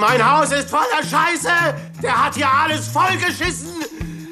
[0.00, 1.50] Mein Haus ist voller Scheiße!
[2.02, 3.68] Der hat hier alles vollgeschissen!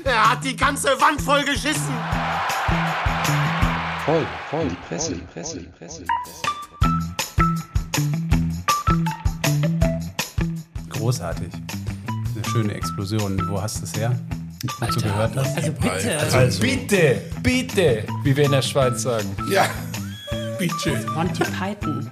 [0.02, 1.92] Er hat die ganze Wand vollgeschissen!
[4.06, 6.04] Voll, voll, die Presse, die Presse, die Presse.
[10.88, 11.53] Großartig.
[11.53, 13.38] Eine schöne Explosion.
[13.50, 14.19] Wo hast du es her?
[14.80, 15.54] Als du gehört hast?
[15.54, 16.19] Also bitte.
[16.19, 19.37] Also bitte, bitte, wie wir in der Schweiz sagen.
[19.50, 19.69] Ja,
[20.59, 20.96] bitte.
[21.14, 22.10] Monty Python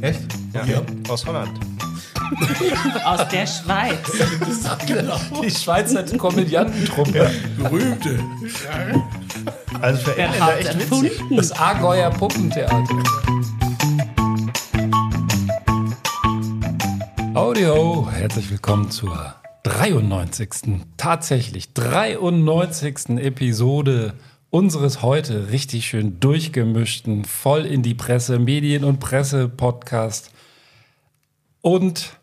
[0.00, 0.22] Echt?
[0.54, 1.60] Ja, aus Holland.
[3.04, 3.98] aus der Schweiz.
[5.42, 7.30] Die Schweizer Komödiantentruppe.
[7.56, 8.18] Berühmte.
[9.80, 11.36] Also für Wer hat erfunden?
[11.36, 12.84] Das Allgäuer Puppentheater.
[17.34, 19.34] Audio, herzlich willkommen zur
[19.64, 20.82] 93.
[20.96, 23.18] tatsächlich 93.
[23.18, 24.14] Episode
[24.50, 30.30] unseres heute richtig schön durchgemischten, voll in die Presse, Medien- und Presse-Podcast.
[31.64, 32.18] Und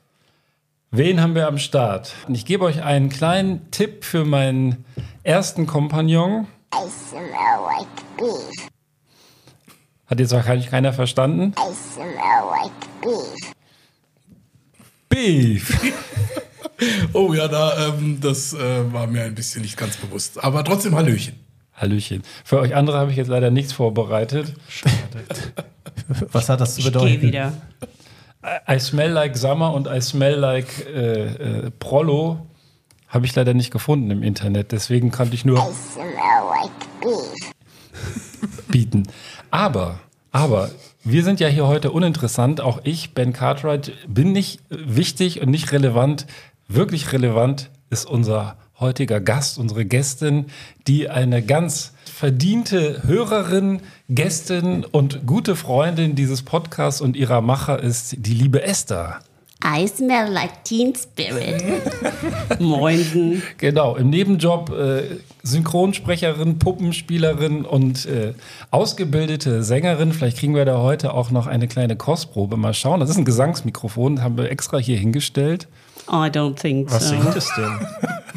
[0.92, 2.14] wen haben wir am Start?
[2.28, 4.86] Und ich gebe euch einen kleinen Tipp für meinen
[5.24, 6.46] ersten Kompagnon.
[6.72, 7.24] I smell
[7.66, 8.68] like beef.
[10.06, 11.56] Hat jetzt wahrscheinlich keiner verstanden.
[11.58, 12.12] I smell
[12.52, 13.52] like beef.
[15.10, 15.94] Beef.
[17.14, 20.44] Oh ja, da, ähm, das äh, war mir ein bisschen nicht ganz bewusst.
[20.44, 21.36] Aber trotzdem Hallöchen.
[21.76, 22.24] Hallöchen.
[22.44, 24.56] Für euch andere habe ich jetzt leider nichts vorbereitet.
[26.32, 27.06] Was hat das zu Ich bedeuten?
[27.06, 27.54] gehe wieder.
[28.44, 32.48] I smell like summer und I smell like äh, äh, Prollo
[33.08, 34.72] habe ich leider nicht gefunden im Internet.
[34.72, 36.14] Deswegen konnte ich I nur smell
[36.50, 37.52] like beef.
[38.68, 39.08] bieten.
[39.52, 40.00] Aber,
[40.32, 40.72] aber,
[41.04, 42.62] wir sind ja hier heute uninteressant.
[42.62, 46.26] Auch ich, Ben Cartwright, bin nicht wichtig und nicht relevant.
[46.68, 50.48] Wirklich relevant ist unser heutiger Gast, unsere Gästin,
[50.88, 58.16] die eine ganz verdiente Hörerin, Gästin und gute Freundin dieses Podcasts und ihrer Macher ist,
[58.18, 59.22] die liebe Esther.
[59.64, 61.64] I smell like teen spirit.
[62.60, 63.44] Moinsen.
[63.58, 65.04] Genau, im Nebenjob äh,
[65.44, 68.34] Synchronsprecherin, Puppenspielerin und äh,
[68.72, 70.14] ausgebildete Sängerin.
[70.14, 72.58] Vielleicht kriegen wir da heute auch noch eine kleine Kostprobe.
[72.58, 73.00] Mal schauen.
[73.00, 75.68] Das ist ein Gesangsmikrofon, haben wir extra hier hingestellt.
[76.08, 77.16] I don't think Was so.
[77.16, 77.88] singt es denn?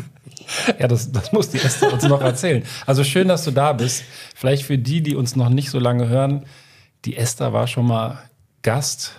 [0.78, 2.64] Ja, das, das muss die Esther uns noch erzählen.
[2.86, 4.04] Also schön, dass du da bist.
[4.34, 6.44] Vielleicht für die, die uns noch nicht so lange hören,
[7.04, 8.18] die Esther war schon mal
[8.62, 9.12] Gast.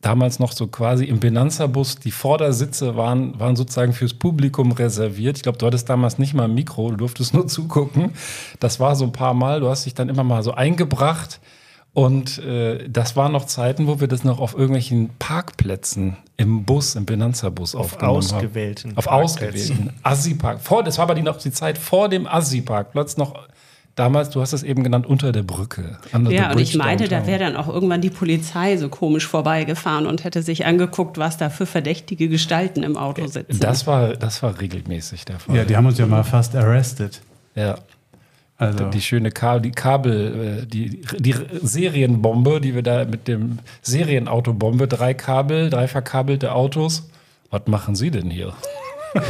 [0.00, 1.96] Damals noch so quasi im Benanza-Bus.
[1.96, 5.38] Die Vordersitze waren, waren sozusagen fürs Publikum reserviert.
[5.38, 8.12] Ich glaube, du hattest damals nicht mal ein Mikro, du durftest nur zugucken.
[8.60, 9.60] Das war so ein paar Mal.
[9.60, 11.40] Du hast dich dann immer mal so eingebracht.
[11.94, 16.96] Und äh, das waren noch Zeiten, wo wir das noch auf irgendwelchen Parkplätzen im Bus,
[16.96, 18.98] im Benanza-Bus aufgenommen ausgewählten haben.
[18.98, 19.46] Auf Parkplätzen.
[19.46, 19.92] ausgewählten.
[20.02, 20.60] Assi-Park.
[20.60, 23.46] Vor, das war aber die, noch die Zeit vor dem Assi-Parkplatz noch.
[23.94, 25.98] Damals, du hast es eben genannt, unter der Brücke.
[26.12, 29.28] Under the Ja, und ich meinte, da wäre dann auch irgendwann die Polizei so komisch
[29.28, 33.60] vorbeigefahren und hätte sich angeguckt, was da für verdächtige Gestalten im Auto sitzen.
[33.60, 35.54] Das war, das war regelmäßig der Fall.
[35.54, 37.22] Ja, die haben uns ja mal fast arrested.
[37.54, 37.76] ja.
[38.56, 43.58] Also, Die schöne Kabel, die Kabel, äh, die, die Serienbombe, die wir da mit dem
[43.82, 47.08] Serienautobombe, drei Kabel, drei verkabelte Autos.
[47.50, 48.52] Was machen Sie denn hier?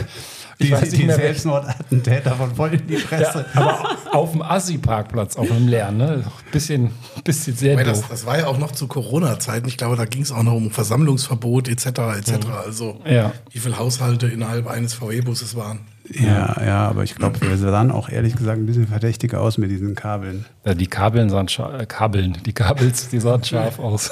[0.61, 3.47] die, weiß nicht die mehr, Selbstmordattentäter von voll in die Presse.
[3.55, 6.25] Ja, aber auf dem Assi-Parkplatz, auf dem leeren, ne?
[6.53, 6.91] Bisschen,
[7.25, 8.11] bisschen sehr Weil das, doof.
[8.11, 9.67] das war ja auch noch zu Corona-Zeiten.
[9.69, 11.87] Ich glaube, da ging es auch noch um Versammlungsverbot etc.
[12.19, 12.47] etc.
[12.65, 13.33] Also Ja.
[13.51, 15.81] wie viele Haushalte innerhalb eines VW-Busses waren.
[16.11, 19.71] Ja, ja, aber ich glaube, wir sahen auch ehrlich gesagt ein bisschen verdächtig aus mit
[19.71, 20.45] diesen Kabeln.
[20.65, 24.11] Ja, die Kabeln sahen scharf, äh, Kabeln, die Kabels, die sahen scharf aus.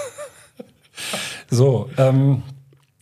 [1.50, 2.42] so, ähm,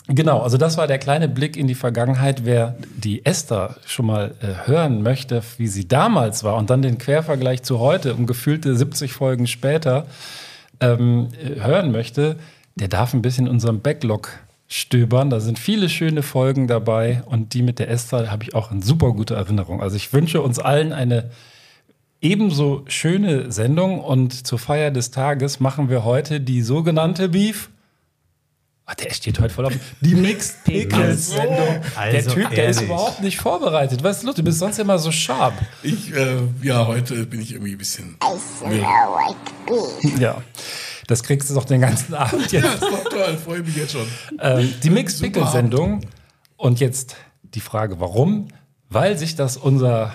[0.09, 2.45] genau, also das war der kleine Blick in die Vergangenheit.
[2.45, 6.99] Wer die Esther schon mal äh, hören möchte, wie sie damals war und dann den
[6.99, 10.07] Quervergleich zu heute, um gefühlte 70 Folgen später,
[10.81, 12.37] ähm, äh, hören möchte,
[12.75, 14.31] der darf ein bisschen in unserem Backlog
[14.71, 15.29] stöbern.
[15.29, 18.81] Da sind viele schöne Folgen dabei und die mit der Esther habe ich auch in
[18.81, 19.83] super gute Erinnerung.
[19.83, 21.31] Also ich wünsche uns allen eine
[22.23, 27.69] ebenso schöne Sendung und zur Feier des Tages machen wir heute die sogenannte Beef.
[28.87, 29.73] Ah, der steht heute voll auf.
[30.01, 31.81] Die Mixed Pickles Sendung.
[31.97, 34.03] Also der Typ, der ist überhaupt nicht vorbereitet.
[34.03, 35.55] Weißt du, du bist sonst immer so sharp.
[35.83, 38.17] Ich, äh, ja, heute bin ich irgendwie ein bisschen.
[38.23, 39.37] I smell like
[40.03, 40.21] beef.
[40.21, 40.43] Ja.
[41.11, 42.75] Das kriegst du doch den ganzen Abend Ja, jetzt.
[42.75, 44.07] ist doch toll, freue mich jetzt schon.
[44.41, 46.03] Ähm, die Mixed Super Pickles Sendung.
[46.57, 48.47] Und jetzt die Frage, warum?
[48.91, 50.15] Weil sich das unser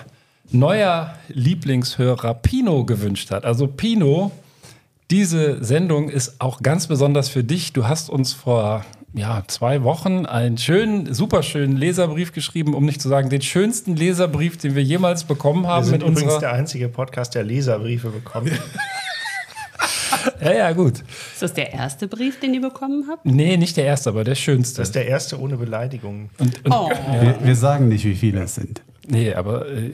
[0.50, 3.44] neuer Lieblingshörer Pino gewünscht hat.
[3.44, 4.30] Also Pino,
[5.10, 7.74] diese Sendung ist auch ganz besonders für dich.
[7.74, 8.82] Du hast uns vor
[9.12, 13.96] ja, zwei Wochen einen schönen, super schönen Leserbrief geschrieben, um nicht zu sagen, den schönsten
[13.96, 16.40] Leserbrief, den wir jemals bekommen Wir haben sind mit übrigens unserer.
[16.40, 18.50] der einzige Podcast, der Leserbriefe bekommt.
[20.40, 21.00] Ja, ja, gut.
[21.32, 23.24] Ist das der erste Brief, den ihr bekommen habt?
[23.24, 24.78] Nee, nicht der erste, aber der schönste.
[24.78, 26.30] Das ist der erste ohne Beleidigung.
[26.38, 26.90] und, und, Oh.
[27.20, 28.82] Wir, wir sagen nicht, wie viele es sind.
[29.08, 29.92] Nee, aber äh,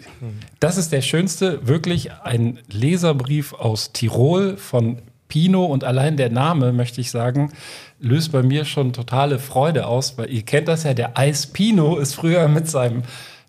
[0.61, 4.99] das ist der schönste, wirklich ein Leserbrief aus Tirol von
[5.29, 7.53] Pino und allein der Name, möchte ich sagen,
[8.01, 11.97] löst bei mir schon totale Freude aus, weil ihr kennt das ja, der Eis Pino
[11.99, 13.03] ist früher mit seinem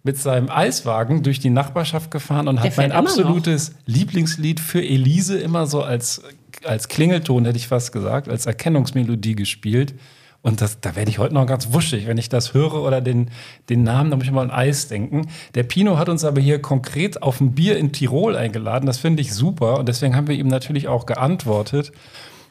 [0.06, 3.10] mit seinem Eiswagen durch die Nachbarschaft gefahren und hat fährt mein immer noch.
[3.10, 6.21] absolutes Lieblingslied für Elise immer so als,
[6.63, 9.94] als Klingelton, hätte ich fast gesagt, als Erkennungsmelodie gespielt.
[10.41, 13.31] Und das, da werde ich heute noch ganz wuschig, wenn ich das höre oder den,
[13.69, 15.29] den Namen, da muss ich mal an Eis denken.
[15.55, 18.85] Der Pino hat uns aber hier konkret auf ein Bier in Tirol eingeladen.
[18.85, 21.94] Das finde ich super und deswegen haben wir ihm natürlich auch geantwortet.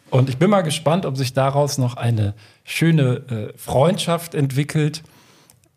[0.08, 2.34] Und ich bin mal gespannt, ob sich daraus noch eine
[2.64, 5.02] schöne äh, Freundschaft entwickelt.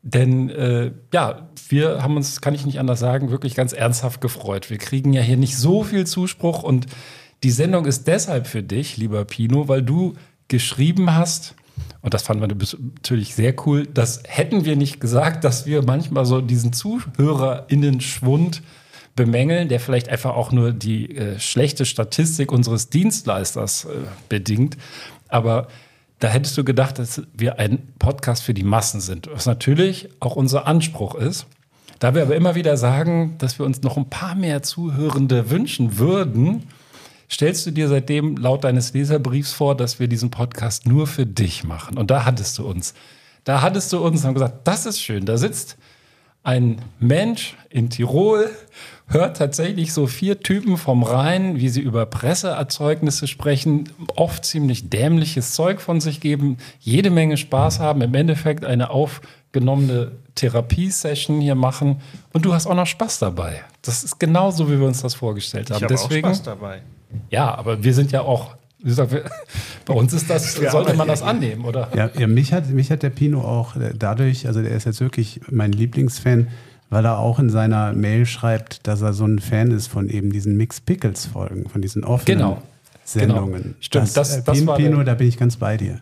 [0.02, 4.70] Denn äh, ja, wir haben uns, kann ich nicht anders sagen, wirklich ganz ernsthaft gefreut.
[4.70, 6.86] Wir kriegen ja hier nicht so viel Zuspruch und
[7.44, 10.14] die Sendung ist deshalb für dich, lieber Pino, weil du
[10.48, 11.56] geschrieben hast,
[12.02, 16.26] und das fanden wir natürlich sehr cool, das hätten wir nicht gesagt, dass wir manchmal
[16.26, 18.62] so diesen ZuhörerInnen-Schwund
[19.16, 23.90] bemängeln, der vielleicht einfach auch nur die äh, schlechte Statistik unseres Dienstleisters äh,
[24.30, 24.78] bedingt.
[25.30, 25.68] Aber
[26.20, 30.36] da hättest du gedacht, dass wir ein Podcast für die Massen sind, was natürlich auch
[30.36, 31.48] unser Anspruch ist.
[32.00, 35.98] Da wir aber immer wieder sagen, dass wir uns noch ein paar mehr Zuhörende wünschen
[35.98, 36.64] würden,
[37.32, 41.64] stellst du dir seitdem laut deines Leserbriefs vor, dass wir diesen Podcast nur für dich
[41.64, 41.98] machen.
[41.98, 42.94] Und da hattest du uns.
[43.44, 45.26] Da hattest du uns und haben gesagt, das ist schön.
[45.26, 45.78] Da sitzt
[46.46, 48.50] ein Mensch in Tirol,
[49.08, 55.54] hört tatsächlich so vier Typen vom Rhein, wie sie über Presseerzeugnisse sprechen, oft ziemlich dämliches
[55.54, 62.02] Zeug von sich geben, jede Menge Spaß haben, im Endeffekt eine aufgenommene Therapiesession hier machen
[62.34, 63.62] und du hast auch noch Spaß dabei.
[63.82, 65.78] Das ist genauso, wie wir uns das vorgestellt haben.
[65.78, 66.82] Ich habe auch Deswegen, Spaß dabei.
[67.30, 69.24] Ja, aber wir sind ja auch, wie gesagt, wir,
[69.86, 71.90] bei uns ist das, sollte man das annehmen, oder?
[71.96, 75.42] Ja, ja mich, hat, mich hat der Pino auch dadurch, also der ist jetzt wirklich
[75.50, 76.48] mein Lieblingsfan,
[76.90, 80.32] weil er auch in seiner Mail schreibt, dass er so ein Fan ist von eben
[80.32, 82.62] diesen Mix Pickles Folgen, von diesen offenen Genau.
[83.04, 83.62] Sendungen.
[83.64, 83.76] Genau.
[83.80, 86.00] Stimmt, das- äh, das Pin- war Pino, da bin ich ganz bei dir.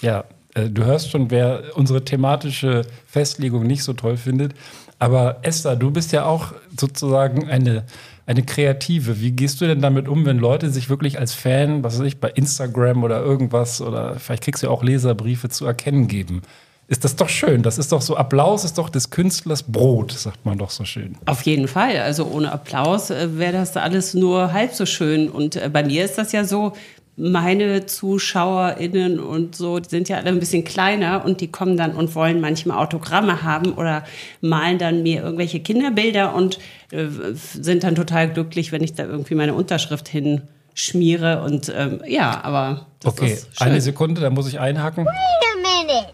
[0.00, 0.24] Ja,
[0.54, 4.54] äh, du hörst schon, wer unsere thematische Festlegung nicht so toll findet.
[4.98, 7.84] Aber Esther, du bist ja auch sozusagen eine,
[8.26, 9.20] eine Kreative.
[9.20, 12.20] Wie gehst du denn damit um, wenn Leute sich wirklich als Fan, was weiß ich,
[12.20, 16.42] bei Instagram oder irgendwas oder vielleicht kriegst du ja auch Leserbriefe zu erkennen geben?
[16.86, 17.62] Ist das doch schön.
[17.62, 21.16] Das ist doch so, Applaus ist doch des Künstlers Brot, sagt man doch so schön.
[21.24, 21.98] Auf jeden Fall.
[21.98, 25.30] Also ohne Applaus äh, wäre das alles nur halb so schön.
[25.30, 26.74] Und äh, bei mir ist das ja so,
[27.16, 31.92] meine ZuschauerInnen und so, die sind ja alle ein bisschen kleiner und die kommen dann
[31.94, 34.04] und wollen manchmal Autogramme haben oder
[34.40, 36.58] malen dann mir irgendwelche Kinderbilder und
[36.90, 41.42] äh, sind dann total glücklich, wenn ich da irgendwie meine Unterschrift hinschmiere.
[41.42, 43.68] Und ähm, ja, aber das Okay, ist schön.
[43.68, 45.06] eine Sekunde, da muss ich einhaken.
[45.06, 46.08] Wait a minute.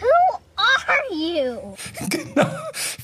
[0.00, 1.74] Who are you?
[2.08, 2.46] Genau.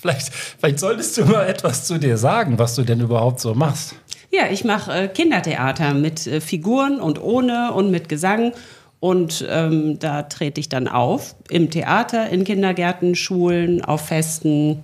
[0.00, 3.94] Vielleicht, vielleicht solltest du mal etwas zu dir sagen, was du denn überhaupt so machst.
[4.30, 8.52] Ja, ich mache äh, Kindertheater mit äh, Figuren und ohne und mit Gesang.
[9.00, 14.82] Und ähm, da trete ich dann auf im Theater, in Kindergärten, Schulen, auf Festen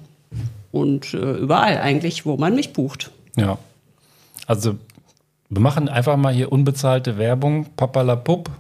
[0.73, 3.11] und äh, überall eigentlich, wo man mich bucht.
[3.37, 3.59] Ja.
[4.47, 4.77] Also,
[5.49, 7.67] wir machen einfach mal hier unbezahlte Werbung.
[7.77, 8.51] Papalapup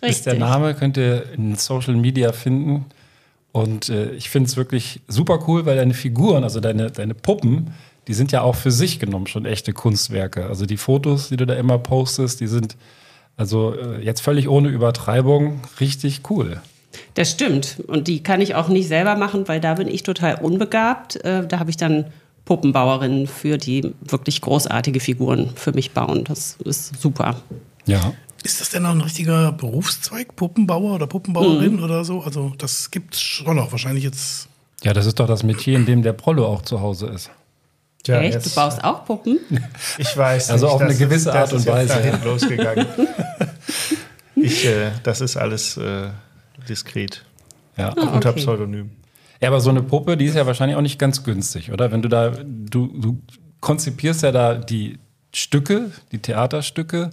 [0.00, 0.48] ist der Richtig.
[0.48, 2.86] Name, könnt ihr in Social Media finden.
[3.52, 7.72] Und äh, ich finde es wirklich super cool, weil deine Figuren, also deine, deine Puppen,
[8.08, 10.46] die sind ja auch für sich genommen schon echte Kunstwerke.
[10.46, 12.76] Also die Fotos, die du da immer postest, die sind
[13.36, 16.60] also äh, jetzt völlig ohne Übertreibung richtig cool.
[17.14, 17.82] Das stimmt.
[17.86, 21.16] Und die kann ich auch nicht selber machen, weil da bin ich total unbegabt.
[21.24, 22.06] Äh, da habe ich dann
[22.46, 26.24] Puppenbauerinnen für die wirklich großartige Figuren für mich bauen.
[26.24, 27.36] Das ist super.
[27.86, 28.14] Ja.
[28.44, 31.10] Ist das denn noch ein richtiger Berufszweig, Puppenbauer oder Mhm.
[31.10, 32.20] Puppenbauerin oder so?
[32.20, 33.72] Also das gibt's schon noch.
[33.72, 34.48] Wahrscheinlich jetzt.
[34.84, 37.30] Ja, das ist doch das Metier, in dem der Prollo auch zu Hause ist.
[38.06, 38.34] Tja, Echt?
[38.34, 39.38] jetzt- Du baust auch Puppen?
[39.98, 40.50] Ich weiß.
[40.50, 42.24] Also nicht, auf eine gewisse Art und Weise, dahin ja.
[42.24, 42.86] losgegangen.
[44.36, 46.08] ich, äh, das ist alles äh,
[46.68, 47.24] diskret
[47.76, 47.88] Ja.
[47.92, 48.40] unter okay.
[48.40, 48.90] Pseudonym.
[49.40, 51.90] Ja, aber so eine Puppe, die ist ja wahrscheinlich auch nicht ganz günstig, oder?
[51.92, 53.18] Wenn du da, du, du
[53.60, 54.98] konzipierst ja da die
[55.34, 57.10] Stücke, die Theaterstücke,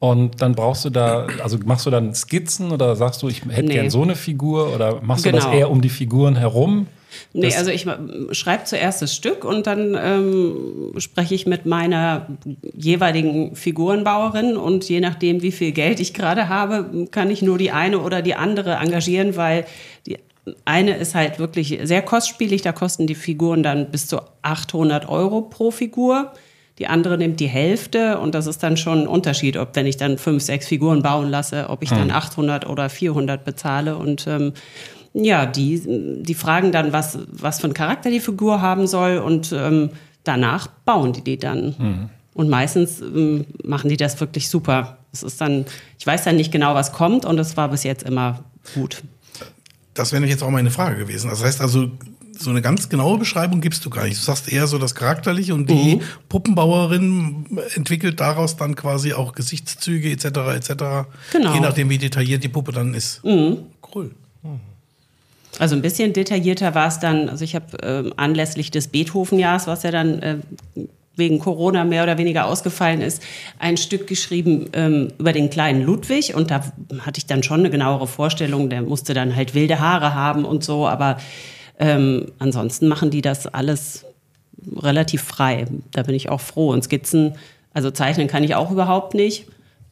[0.00, 3.62] und dann brauchst du da, also machst du dann Skizzen oder sagst du, ich hätte
[3.66, 3.72] Nee.
[3.74, 5.56] gern so eine Figur oder machst du das Genau.
[5.56, 6.86] eher um die Figuren herum?
[7.32, 7.86] Nee, also ich
[8.32, 12.26] schreibe zuerst das Stück und dann ähm, spreche ich mit meiner
[12.74, 17.70] jeweiligen Figurenbauerin und je nachdem, wie viel Geld ich gerade habe, kann ich nur die
[17.70, 19.64] eine oder die andere engagieren, weil
[20.06, 20.18] die
[20.64, 25.42] eine ist halt wirklich sehr kostspielig, da kosten die Figuren dann bis zu 800 Euro
[25.42, 26.32] pro Figur.
[26.78, 29.96] Die andere nimmt die Hälfte und das ist dann schon ein Unterschied, ob wenn ich
[29.96, 33.96] dann fünf, sechs Figuren bauen lasse, ob ich dann 800 oder 400 bezahle.
[33.96, 34.52] Und ähm,
[35.24, 35.82] ja, die,
[36.22, 39.90] die fragen dann, was, was für einen Charakter die Figur haben soll und ähm,
[40.24, 42.10] danach bauen die die dann.
[42.34, 44.98] Und meistens ähm, machen die das wirklich super.
[45.12, 45.64] Es ist dann,
[45.98, 48.44] ich weiß dann nicht genau, was kommt und es war bis jetzt immer
[48.74, 49.02] gut.
[49.94, 51.30] Das wäre jetzt auch meine Frage gewesen.
[51.30, 51.90] Das heißt also,
[52.38, 54.18] so eine ganz genaue Beschreibung gibst du gar nicht.
[54.18, 56.02] Du sagst eher so das Charakterliche und die Mhm.
[56.28, 60.24] Puppenbauerin entwickelt daraus dann quasi auch Gesichtszüge etc.
[60.54, 60.70] etc.
[61.32, 61.50] Genau.
[61.50, 61.54] Mhm.
[61.54, 63.22] Je nachdem, wie detailliert die Puppe dann ist.
[63.24, 64.12] Cool.
[65.58, 69.82] Also ein bisschen detaillierter war es dann, also ich habe ähm, anlässlich des Beethoven-Jahres, was
[69.82, 70.36] ja dann äh,
[71.16, 73.22] wegen Corona mehr oder weniger ausgefallen ist,
[73.58, 76.62] ein Stück geschrieben ähm, über den kleinen Ludwig und da
[77.00, 80.62] hatte ich dann schon eine genauere Vorstellung, der musste dann halt wilde Haare haben und
[80.62, 81.18] so, aber
[81.78, 84.04] ähm, ansonsten machen die das alles
[84.76, 85.66] relativ frei.
[85.92, 86.70] Da bin ich auch froh.
[86.70, 87.34] Und Skizzen,
[87.72, 89.46] also zeichnen kann ich auch überhaupt nicht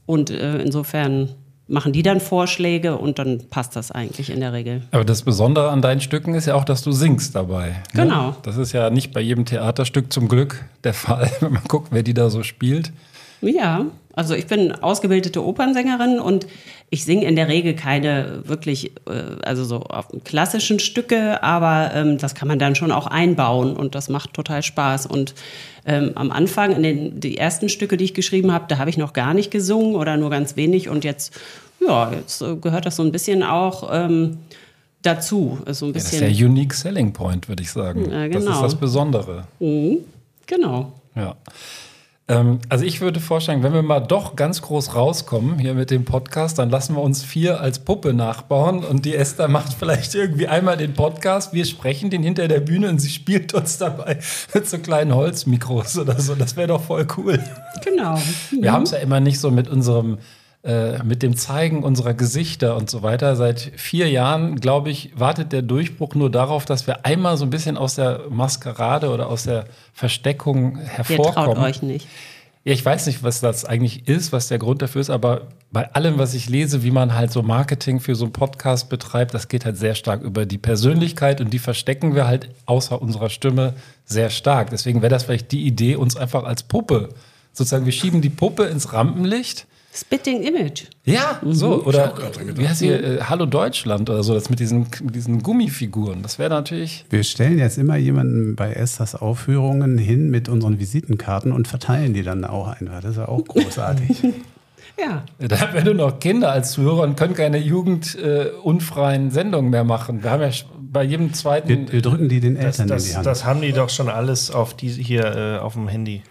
[0.06, 1.30] und äh, insofern
[1.68, 4.82] machen die dann Vorschläge und dann passt das eigentlich in der Regel.
[4.92, 7.68] Aber das Besondere an deinen Stücken ist ja auch, dass du singst dabei.
[7.92, 8.02] ne?
[8.04, 8.36] Genau.
[8.42, 12.02] Das ist ja nicht bei jedem Theaterstück zum Glück der Fall, wenn man guckt, wer
[12.02, 12.92] die da so spielt.
[13.40, 16.46] Ja, also ich bin ausgebildete Opernsängerin und
[16.88, 22.16] ich singe in der Regel keine wirklich, äh, also so auf klassischen Stücke, aber ähm,
[22.18, 25.06] das kann man dann schon auch einbauen und das macht total Spaß.
[25.06, 25.34] Und
[25.84, 28.96] ähm, am Anfang, in den die ersten Stücke, die ich geschrieben habe, da habe ich
[28.96, 31.38] noch gar nicht gesungen oder nur ganz wenig und jetzt,
[31.86, 34.38] ja, jetzt äh, gehört das so ein bisschen auch ähm,
[35.02, 35.58] dazu.
[35.66, 38.10] Ist so ein Ja, das ist bisschen, der Unique Selling Point, würde ich sagen.
[38.10, 38.62] Ja, Das ist genau.
[38.62, 39.44] das Besondere.
[40.46, 40.92] genau.
[41.14, 41.34] Ja.
[42.28, 46.04] Ähm, also ich würde vorschlagen, wenn wir mal doch ganz groß rauskommen hier mit dem
[46.04, 50.48] Podcast, dann lassen wir uns vier als Puppe nachbauen und die Esther macht vielleicht irgendwie
[50.48, 51.52] einmal den Podcast.
[51.52, 54.18] Wir sprechen den hinter der Bühne und sie spielt uns dabei
[54.54, 56.34] mit so kleinen Holzmikros oder so.
[56.34, 57.38] Das wäre doch voll cool.
[57.84, 58.20] Genau.
[58.50, 60.18] Wir haben es ja immer nicht so mit unserem,
[60.66, 63.36] äh, mit dem Zeigen unserer Gesichter und so weiter.
[63.36, 67.50] Seit vier Jahren, glaube ich, wartet der Durchbruch nur darauf, dass wir einmal so ein
[67.50, 71.54] bisschen aus der Maskerade oder aus der Versteckung Ihr hervorkommen.
[71.54, 72.08] traut euch nicht.
[72.64, 75.94] Ja, ich weiß nicht, was das eigentlich ist, was der Grund dafür ist, aber bei
[75.94, 79.46] allem, was ich lese, wie man halt so Marketing für so einen Podcast betreibt, das
[79.46, 83.74] geht halt sehr stark über die Persönlichkeit und die verstecken wir halt außer unserer Stimme
[84.04, 84.70] sehr stark.
[84.70, 87.10] Deswegen wäre das vielleicht die Idee, uns einfach als Puppe,
[87.52, 89.68] sozusagen, wir schieben die Puppe ins Rampenlicht.
[89.96, 90.84] Spitting Image.
[91.04, 91.82] Ja, so.
[91.84, 92.12] Oder
[92.54, 96.22] wie heißt hier, äh, Hallo Deutschland oder so, das mit diesen, mit diesen Gummifiguren.
[96.22, 97.06] Das wäre natürlich.
[97.08, 102.22] Wir stellen jetzt immer jemanden bei Esthers Aufführungen hin mit unseren Visitenkarten und verteilen die
[102.22, 103.00] dann auch einfach.
[103.00, 104.22] Das ist ja auch großartig.
[104.98, 105.24] Ja.
[105.38, 110.22] Da wir nur noch Kinder als Zuhörer und können keine jugendunfreien Sendungen mehr machen.
[110.22, 110.48] Wir haben ja
[110.80, 111.68] bei jedem zweiten.
[111.68, 113.26] Wir, wir drücken die den Das, Eltern in das, die Hand.
[113.26, 116.22] das haben die doch schon alles auf die, hier äh, auf dem Handy,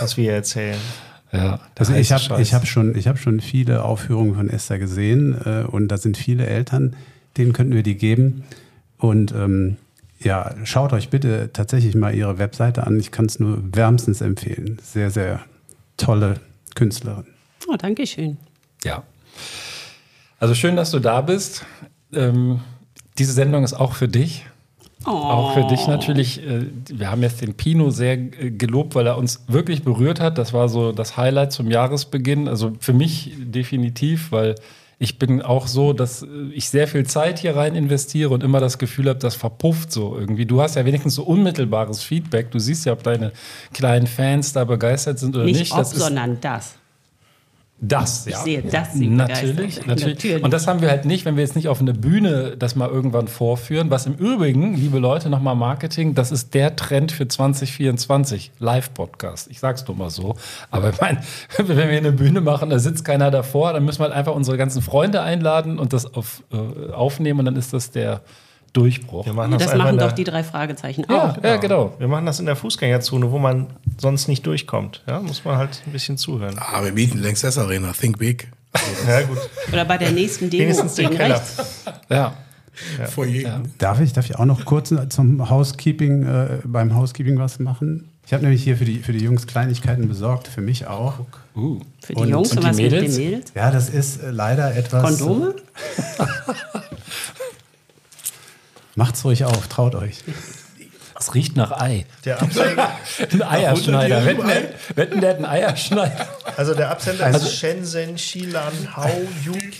[0.00, 0.78] was wir hier erzählen.
[1.32, 5.36] Ja, Also ich habe ich hab schon, ich hab schon viele Aufführungen von Esther gesehen
[5.44, 6.96] äh, und da sind viele Eltern,
[7.36, 8.44] denen könnten wir die geben.
[8.98, 9.76] Und ähm,
[10.18, 12.98] ja, schaut euch bitte tatsächlich mal ihre Webseite an.
[12.98, 14.78] Ich kann es nur wärmstens empfehlen.
[14.82, 15.40] Sehr, sehr
[15.96, 16.40] tolle
[16.74, 17.26] Künstlerin.
[17.68, 18.36] Oh, danke schön.
[18.84, 19.02] Ja.
[20.38, 21.64] Also schön, dass du da bist.
[22.12, 22.60] Ähm,
[23.18, 24.46] diese Sendung ist auch für dich.
[25.04, 26.46] Auch für dich natürlich.
[26.46, 30.36] Äh, wir haben jetzt den Pino sehr äh, gelobt, weil er uns wirklich berührt hat.
[30.36, 32.48] Das war so das Highlight zum Jahresbeginn.
[32.48, 34.56] Also für mich definitiv, weil
[34.98, 38.60] ich bin auch so, dass äh, ich sehr viel Zeit hier rein investiere und immer
[38.60, 40.44] das Gefühl habe, das verpufft so irgendwie.
[40.44, 42.50] Du hast ja wenigstens so unmittelbares Feedback.
[42.50, 43.32] Du siehst ja, ob deine
[43.72, 45.72] kleinen Fans da begeistert sind oder Nicht nicht.
[45.72, 46.74] ob, Das sondern das.
[47.82, 48.42] Das, Ich ja.
[48.42, 49.86] sehe, dass sie natürlich, natürlich.
[49.86, 50.44] Natürlich.
[50.44, 52.90] Und das haben wir halt nicht, wenn wir jetzt nicht auf einer Bühne das mal
[52.90, 53.90] irgendwann vorführen.
[53.90, 58.52] Was im Übrigen, liebe Leute, nochmal Marketing, das ist der Trend für 2024.
[58.58, 59.48] Live-Podcast.
[59.50, 60.36] Ich sag's nur mal so.
[60.70, 61.22] Aber ich meine,
[61.56, 64.58] wenn wir eine Bühne machen, da sitzt keiner davor, dann müssen wir halt einfach unsere
[64.58, 68.20] ganzen Freunde einladen und das auf, äh, aufnehmen und dann ist das der
[68.72, 69.26] Durchbruch.
[69.26, 71.42] Wir machen Ja, das, das machen doch die drei Fragezeichen Ja, auch.
[71.42, 71.92] ja, genau.
[71.98, 73.66] Wir machen das in der Fußgängerzone, wo man
[73.98, 75.02] sonst nicht durchkommt.
[75.08, 76.56] Ja, muss man halt ein bisschen zuhören.
[76.58, 77.92] Ah, wir mieten Lanxess Arena.
[77.92, 78.48] Think big.
[79.08, 79.38] Ja, gut.
[79.72, 81.34] Oder bei der nächsten Demo Wenigstens den Keller.
[81.34, 81.56] rechts.
[82.08, 82.34] Ja.
[83.08, 83.60] Foyer.
[83.78, 88.08] Darf ich, darf ich auch noch kurz zum Housekeeping, äh, beim Housekeeping was machen?
[88.24, 91.14] Ich habe nämlich hier für die, für die Jungs Kleinigkeiten besorgt, für mich auch.
[91.56, 91.80] Uh.
[92.00, 93.16] Für die Und- Jungs und was mit Mädels?
[93.16, 93.52] den Mädels?
[93.56, 95.02] Ja, das ist äh, leider etwas.
[95.18, 95.54] Kondome?
[98.96, 100.18] Macht's ruhig auf, traut euch.
[101.18, 102.06] Es riecht nach Ei.
[102.24, 102.90] Der Absender,
[103.32, 104.24] Ein Eierschneider.
[104.24, 104.48] Wetten,
[104.94, 106.26] wetten, der hat einen Eierschneider.
[106.56, 109.06] also der Absender ist Shenzhen, Shilan, Hao,
[109.46, 109.78] UK,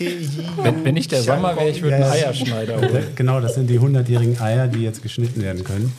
[0.61, 2.05] Wenn, wenn ich der Sommer wäre, ich würde einen.
[2.11, 3.07] Eierschneider holen.
[3.15, 5.93] Genau, das sind die 100-jährigen Eier, die jetzt geschnitten werden können.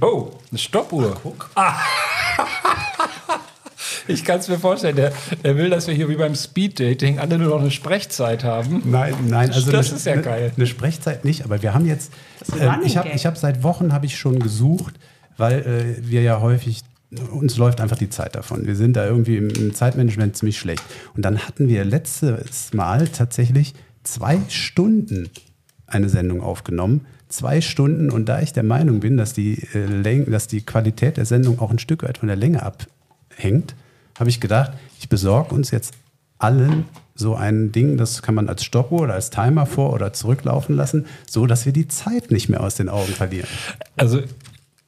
[0.00, 1.20] Oh, eine Stoppuhr.
[1.56, 1.74] Ah,
[4.08, 7.38] Ich kann es mir vorstellen, der, der will, dass wir hier wie beim Speed-Dating alle
[7.38, 8.82] nur noch eine Sprechzeit haben.
[8.84, 10.52] Nein, nein, also Das eine, ist ja eine, geil.
[10.56, 12.12] Eine Sprechzeit nicht, aber wir haben jetzt,
[12.52, 14.94] Running ich habe hab seit Wochen habe ich schon gesucht,
[15.36, 16.82] weil äh, wir ja häufig
[17.30, 18.66] uns läuft einfach die Zeit davon.
[18.66, 20.82] Wir sind da irgendwie im, Zeitmanagement ziemlich schlecht.
[21.14, 25.30] Und dann hatten wir letztes Mal tatsächlich zwei Stunden
[25.86, 27.06] eine Sendung aufgenommen.
[27.28, 31.26] Zwei Stunden und da ich der Meinung bin, dass die, äh, dass die Qualität der
[31.26, 33.74] Sendung auch ein Stück weit von der Länge abhängt,
[34.18, 35.94] habe ich gedacht, ich besorge uns jetzt
[36.38, 40.76] allen so ein Ding, das kann man als Stoppuhr oder als Timer vor- oder zurücklaufen
[40.76, 43.48] lassen, so dass wir die Zeit nicht mehr aus den Augen verlieren.
[43.96, 44.20] Also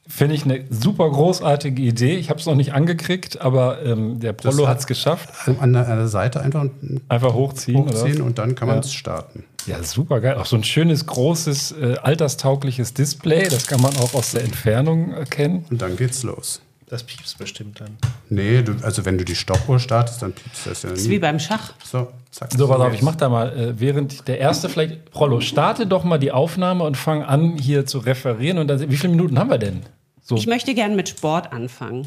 [0.07, 2.17] finde ich eine super großartige Idee.
[2.17, 5.31] Ich habe es noch nicht angekriegt, aber ähm, der Prollo hat- es geschafft.
[5.61, 6.67] An der, an der Seite einfach
[7.09, 7.79] Einfach hochziehen.
[7.79, 9.45] hochziehen und dann kann man es starten.
[9.67, 10.37] Ja, super geil.
[10.37, 13.49] Auch so ein schönes, großes, äh, alterstaugliches Display.
[13.49, 15.65] Das kann man auch aus der Entfernung erkennen.
[15.71, 16.61] Und dann geht's los.
[16.89, 17.99] Das piepst bestimmt dann.
[18.31, 21.19] Nee, du, also wenn du die Stoppuhr startest, dann piepst das ja Das ist wie
[21.19, 21.73] beim Schach.
[21.85, 22.51] So, zack.
[22.57, 26.05] So, pass auf, ich mach da mal, äh, während der erste vielleicht, Prollo, starte doch
[26.05, 28.57] mal die Aufnahme und fang an, hier zu referieren.
[28.59, 29.83] Und dann, wie viele Minuten haben wir denn?
[30.23, 32.07] So, Ich möchte gerne mit Sport anfangen.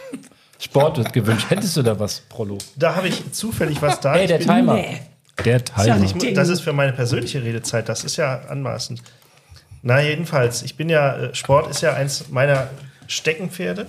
[0.60, 1.46] Sport wird gewünscht.
[1.50, 2.58] Hättest du da was, Prollo?
[2.76, 4.14] Da habe ich zufällig was da.
[4.14, 4.74] Hey, der Timer.
[4.74, 5.00] Nee.
[5.44, 6.00] Der Timer.
[6.04, 9.02] Ich, mu- das ist für meine persönliche Redezeit, das ist ja anmaßend.
[9.82, 12.68] Na, jedenfalls, ich bin ja, äh, Sport ist ja eins meiner
[13.06, 13.86] Steckenpferde.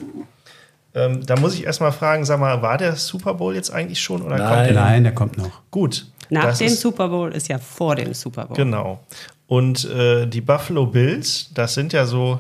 [0.96, 4.22] Ähm, da muss ich erstmal fragen, sag mal, war der Super Bowl jetzt eigentlich schon
[4.22, 4.48] oder Nein.
[4.48, 4.74] kommt der?
[4.74, 5.62] Nein, der kommt noch.
[5.72, 6.06] Gut.
[6.30, 8.56] Nach dem ist- Super Bowl ist ja vor dem Super Bowl.
[8.56, 9.04] Genau.
[9.48, 12.40] Und äh, die Buffalo Bills, das sind ja so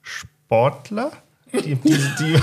[0.00, 1.10] Sportler.
[1.52, 2.36] Die, die, die,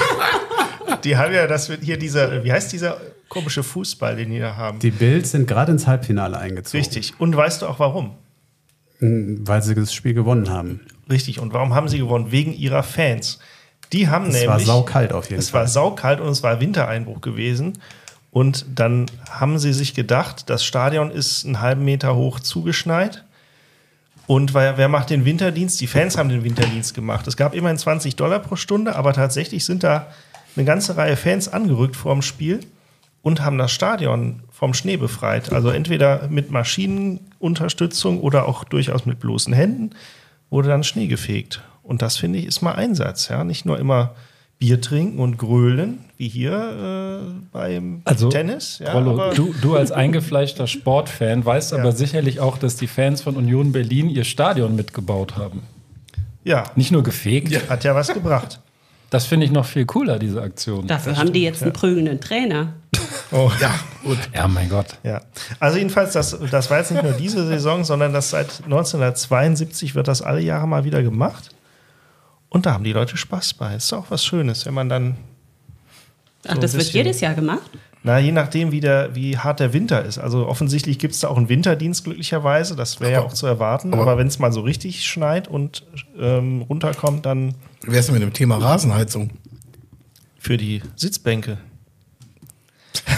[1.04, 2.98] die haben ja das hier dieser, wie heißt dieser
[3.28, 4.80] komische Fußball, den die da haben?
[4.80, 6.80] Die Bills sind gerade ins Halbfinale eingezogen.
[6.84, 7.14] Richtig.
[7.20, 8.12] Und weißt du auch warum?
[9.00, 10.82] Weil sie das Spiel gewonnen haben.
[11.10, 11.40] Richtig.
[11.40, 12.32] Und warum haben sie gewonnen?
[12.32, 13.40] Wegen ihrer Fans.
[13.92, 14.50] Die haben Es nämlich.
[14.50, 15.62] war saukalt auf jeden Es Fall.
[15.62, 17.80] war saukalt und es war Wintereinbruch gewesen.
[18.32, 23.24] Und dann haben sie sich gedacht, das Stadion ist einen halben Meter hoch zugeschneit.
[24.28, 25.82] Und wer, wer macht den Winterdienst?
[25.82, 27.26] Die Fans haben den Winterdienst gemacht.
[27.28, 30.06] Es gab immerhin 20 Dollar pro Stunde, aber tatsächlich sind da
[30.56, 32.60] eine ganze Reihe Fans angerückt vor dem Spiel
[33.24, 35.52] und haben das Stadion vom Schnee befreit.
[35.52, 39.92] Also entweder mit Maschinenunterstützung oder auch durchaus mit bloßen Händen
[40.50, 41.62] wurde dann Schnee gefegt.
[41.84, 43.44] Und das finde ich ist mal Einsatz, ja.
[43.44, 44.16] Nicht nur immer
[44.60, 48.80] Bier trinken und grölen, wie hier äh, beim Also, Tennis.
[48.80, 53.38] Ja, Rollo, du, du als eingefleischter Sportfan weißt aber sicherlich auch, dass die Fans von
[53.38, 55.64] Union Berlin ihr Stadion mitgebaut haben.
[56.44, 57.70] ja, Nicht nur gefegt.
[57.70, 58.60] hat ja was gebracht.
[59.10, 60.86] Das finde ich noch viel cooler, diese Aktion.
[60.88, 62.74] Dafür haben die jetzt einen prügelnden Trainer.
[63.32, 63.72] Oh, ja,
[64.04, 64.18] gut.
[64.34, 64.88] Ja, mein Gott.
[65.04, 65.22] Ja,
[65.60, 70.08] also jedenfalls, das, das war jetzt nicht nur diese Saison, sondern das seit 1972 wird
[70.08, 71.50] das alle Jahre mal wieder gemacht.
[72.50, 73.76] Und da haben die Leute Spaß bei.
[73.76, 75.18] Ist doch was Schönes, wenn man dann,
[76.48, 77.70] Ach, ein das wird jedes Jahr gemacht?
[78.04, 80.18] Na, je nachdem, wie, der, wie hart der Winter ist.
[80.20, 82.76] Also offensichtlich gibt es da auch einen Winterdienst, glücklicherweise.
[82.76, 83.92] Das wäre ja auch zu erwarten.
[83.94, 85.86] aber- Aber, wenn es mal so richtig schneit und
[86.18, 89.32] ähm, runterkommt, dann Wie wär's denn mit dem Thema Rasenheizung?
[90.42, 91.58] für die Sitzbänke.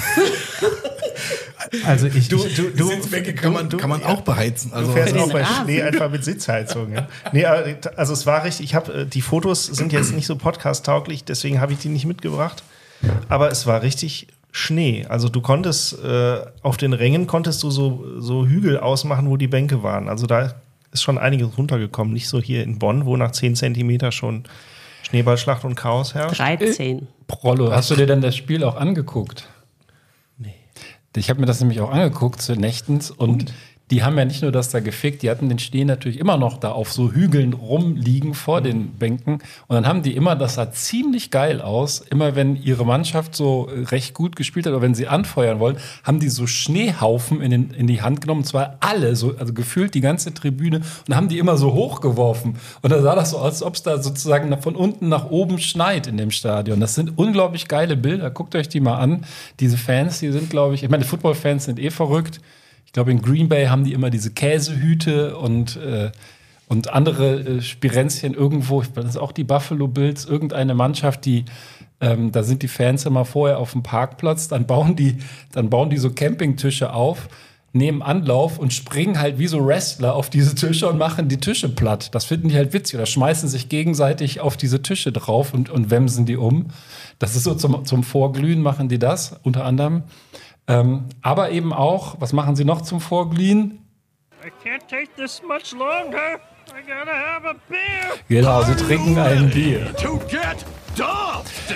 [1.85, 4.71] Also ich, Du, du, du, Sitzbänke kann man, kann man auch beheizen.
[4.71, 5.63] Du Also, fährst den auch bei Rasen.
[5.65, 6.91] Schnee einfach mit Sitzheizung.
[6.91, 7.07] Ja?
[7.31, 7.63] Nee, aber,
[7.95, 11.71] also es war richtig, ich habe die Fotos sind jetzt nicht so podcast-tauglich, deswegen habe
[11.71, 12.63] ich die nicht mitgebracht.
[13.29, 15.05] Aber es war richtig Schnee.
[15.07, 19.47] Also du konntest äh, auf den Rängen konntest du so, so Hügel ausmachen, wo die
[19.47, 20.09] Bänke waren.
[20.09, 20.55] Also da
[20.91, 22.13] ist schon einiges runtergekommen.
[22.13, 24.43] Nicht so hier in Bonn, wo nach 10 Zentimeter schon
[25.03, 26.39] Schneeballschlacht und Chaos herrscht.
[26.39, 27.07] 13.
[27.27, 29.47] Prollo, hast du dir denn das Spiel auch angeguckt?
[30.37, 30.53] Nee.
[31.15, 33.53] Ich habe mir das nämlich auch angeguckt zu Nächtens und
[33.91, 36.57] die haben ja nicht nur das da gefickt, die hatten den Schnee natürlich immer noch
[36.57, 39.33] da auf so Hügeln rumliegen vor den Bänken.
[39.67, 43.67] Und dann haben die immer, das sah ziemlich geil aus, immer wenn ihre Mannschaft so
[43.67, 47.51] äh, recht gut gespielt hat oder wenn sie anfeuern wollen, haben die so Schneehaufen in,
[47.51, 51.15] den, in die Hand genommen, und zwar alle, so, also gefühlt die ganze Tribüne und
[51.15, 52.55] haben die immer so hochgeworfen.
[52.81, 55.59] Und da sah das so aus, als ob es da sozusagen von unten nach oben
[55.59, 56.79] schneit in dem Stadion.
[56.79, 58.31] Das sind unglaublich geile Bilder.
[58.31, 59.25] Guckt euch die mal an.
[59.59, 62.39] Diese Fans, die sind, glaube ich, ich meine, Football-Fans sind eh verrückt.
[62.91, 66.11] Ich glaube, in Green Bay haben die immer diese Käsehüte und, äh,
[66.67, 68.83] und andere äh, Spirenzchen irgendwo.
[68.93, 71.45] Das ist auch die Buffalo Bills, irgendeine Mannschaft, die
[72.01, 75.19] ähm, da sind die Fans immer vorher auf dem Parkplatz, dann bauen die,
[75.53, 77.29] dann bauen die so Campingtische auf,
[77.71, 81.69] nehmen Anlauf und springen halt wie so Wrestler auf diese Tische und machen die Tische
[81.69, 82.13] platt.
[82.13, 85.91] Das finden die halt witzig oder schmeißen sich gegenseitig auf diese Tische drauf und, und
[85.91, 86.71] wemsen die um.
[87.19, 90.03] Das ist so zum, zum Vorglühen machen die das, unter anderem.
[90.67, 93.79] Ähm, aber eben auch, was machen sie noch zum Vorglühen?
[94.43, 96.39] I can't take this much longer.
[96.69, 98.17] I gotta have a beer.
[98.27, 99.93] Genau, sie trinken ein Bier.
[99.97, 101.75] To get dumped!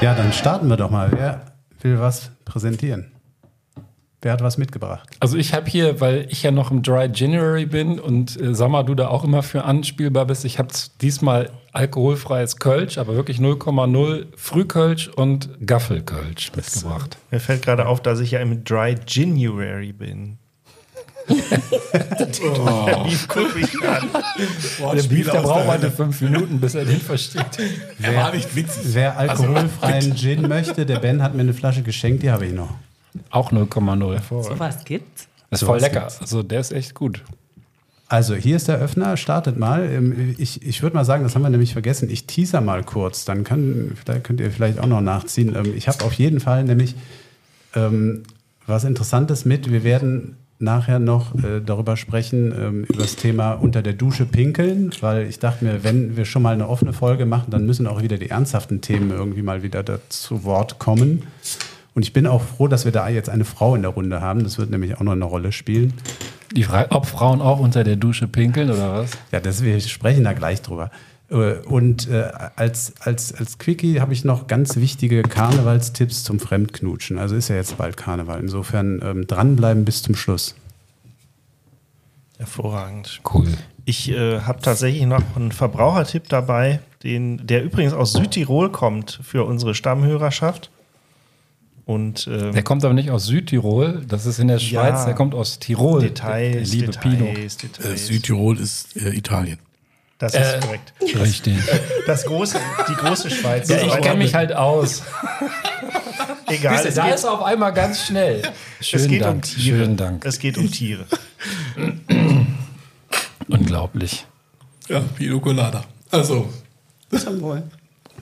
[0.00, 1.12] Ja, dann starten wir doch mal.
[1.12, 1.40] Wer
[1.80, 3.12] will was präsentieren?
[4.22, 5.08] Wer hat was mitgebracht?
[5.18, 8.84] Also ich habe hier, weil ich ja noch im Dry January bin und äh, Sammer,
[8.84, 10.68] du da auch immer für anspielbar bist, ich habe
[11.00, 17.16] diesmal alkoholfreies Kölsch, aber wirklich 0,0 Frühkölsch und Gaffelkölsch mitgebracht.
[17.30, 20.36] Mir fällt gerade auf, dass ich ja im Dry January bin.
[21.30, 24.08] Der Beef guckt mich an.
[24.96, 27.58] Der Beef, der braucht heute fünf Minuten, bis er den versteht.
[28.02, 28.82] Er war nicht witzig.
[28.94, 32.74] Wer alkoholfreien Gin möchte, der Ben hat mir eine Flasche geschenkt, die habe ich noch.
[33.30, 34.20] Auch 0,0.
[34.28, 35.28] So was gibt's?
[35.50, 36.08] Das ist voll lecker.
[36.20, 37.22] Also der ist echt gut.
[38.08, 39.88] Also hier ist der Öffner, startet mal.
[39.88, 43.24] Ähm, Ich, ich würde mal sagen, das haben wir nämlich vergessen, ich teaser mal kurz,
[43.24, 45.54] dann kann, könnt ihr vielleicht auch noch nachziehen.
[45.54, 46.96] Ähm, Ich habe auf jeden Fall nämlich
[47.74, 48.24] ähm,
[48.66, 49.70] was Interessantes mit.
[49.70, 54.90] Wir werden nachher noch äh, darüber sprechen, ähm, über das Thema unter der Dusche pinkeln,
[55.00, 58.02] weil ich dachte mir, wenn wir schon mal eine offene Folge machen, dann müssen auch
[58.02, 61.22] wieder die ernsthaften Themen irgendwie mal wieder da zu Wort kommen.
[61.94, 64.44] Und ich bin auch froh, dass wir da jetzt eine Frau in der Runde haben.
[64.44, 65.94] Das wird nämlich auch noch eine Rolle spielen.
[66.54, 69.10] Die Frage, ob Frauen auch unter der Dusche pinkeln oder was?
[69.32, 70.90] Ja, das, wir sprechen da gleich drüber.
[71.30, 77.18] Äh, Und äh, als, als, als Quickie habe ich noch ganz wichtige Karnevalstipps zum Fremdknutschen.
[77.18, 78.40] Also ist ja jetzt bald Karneval.
[78.40, 80.54] Insofern ähm, dranbleiben bis zum Schluss.
[82.38, 83.20] Hervorragend.
[83.32, 83.48] Cool.
[83.84, 89.44] Ich äh, habe tatsächlich noch einen Verbrauchertipp dabei, den, der übrigens aus Südtirol kommt für
[89.44, 90.70] unsere Stammhörerschaft.
[91.90, 95.04] Und ähm, Der kommt aber nicht aus Südtirol, das ist in der Schweiz, Ja.
[95.06, 96.00] der kommt aus Tirol.
[96.00, 97.26] Details, liebe Details, Pino.
[97.26, 98.06] Äh, Details.
[98.06, 99.58] Südtirol ist äh, Italien.
[100.18, 100.92] Das ist korrekt.
[101.18, 101.56] Richtig.
[102.06, 103.68] Das große, die große Schweiz.
[103.68, 105.02] Ja, ich kenne mich halt aus.
[106.46, 108.42] Egal, Siehst du, es da geht, ist er auf einmal ganz schnell.
[108.78, 109.34] es Schönen geht Dank.
[109.36, 109.78] um Tiere.
[109.78, 110.24] Schönen Dank.
[110.24, 111.06] Es geht um Tiere.
[113.48, 114.26] Unglaublich.
[114.88, 115.84] Ja, Pino Colada.
[116.10, 116.48] Also,
[117.16, 117.62] Zum Wohl.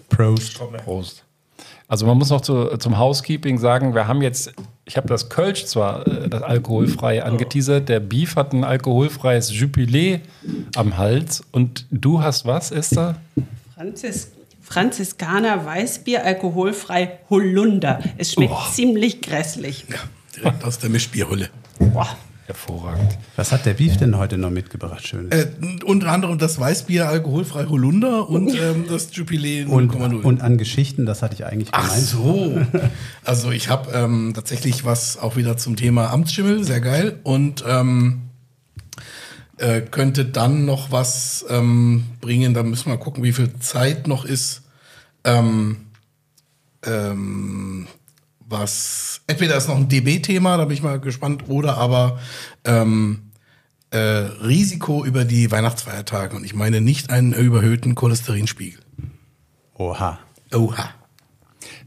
[0.09, 0.59] Prost.
[0.85, 1.25] Prost.
[1.89, 4.53] Also man muss noch zu, zum Housekeeping sagen, wir haben jetzt,
[4.85, 10.21] ich habe das Kölsch zwar, äh, das alkoholfreie angeteasert, der Beef hat ein alkoholfreies Jubiläe
[10.77, 13.17] am Hals und du hast was, Esther?
[13.75, 18.01] Franzis Franziskaner Weißbier, alkoholfrei Holunder.
[18.19, 19.87] Es schmeckt ziemlich grässlich.
[19.89, 19.97] ja,
[20.37, 21.49] direkt aus der Mischbierhülle.
[21.79, 22.19] Boah.
[22.49, 23.19] Hervorragend.
[23.37, 25.07] Was hat der Beef denn heute noch mitgebracht?
[25.07, 25.31] Schön.
[25.31, 25.49] Äh,
[25.85, 29.71] unter anderem das Weißbier alkoholfrei Holunder und ähm, das Jubiläe 0,0.
[29.71, 32.07] Und, und an Geschichten, das hatte ich eigentlich Ach gemeint.
[32.07, 32.59] so.
[33.23, 37.21] Also ich habe ähm, tatsächlich was auch wieder zum Thema Amtsschimmel, sehr geil.
[37.23, 38.23] Und ähm,
[39.59, 42.55] äh, könnte dann noch was ähm, bringen.
[42.55, 44.63] Da müssen wir mal gucken, wie viel Zeit noch ist.
[45.25, 45.77] Ähm,
[46.87, 47.89] ähm,
[48.49, 52.19] was entweder ist noch ein DB-Thema, da bin ich mal gespannt, oder aber
[52.65, 53.31] ähm,
[53.91, 56.37] äh, Risiko über die Weihnachtsfeiertage.
[56.37, 58.81] Und ich meine nicht einen überhöhten Cholesterinspiegel.
[59.75, 60.19] Oha.
[60.55, 60.91] Oha.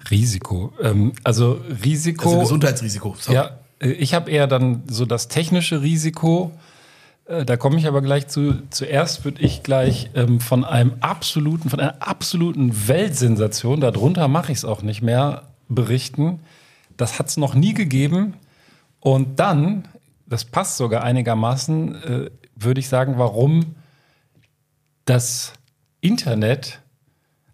[0.10, 0.74] Risiko.
[0.82, 2.30] Ähm, also Risiko.
[2.30, 3.15] Also Gesundheitsrisiko.
[3.19, 3.34] So.
[3.34, 6.52] Ja, äh, ich habe eher dann so das technische Risiko.
[7.26, 8.56] Äh, Da komme ich aber gleich zu.
[8.69, 14.60] Zuerst würde ich gleich ähm, von einem absoluten, von einer absoluten Weltsensation, darunter mache ich
[14.60, 16.39] es auch nicht mehr, berichten.
[16.97, 18.36] Das hat es noch nie gegeben.
[18.99, 19.88] Und dann,
[20.27, 23.75] das passt sogar einigermaßen, äh, würde ich sagen, warum
[25.05, 25.53] das
[25.99, 26.81] Internet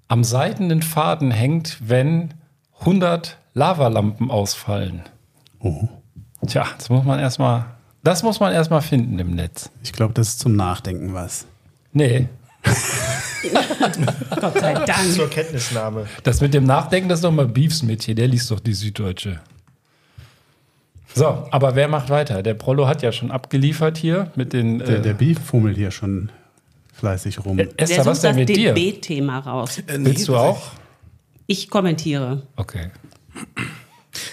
[0.07, 2.33] am seidenen Faden hängt, wenn
[2.79, 5.03] 100 Lavalampen ausfallen.
[5.59, 5.87] Oh.
[6.45, 7.65] Tja, das muss man erstmal,
[8.03, 9.69] das muss man erstmal finden im Netz.
[9.83, 11.45] Ich glaube, das ist zum Nachdenken was.
[11.93, 12.29] Nee,
[14.41, 15.13] Gott sei Dank.
[15.13, 16.07] Zur Kenntnisnahme.
[16.23, 18.73] das mit dem Nachdenken, das ist doch mal Beefs mit hier, der liest doch die
[18.73, 19.39] Süddeutsche.
[21.13, 22.43] So, aber wer macht weiter?
[22.43, 24.79] Der Prollo hat ja schon abgeliefert hier mit den.
[24.79, 26.31] Der, äh, der Beef fummelt hier schon
[26.93, 27.57] fleißig rum.
[27.57, 28.73] Der Esther, was denn das mit dir?
[28.73, 29.79] DB-Thema raus.
[29.87, 30.71] Äh, nee, Willst du auch?
[31.47, 32.43] Ich kommentiere.
[32.55, 32.91] Okay.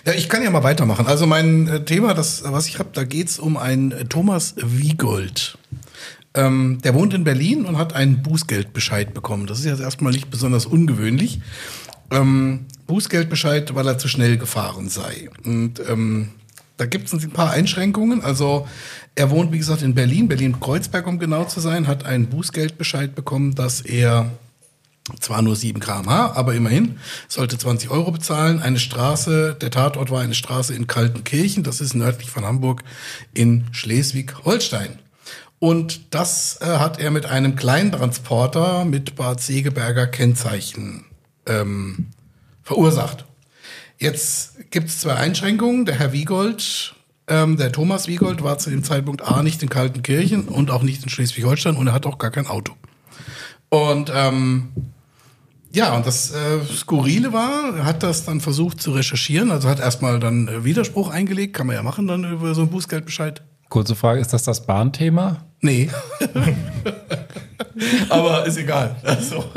[0.06, 1.06] Ja, ich kann ja mal weitermachen.
[1.06, 5.58] Also mein äh, Thema, das, was ich habe, da geht's um einen äh, Thomas Wiegold.
[6.34, 9.46] Ähm, der wohnt in Berlin und hat einen Bußgeldbescheid bekommen.
[9.46, 11.40] Das ist jetzt erstmal nicht besonders ungewöhnlich.
[12.10, 15.30] Ähm, Bußgeldbescheid, weil er zu schnell gefahren sei.
[15.44, 16.30] Und ähm,
[16.76, 18.22] da gibt es ein paar Einschränkungen.
[18.22, 18.66] Also
[19.14, 23.54] er wohnt, wie gesagt, in Berlin, Berlin-Kreuzberg, um genau zu sein, hat einen Bußgeldbescheid bekommen,
[23.54, 24.30] dass er
[25.20, 28.60] zwar nur 7 km/h, aber immerhin sollte 20 Euro bezahlen.
[28.60, 32.82] Eine Straße, der Tatort war eine Straße in Kaltenkirchen, das ist nördlich von Hamburg
[33.34, 34.98] in Schleswig-Holstein.
[35.64, 41.06] Und das äh, hat er mit einem Kleintransporter mit Bad Segeberger Kennzeichen
[41.46, 42.08] ähm,
[42.62, 43.24] verursacht.
[43.96, 45.86] Jetzt gibt es zwei Einschränkungen.
[45.86, 46.94] Der Herr Wiegold,
[47.28, 51.02] ähm, der Thomas Wiegold war zu dem Zeitpunkt A nicht in Kaltenkirchen und auch nicht
[51.02, 52.74] in Schleswig-Holstein und er hat auch gar kein Auto.
[53.70, 54.68] Und ähm,
[55.72, 59.80] ja, und das äh, Skurrile war, er hat das dann versucht zu recherchieren, also hat
[59.80, 63.42] erstmal dann äh, Widerspruch eingelegt, kann man ja machen dann über so einen Bußgeldbescheid.
[63.70, 65.46] Kurze Frage, ist das das Bahnthema?
[65.64, 65.88] Nee.
[68.10, 68.96] Aber ist egal.
[69.02, 69.50] Also,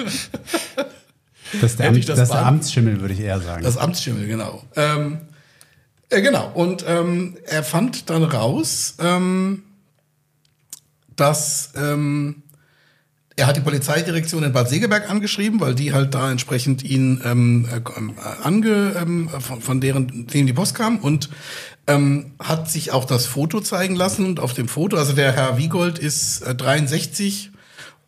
[1.52, 3.62] Das ist der, Amt, das das der Amtsschimmel, würde ich eher sagen.
[3.62, 4.64] das Amtsschimmel, genau.
[4.78, 5.20] Ähm,
[6.10, 9.64] äh, genau, und ähm, er fand dann raus, ähm,
[11.18, 12.44] dass ähm,
[13.38, 17.68] er hat die Polizeidirektion in Bad Segeberg angeschrieben, weil die halt da entsprechend ihn ähm,
[17.72, 17.82] äh,
[18.44, 21.30] ange, ähm, von, von deren denen die Post kam und
[21.86, 25.58] ähm, hat sich auch das Foto zeigen lassen und auf dem Foto, also der Herr
[25.60, 27.52] Wiegold ist äh, 63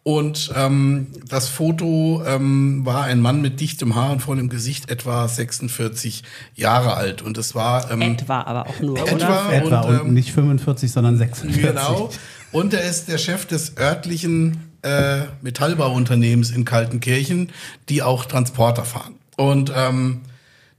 [0.02, 5.28] und ähm, das Foto ähm, war ein Mann mit dichtem Haar und vollem Gesicht, etwa
[5.28, 6.24] 46
[6.56, 9.14] Jahre alt und es war ähm, Etwa aber auch nur, Etwa.
[9.14, 9.54] oder?
[9.54, 11.62] Etwa und, und, ähm, nicht 45, sondern 46.
[11.62, 12.10] Genau.
[12.52, 17.52] Und er ist der Chef des örtlichen äh, Metallbauunternehmens in Kaltenkirchen,
[17.90, 19.16] die auch Transporter fahren.
[19.38, 20.22] Und ähm,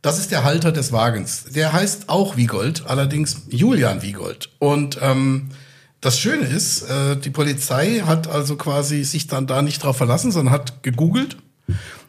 [0.03, 1.45] das ist der Halter des Wagens.
[1.45, 4.51] Der heißt auch Wiegold, allerdings Julian Wiegold.
[4.59, 5.51] Und ähm,
[6.01, 10.33] das Schöne ist, äh, die Polizei hat also quasi sich dann da nicht drauf verlassen,
[10.33, 11.37] sondern hat gegoogelt.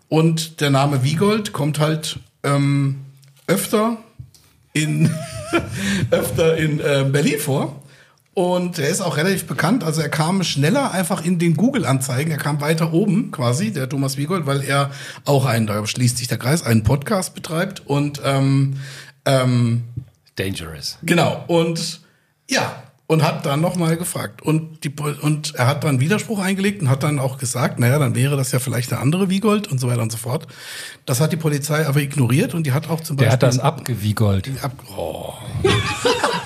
[0.08, 3.02] Und der Name Wiegold kommt halt ähm,
[3.48, 3.98] öfter
[4.74, 5.10] in
[6.12, 7.81] öfter in äh, Berlin vor.
[8.42, 9.84] Und er ist auch relativ bekannt.
[9.84, 12.32] Also er kam schneller einfach in den Google-Anzeigen.
[12.32, 14.90] Er kam weiter oben quasi, der Thomas Wiegold, weil er
[15.26, 17.84] auch einen, da schließt sich der Kreis, einen Podcast betreibt.
[17.86, 18.78] Und ähm,
[19.26, 19.84] ähm,
[20.38, 20.98] Dangerous.
[21.04, 21.44] Genau.
[21.46, 22.02] Und
[22.50, 24.42] ja, und hat dann nochmal gefragt.
[24.42, 28.16] Und, die, und er hat dann Widerspruch eingelegt und hat dann auch gesagt, naja, dann
[28.16, 30.48] wäre das ja vielleicht der andere Wiegold und so weiter und so fort.
[31.06, 33.34] Das hat die Polizei aber ignoriert und die hat auch zum Der Beispiel.
[33.34, 34.50] hat das abgewiegolt.
[34.64, 35.34] ab, oh.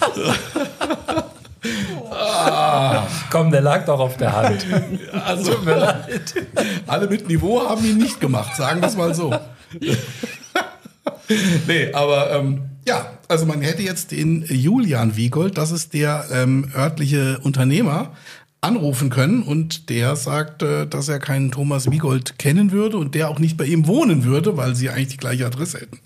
[3.29, 4.65] Komm, der lag doch auf der Hand.
[5.25, 5.55] Also,
[6.87, 9.33] alle mit Niveau haben ihn nicht gemacht, sagen wir es mal so.
[11.67, 16.69] nee, aber ähm, ja, also man hätte jetzt den Julian Wiegold, das ist der ähm,
[16.75, 18.11] örtliche Unternehmer,
[18.61, 23.39] anrufen können und der sagte, dass er keinen Thomas Wiegold kennen würde und der auch
[23.39, 25.99] nicht bei ihm wohnen würde, weil sie eigentlich die gleiche Adresse hätten.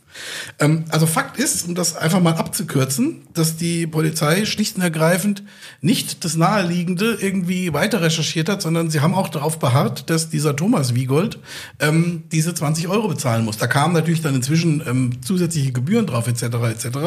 [0.60, 5.44] Ähm, also Fakt ist, um das einfach mal abzukürzen, dass die Polizei schlicht und ergreifend
[5.82, 10.56] nicht das Naheliegende irgendwie weiter recherchiert hat, sondern sie haben auch darauf beharrt, dass dieser
[10.56, 11.40] Thomas Wiegold
[11.80, 13.58] ähm, diese 20 Euro bezahlen muss.
[13.58, 16.44] Da kamen natürlich dann inzwischen ähm, zusätzliche Gebühren drauf etc.
[16.44, 16.98] etc.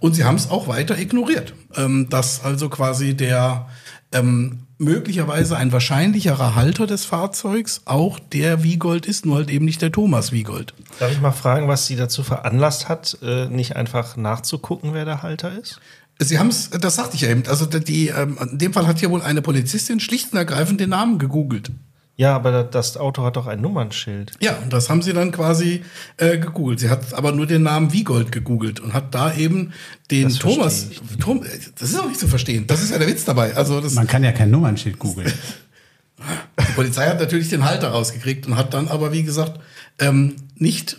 [0.00, 3.68] Und sie haben es auch weiter ignoriert, ähm, dass also quasi der
[4.12, 9.80] ähm, möglicherweise ein wahrscheinlicherer Halter des Fahrzeugs auch der Wiegold ist, nur halt eben nicht
[9.80, 10.74] der Thomas Wiegold.
[10.98, 15.22] Darf ich mal fragen, was sie dazu veranlasst hat, äh, nicht einfach nachzugucken, wer der
[15.22, 15.80] Halter ist?
[16.18, 18.98] Sie haben es, das sagte ich ja eben, also die, ähm, in dem Fall hat
[18.98, 21.70] hier wohl eine Polizistin schlicht und ergreifend den Namen gegoogelt.
[22.16, 24.32] Ja, aber da- das Auto hat doch ein Nummernschild.
[24.40, 25.82] Ja, und das haben sie dann quasi
[26.18, 26.78] äh, gegoogelt.
[26.80, 29.72] Sie hat aber nur den Namen Wiegold gegoogelt und hat da eben
[30.10, 30.88] den Das Thomas.
[31.20, 31.42] Tom,
[31.78, 32.66] das ist auch nicht zu verstehen.
[32.66, 33.56] Das ist ja der Witz dabei.
[33.56, 35.32] Also das, Man kann ja kein Nummernschild googeln.
[36.60, 39.58] die Polizei hat natürlich den Halter rausgekriegt und hat dann aber, wie gesagt,
[39.98, 40.98] ähm, nicht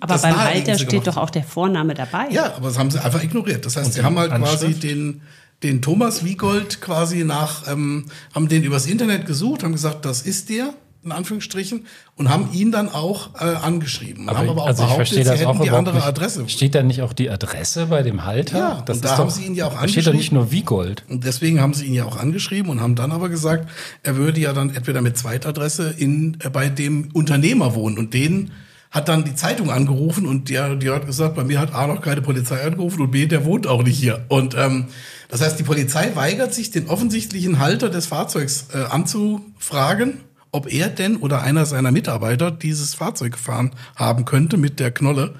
[0.00, 2.28] Aber das beim Halter steht doch auch der Vorname dabei.
[2.30, 3.66] Ja, aber das haben sie einfach ignoriert.
[3.66, 5.22] Das heißt, sie haben halt quasi den,
[5.62, 10.48] den Thomas Wiegold quasi nach, ähm, haben den übers Internet gesucht, haben gesagt, das ist
[10.50, 10.72] der,
[11.04, 14.28] in Anführungsstrichen, und haben ihn dann auch äh, angeschrieben.
[14.28, 16.06] Und haben aber auch also ich behauptet, verstehe sie das hätten auch die andere nicht.
[16.06, 16.48] Adresse.
[16.48, 18.58] Steht da nicht auch die Adresse bei dem Halter?
[18.58, 20.38] Ja, und da haben sie ihn ja auch Da steht doch nicht angeschrieben.
[20.38, 21.04] nur Wiegold.
[21.08, 23.68] Und deswegen haben sie ihn ja auch angeschrieben und haben dann aber gesagt,
[24.02, 27.98] er würde ja dann entweder mit Zweitadresse in, äh, bei dem Unternehmer wohnen.
[27.98, 28.50] Und den
[28.90, 32.00] hat dann die Zeitung angerufen und die, die hat gesagt, bei mir hat A noch
[32.00, 34.24] keine Polizei angerufen und B, der wohnt auch nicht hier.
[34.28, 34.86] Und ähm,
[35.28, 40.20] das heißt, die Polizei weigert sich, den offensichtlichen Halter des Fahrzeugs äh, anzufragen,
[40.52, 45.34] ob er denn oder einer seiner Mitarbeiter dieses Fahrzeug gefahren haben könnte mit der Knolle,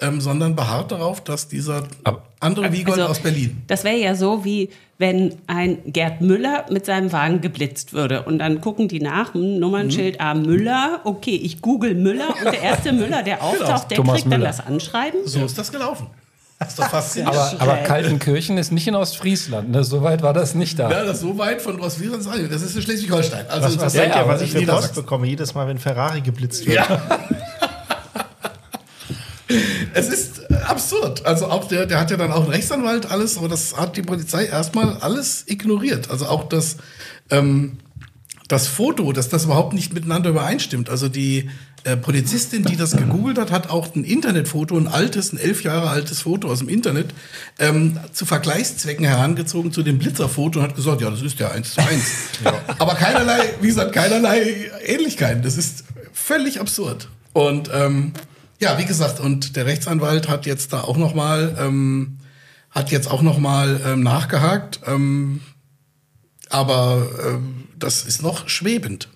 [0.00, 1.84] ähm, sondern beharrt darauf, dass dieser
[2.40, 6.84] andere Wiegold Also, aus Berlin Das wäre ja so, wie wenn ein Gerd Müller mit
[6.86, 8.22] seinem Wagen geblitzt würde.
[8.22, 12.62] Und dann gucken die nach, hm, Nummernschild A Müller, okay, ich google Müller und der
[12.62, 14.50] erste Müller, der auftaucht, der Thomas kriegt dann Müller.
[14.50, 15.20] das Anschreiben.
[15.24, 16.06] So ist das gelaufen.
[16.58, 17.36] Das ist doch faszinierend.
[17.36, 19.70] Aber, aber Kaltenkirchen ist nicht in Ostfriesland.
[19.70, 19.84] Ne?
[19.84, 20.90] So weit war das nicht da.
[20.90, 22.26] ja, das ist so weit von Ostfriesland.
[22.52, 23.46] Das ist in Schleswig-Holstein.
[23.48, 25.68] Also Was, das was Ja, denkt ja, was ich für ich Post bekomme, jedes Mal,
[25.68, 26.74] wenn Ferrari geblitzt wird?
[26.76, 27.00] Ja.
[29.94, 31.24] Es ist äh, absurd.
[31.24, 34.02] Also auch der, der hat ja dann auch einen Rechtsanwalt, alles, aber das hat die
[34.02, 36.10] Polizei erstmal alles ignoriert.
[36.10, 36.76] Also auch das,
[37.30, 37.78] ähm,
[38.48, 40.90] das Foto, dass das überhaupt nicht miteinander übereinstimmt.
[40.90, 41.48] Also die
[41.84, 45.88] äh, Polizistin, die das gegoogelt hat, hat auch ein Internetfoto, ein altes, ein elf Jahre
[45.88, 47.14] altes Foto aus dem Internet,
[47.58, 51.74] ähm, zu Vergleichszwecken herangezogen zu dem Blitzerfoto und hat gesagt, ja, das ist ja eins
[51.74, 52.04] zu eins.
[52.78, 55.42] Aber keinerlei, wie gesagt, keinerlei Ähnlichkeiten.
[55.42, 57.08] Das ist völlig absurd.
[57.32, 58.12] Und ähm,
[58.58, 62.18] ja, wie gesagt, und der Rechtsanwalt hat jetzt da auch noch mal ähm,
[62.70, 65.40] hat jetzt auch noch mal ähm, nachgehakt, ähm,
[66.50, 69.08] aber ähm, das ist noch schwebend.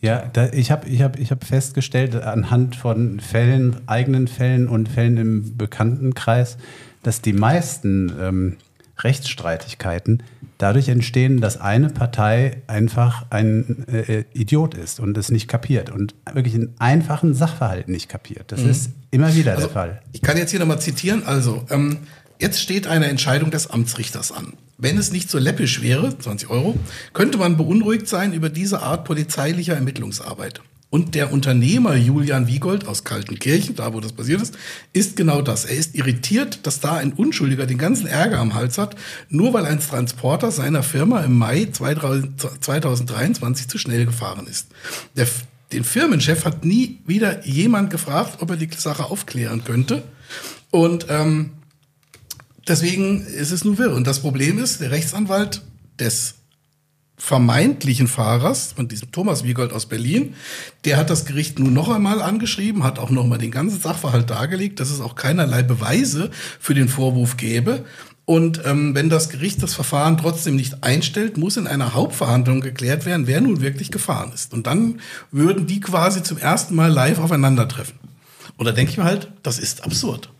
[0.00, 4.88] Ja, da, ich habe ich hab, ich hab festgestellt, anhand von Fällen, eigenen Fällen und
[4.88, 6.58] Fällen im Bekanntenkreis,
[7.02, 8.56] dass die meisten ähm,
[8.98, 10.22] Rechtsstreitigkeiten
[10.58, 16.14] dadurch entstehen, dass eine Partei einfach ein äh, Idiot ist und es nicht kapiert und
[16.32, 18.52] wirklich einen einfachen Sachverhalt nicht kapiert.
[18.52, 20.02] Das ist immer wieder der Fall.
[20.12, 21.24] Ich kann jetzt hier nochmal zitieren.
[21.24, 21.98] Also, ähm,
[22.40, 24.54] jetzt steht eine Entscheidung des Amtsrichters an.
[24.76, 26.76] Wenn es nicht so läppisch wäre, 20 Euro,
[27.12, 30.60] könnte man beunruhigt sein über diese Art polizeilicher Ermittlungsarbeit.
[30.94, 34.56] Und der Unternehmer Julian Wiegold aus Kaltenkirchen, da wo das passiert ist,
[34.92, 35.64] ist genau das.
[35.64, 38.94] Er ist irritiert, dass da ein Unschuldiger den ganzen Ärger am Hals hat,
[39.28, 44.68] nur weil ein Transporter seiner Firma im Mai 2023 zu schnell gefahren ist.
[45.16, 45.26] Der,
[45.72, 50.04] den Firmenchef hat nie wieder jemand gefragt, ob er die Sache aufklären könnte.
[50.70, 51.54] Und ähm,
[52.68, 53.96] deswegen ist es nur wirr.
[53.96, 55.62] Und das Problem ist, der Rechtsanwalt
[55.98, 56.36] des
[57.16, 60.34] vermeintlichen Fahrers, von diesem Thomas Wiegold aus Berlin,
[60.84, 64.30] der hat das Gericht nun noch einmal angeschrieben, hat auch noch mal den ganzen Sachverhalt
[64.30, 67.84] dargelegt, dass es auch keinerlei Beweise für den Vorwurf gäbe.
[68.26, 73.04] Und ähm, wenn das Gericht das Verfahren trotzdem nicht einstellt, muss in einer Hauptverhandlung geklärt
[73.04, 74.54] werden, wer nun wirklich gefahren ist.
[74.54, 75.00] Und dann
[75.30, 77.98] würden die quasi zum ersten Mal live aufeinandertreffen.
[78.56, 80.30] Und da denke ich mir halt, das ist absurd.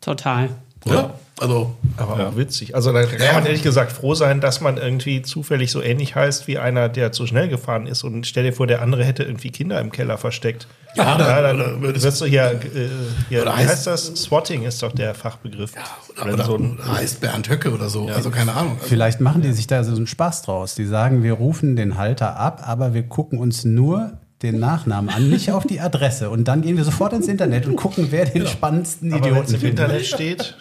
[0.00, 0.50] Total.
[0.86, 1.14] Oder?
[1.40, 2.76] Also, Aber auch witzig.
[2.76, 6.46] Also da kann man ehrlich gesagt froh sein, dass man irgendwie zufällig so ähnlich heißt
[6.46, 8.04] wie einer, der zu schnell gefahren ist.
[8.04, 10.68] Und stell dir vor, der andere hätte irgendwie Kinder im Keller versteckt.
[10.94, 12.88] Ja, ja oder- dann oder wirst du hier, äh,
[13.28, 14.06] hier Oder wie heißt- heißt das?
[14.14, 15.72] Swatting ist doch der Fachbegriff.
[16.16, 18.06] oder, Wenn oder, so ein, oder heißt Bernd Höcke oder so.
[18.06, 18.74] Also keine Ahnung.
[18.76, 20.76] Also, Vielleicht machen die sich da so einen Spaß draus.
[20.76, 25.30] Die sagen, wir rufen den Halter ab, aber wir gucken uns nur den Nachnamen an,
[25.30, 26.30] nicht auf die Adresse.
[26.30, 29.48] Und dann gehen wir sofort ins Internet und gucken, wer den spannendsten aber wenn es
[29.52, 29.70] Idioten im.
[29.70, 30.56] Internet steht,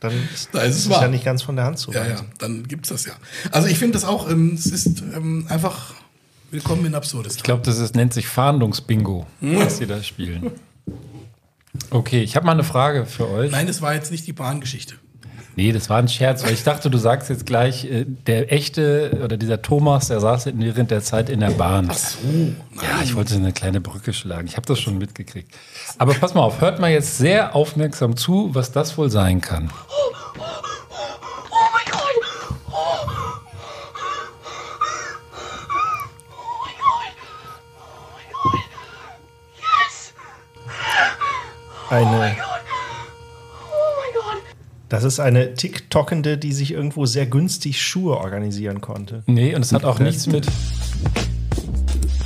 [0.00, 1.02] dann ist, Da ist es ist es wahr.
[1.02, 2.32] ja nicht ganz von der Hand zu ja, ja, weisen.
[2.38, 3.14] dann gibt's das ja.
[3.50, 5.94] Also ich finde das auch, ähm, es ist ähm, einfach
[6.50, 7.36] willkommen in Absurdes.
[7.36, 10.52] Ich glaube, das ist, nennt sich Fahndungsbingo, was sie da spielen.
[11.90, 13.50] Okay, ich habe mal eine Frage für euch.
[13.50, 14.94] Nein, es war jetzt nicht die Bahngeschichte.
[15.58, 19.18] Nee, das war ein Scherz, weil ich dachte, du sagst jetzt gleich, äh, der echte
[19.24, 21.88] oder dieser Thomas, der saß während der Zeit in der Bahn.
[21.90, 22.18] Ach so.
[22.80, 24.46] Ja, ich wollte so eine kleine Brücke schlagen.
[24.46, 25.52] Ich habe das schon mitgekriegt.
[25.98, 29.68] Aber pass mal auf, hört mal jetzt sehr aufmerksam zu, was das wohl sein kann.
[29.88, 32.04] Oh my god!
[32.70, 33.08] Oh.
[36.30, 37.10] Oh my god!
[37.90, 38.60] Oh my god!
[39.58, 40.14] Yes!
[41.90, 42.47] Eine, Oh god!
[44.88, 49.22] Das ist eine TikTokende, die sich irgendwo sehr günstig Schuhe organisieren konnte.
[49.26, 50.46] Nee, und es hat auch nichts mit.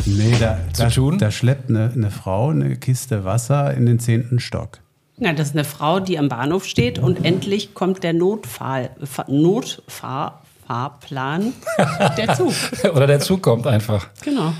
[0.06, 1.18] Nee, da, Zu da, tun?
[1.18, 4.78] da schleppt eine, eine Frau eine Kiste Wasser in den zehnten Stock.
[5.18, 9.26] Na, das ist eine Frau, die am Bahnhof steht und endlich kommt der Notfall, Fa-
[9.28, 11.52] Notfahrplan
[12.16, 12.52] der Zug.
[12.94, 14.08] Oder der Zug kommt einfach.
[14.24, 14.52] Genau.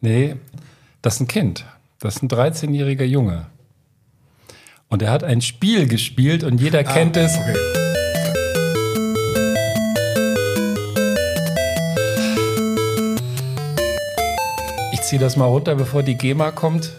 [0.00, 0.36] Nee,
[1.02, 1.64] das ist ein Kind.
[2.00, 3.46] Das ist ein 13-jähriger Junge.
[4.90, 7.36] Und er hat ein Spiel gespielt und jeder kennt es.
[7.36, 7.56] Okay.
[14.94, 16.92] Ich ziehe das mal runter, bevor die GEMA kommt.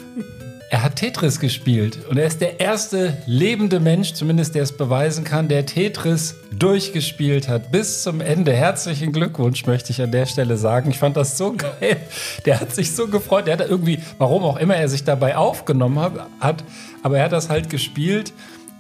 [0.72, 5.24] Er hat Tetris gespielt und er ist der erste lebende Mensch, zumindest der es beweisen
[5.24, 8.54] kann, der Tetris durchgespielt hat bis zum Ende.
[8.54, 10.92] Herzlichen Glückwunsch, möchte ich an der Stelle sagen.
[10.92, 11.98] Ich fand das so geil.
[12.46, 13.48] Der hat sich so gefreut.
[13.48, 16.00] Der hat irgendwie, warum auch immer er sich dabei aufgenommen
[16.40, 16.64] hat,
[17.02, 18.32] aber er hat das halt gespielt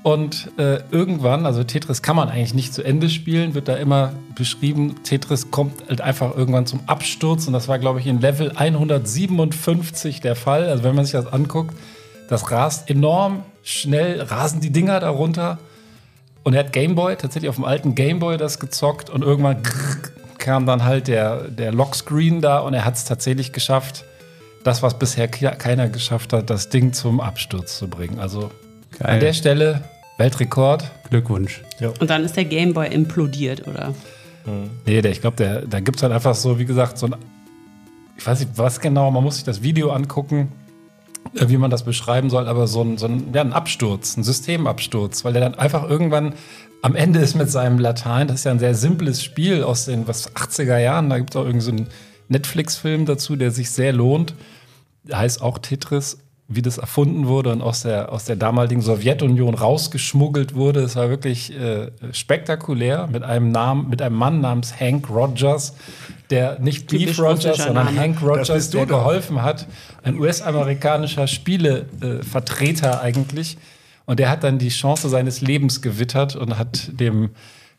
[0.03, 4.13] und äh, irgendwann, also Tetris kann man eigentlich nicht zu Ende spielen, wird da immer
[4.35, 8.53] beschrieben, Tetris kommt halt einfach irgendwann zum Absturz und das war, glaube ich, in Level
[8.55, 10.67] 157 der Fall.
[10.69, 11.75] Also wenn man sich das anguckt,
[12.29, 15.59] das rast enorm schnell, rasen die Dinger darunter.
[16.43, 19.61] Und er hat Gameboy, tatsächlich auf dem alten Gameboy das gezockt und irgendwann
[20.37, 24.05] kam dann halt der, der Lockscreen da und er hat es tatsächlich geschafft,
[24.63, 28.19] das, was bisher ke- keiner geschafft hat, das Ding zum Absturz zu bringen.
[28.19, 28.49] Also
[28.99, 29.13] Geil.
[29.13, 29.81] an der Stelle
[30.17, 30.91] Weltrekord.
[31.09, 31.63] Glückwunsch.
[31.99, 33.93] Und dann ist der Gameboy implodiert, oder?
[34.85, 37.15] Nee, der, ich glaube, da gibt es halt einfach so, wie gesagt, so ein,
[38.17, 40.51] ich weiß nicht, was genau, man muss sich das Video angucken,
[41.35, 44.23] äh, wie man das beschreiben soll, aber so ein, so ein, ja, ein Absturz, ein
[44.23, 46.33] Systemabsturz, weil der dann einfach irgendwann
[46.81, 50.07] am Ende ist mit seinem Latein, das ist ja ein sehr simples Spiel aus den
[50.07, 51.87] was 80er Jahren, da gibt es auch irgendeinen so einen
[52.29, 54.33] Netflix-Film dazu, der sich sehr lohnt,
[55.03, 56.19] der heißt auch Tetris
[56.51, 60.81] wie das erfunden wurde und aus der, aus der damaligen Sowjetunion rausgeschmuggelt wurde.
[60.81, 65.75] Es war wirklich äh, spektakulär mit einem Namen, mit einem Mann namens Hank Rogers,
[66.31, 67.99] der nicht Typisch Beef Rogers, sondern Name.
[67.99, 69.67] Hank Rogers, der geholfen hat.
[70.01, 73.57] Ein US-amerikanischer Spielevertreter äh, Vertreter eigentlich.
[74.07, 77.29] Und der hat dann die Chance seines Lebens gewittert und hat dem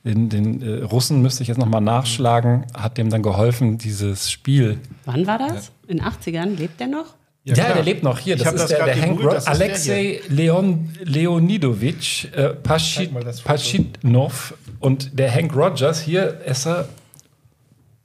[0.05, 4.79] den, den äh, Russen, müsste ich jetzt nochmal nachschlagen, hat dem dann geholfen, dieses Spiel
[5.05, 5.73] Wann war das?
[5.89, 6.57] In den 80ern?
[6.57, 7.17] Lebt der noch?
[7.45, 7.75] Ja, klar.
[7.75, 8.37] der lebt noch hier.
[8.37, 12.51] Das ist das der, der Hank gegoogelt, Ro das ist der Alexei Leon, Leonidowitsch äh,
[12.51, 13.11] Paschid.
[13.45, 16.89] Paschidnov und der Hank Rogers hier ist er.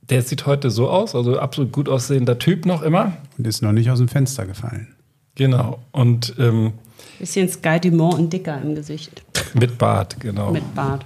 [0.10, 3.14] Der sieht heute so aus, also absolut gut aussehender Typ noch immer.
[3.38, 4.96] Und ist noch nicht aus dem Fenster gefallen.
[5.34, 5.80] Genau.
[5.92, 6.74] Und ähm,
[7.20, 9.24] Bisschen Sky Dumont und dicker im Gesicht.
[9.54, 10.52] mit Bart, genau.
[10.52, 11.06] Mit Bart.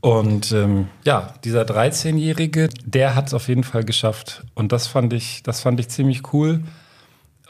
[0.00, 4.44] Und ähm, ja, dieser 13-Jährige, der hat es auf jeden Fall geschafft.
[4.54, 6.60] Und das fand ich, das fand ich ziemlich cool.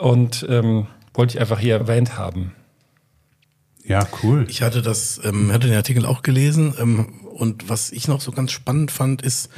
[0.01, 2.53] Und ähm, wollte ich einfach hier erwähnt haben.
[3.85, 4.47] Ja, cool.
[4.49, 8.33] Ich hatte das, ähm, hatte den Artikel auch gelesen ähm, und was ich noch so
[8.33, 9.49] ganz spannend fand, ist,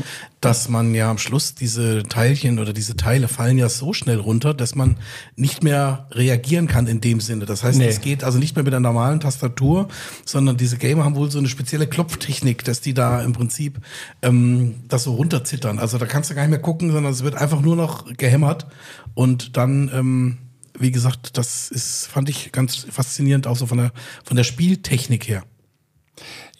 [0.41, 4.55] dass man ja am Schluss diese Teilchen oder diese Teile fallen ja so schnell runter,
[4.55, 4.99] dass man
[5.35, 7.45] nicht mehr reagieren kann in dem Sinne.
[7.45, 7.89] Das heißt, Nee.
[7.89, 9.89] es geht also nicht mehr mit der normalen Tastatur,
[10.25, 13.81] sondern diese Gamer haben wohl so eine spezielle Klopftechnik, dass die da im Prinzip
[14.23, 15.81] ähm, das so runterzittern.
[15.81, 18.67] Also da kannst du gar nicht mehr gucken, sondern es wird einfach nur noch gehämmert
[19.15, 20.39] und dann ähm,
[20.79, 23.93] wie gesagt, das ist, fand ich ganz faszinierend, auch so von der,
[24.25, 25.43] von der Spieltechnik her.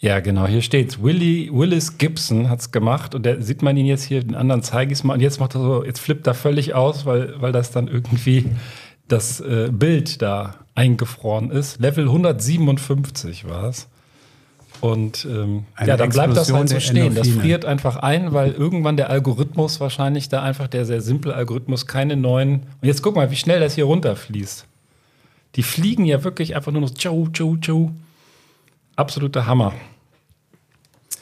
[0.03, 1.01] Ja, genau, hier steht's.
[1.01, 4.91] Willy, Willis Gibson hat's gemacht und der sieht man ihn jetzt hier, den anderen zeige
[4.91, 5.13] ich es mal.
[5.13, 8.47] Und jetzt macht er so, jetzt flippt er völlig aus, weil, weil das dann irgendwie
[9.07, 11.79] das äh, Bild da eingefroren ist.
[11.79, 13.87] Level 157 war es.
[14.81, 17.15] Und ähm, ja, dann bleibt das halt so stehen.
[17.15, 21.87] Das friert einfach ein, weil irgendwann der Algorithmus wahrscheinlich da einfach, der sehr simple Algorithmus,
[21.87, 22.63] keine neuen.
[22.81, 24.67] Und jetzt guck mal, wie schnell das hier runterfließt.
[25.55, 27.91] Die fliegen ja wirklich einfach nur noch tschu, tschu, tschu.
[28.97, 29.71] Absoluter Hammer.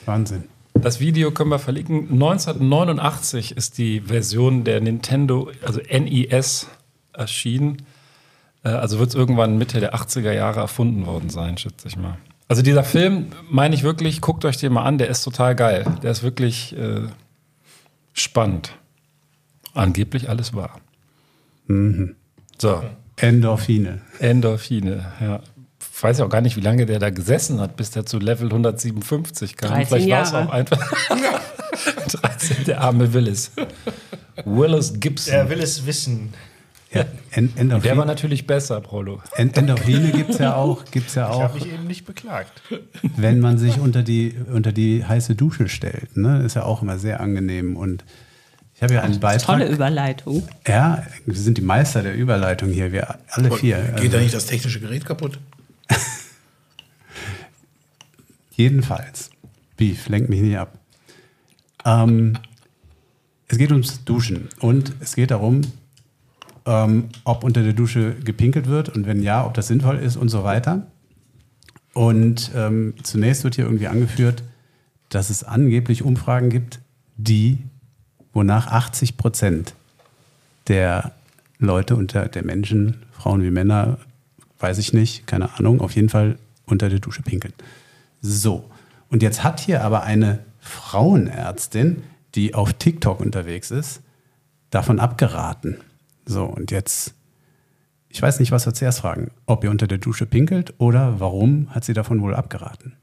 [0.06, 0.43] Wahnsinn.
[0.74, 2.10] Das Video können wir verlinken.
[2.12, 6.68] 1989 ist die Version der Nintendo, also NES,
[7.14, 7.84] erschienen.
[8.64, 12.18] Äh, Also wird es irgendwann Mitte der 80er Jahre erfunden worden sein, schätze ich mal.
[12.47, 15.86] Also dieser Film, meine ich wirklich, guckt euch den mal an, der ist total geil.
[16.04, 17.08] Der ist wirklich äh,
[18.14, 18.74] spannend.
[19.74, 20.80] Angeblich alles wahr.
[22.58, 22.84] So,
[23.16, 24.02] Endorphine.
[24.20, 25.39] Endorphine, ja.
[26.02, 28.18] Ich weiß ja auch gar nicht, wie lange der da gesessen hat, bis der zu
[28.18, 29.70] Level 157 kam.
[29.70, 30.93] 13 Vielleicht war es auch einfach
[32.24, 33.52] 13, der arme Willis.
[34.43, 35.32] Willis Gibson.
[35.32, 36.34] Er will es wissen.
[36.91, 39.22] Ja, en der war natürlich besser, Prolo.
[39.36, 42.64] en Endorphine gibt es ja auch, gibt's ja Ich auch habe mich eben nicht beklagt.
[43.18, 46.18] wenn man sich unter die, unter die heiße Dusche stellt.
[46.18, 46.41] Ne?
[46.41, 47.78] Ist ja auch immer sehr angenehm.
[47.78, 48.04] Und
[48.74, 49.60] ich habe ja einen Beitrag.
[49.60, 50.47] Tolle Überleitung.
[50.68, 53.78] Ja, wir sind die Meister der Überleitung hier, wir alle vier.
[53.78, 55.38] Geht Also da nicht das technische Gerät kaputt?
[58.52, 59.30] jedenfalls.
[59.78, 60.78] Beef, lenk mich nicht ab.
[61.86, 62.38] Ähm,
[63.48, 65.62] es geht ums Duschen und es geht darum,
[66.66, 70.30] ähm, ob unter der Dusche gepinkelt wird und wenn ja, ob das sinnvoll ist und
[70.30, 70.88] so weiter.
[71.94, 74.44] Und ähm, zunächst wird hier irgendwie angeführt,
[75.10, 76.80] dass es angeblich Umfragen gibt,
[77.18, 77.58] die,
[78.34, 79.74] wonach 80 Prozent
[80.68, 81.12] der
[81.60, 83.98] Leute unter der Menschen, Frauen wie Männer,
[84.62, 87.53] weiß ich nicht, keine Ahnung, auf jeden Fall unter der Dusche pinkeln.
[88.22, 88.70] So,
[89.09, 92.03] und jetzt hat hier aber eine Frauenärztin,
[92.36, 94.01] die auf TikTok unterwegs ist,
[94.70, 95.78] davon abgeraten.
[96.26, 97.14] So, und jetzt,
[98.09, 101.68] ich weiß nicht, was wir zuerst fragen, ob ihr unter der Dusche pinkelt oder warum
[101.72, 102.93] hat sie davon wohl abgeraten?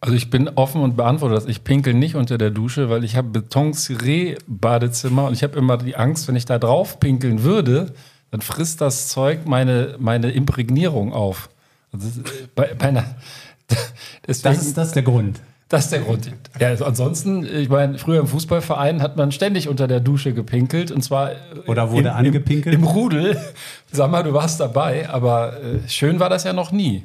[0.00, 1.46] Also ich bin offen und beantworte das.
[1.46, 5.96] Ich pinkel nicht unter der Dusche, weil ich habe Beton-Ciré-Badezimmer und ich habe immer die
[5.96, 7.94] Angst, wenn ich da drauf pinkeln würde,
[8.34, 11.48] dann frisst das Zeug meine, meine Imprägnierung auf.
[11.92, 13.04] Also das ist- bei, bei einer,
[14.26, 15.40] deswegen, Das ist das der Grund.
[15.68, 16.32] Das ist der Grund.
[16.58, 20.90] Ja, also ansonsten, ich meine, früher im Fußballverein hat man ständig unter der Dusche gepinkelt
[20.90, 21.34] und zwar äh,
[21.68, 22.74] Oder wurde im, angepinkelt?
[22.74, 23.40] Im, Im Rudel.
[23.92, 27.04] Sag mal, du warst dabei, aber äh, schön war das ja noch nie.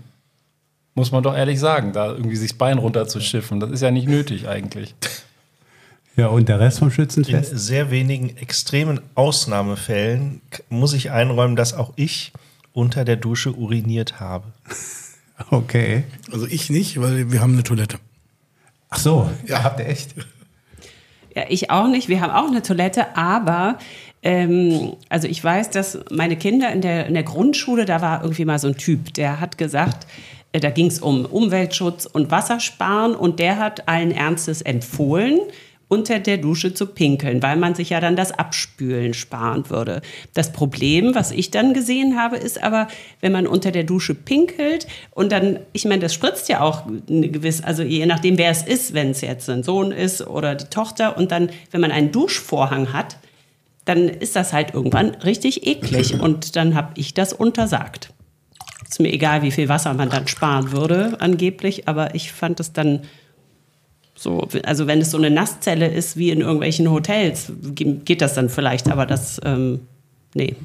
[0.96, 3.60] Muss man doch ehrlich sagen, da irgendwie sich das Bein runterzuschiffen.
[3.60, 4.96] Das ist ja nicht nötig eigentlich.
[6.16, 7.58] Ja, und der Rest vom In Schützenfest?
[7.58, 12.34] sehr wenigen extremen Ausnahmefällen muss ich einräumen, dass auch ich
[12.74, 14.46] unter der Dusche uriniert habe.
[15.52, 16.04] Okay.
[16.34, 17.98] Also ich nicht, weil wir haben eine Toilette.
[18.90, 20.14] Ach so, ja, habt ihr echt?
[21.34, 22.10] Ja, ich auch nicht.
[22.10, 23.78] Wir haben auch eine Toilette, aber
[24.22, 28.46] ähm, also ich weiß, dass meine Kinder in der, in der Grundschule, da war irgendwie
[28.46, 30.08] mal so ein Typ, der hat gesagt,
[30.52, 35.40] äh, da ging es um Umweltschutz und Wassersparen und der hat allen Ernstes empfohlen,
[35.90, 40.02] unter der Dusche zu pinkeln, weil man sich ja dann das Abspülen sparen würde.
[40.36, 42.88] Das Problem, was ich dann gesehen habe, ist aber,
[43.22, 47.30] wenn man unter der Dusche pinkelt und dann, ich meine, das spritzt ja auch eine
[47.30, 50.70] gewisse, also je nachdem, wer es ist, wenn es jetzt ein Sohn ist oder die
[50.70, 53.18] Tochter und dann, wenn man einen Duschvorhang hat,
[53.86, 58.14] dann ist das halt irgendwann richtig eklig und dann habe ich das untersagt.
[58.88, 62.74] Ist mir egal, wie viel Wasser man dann sparen würde, angeblich, aber ich fand es
[62.74, 63.02] dann
[64.22, 68.34] so, also wenn es so eine Nasszelle ist wie in irgendwelchen Hotels, ge- geht das
[68.34, 69.80] dann vielleicht, aber das, ähm,
[70.34, 70.56] nee,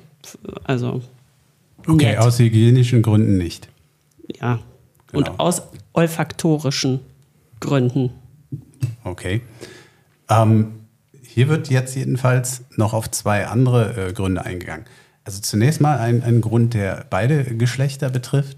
[0.64, 1.02] also
[1.86, 2.18] Okay, nett.
[2.18, 3.68] aus hygienischen Gründen nicht.
[4.40, 4.58] ja.
[5.12, 5.30] Genau.
[5.30, 6.98] Und aus olfaktorischen
[7.60, 8.10] Gründen.
[9.04, 9.42] Okay.
[10.28, 10.72] Ähm,
[11.22, 14.86] hier wird jetzt jedenfalls noch auf zwei andere äh, Gründe eingegangen.
[15.24, 18.56] Also zunächst mal ein, ein Grund, der beide Geschlechter betrifft,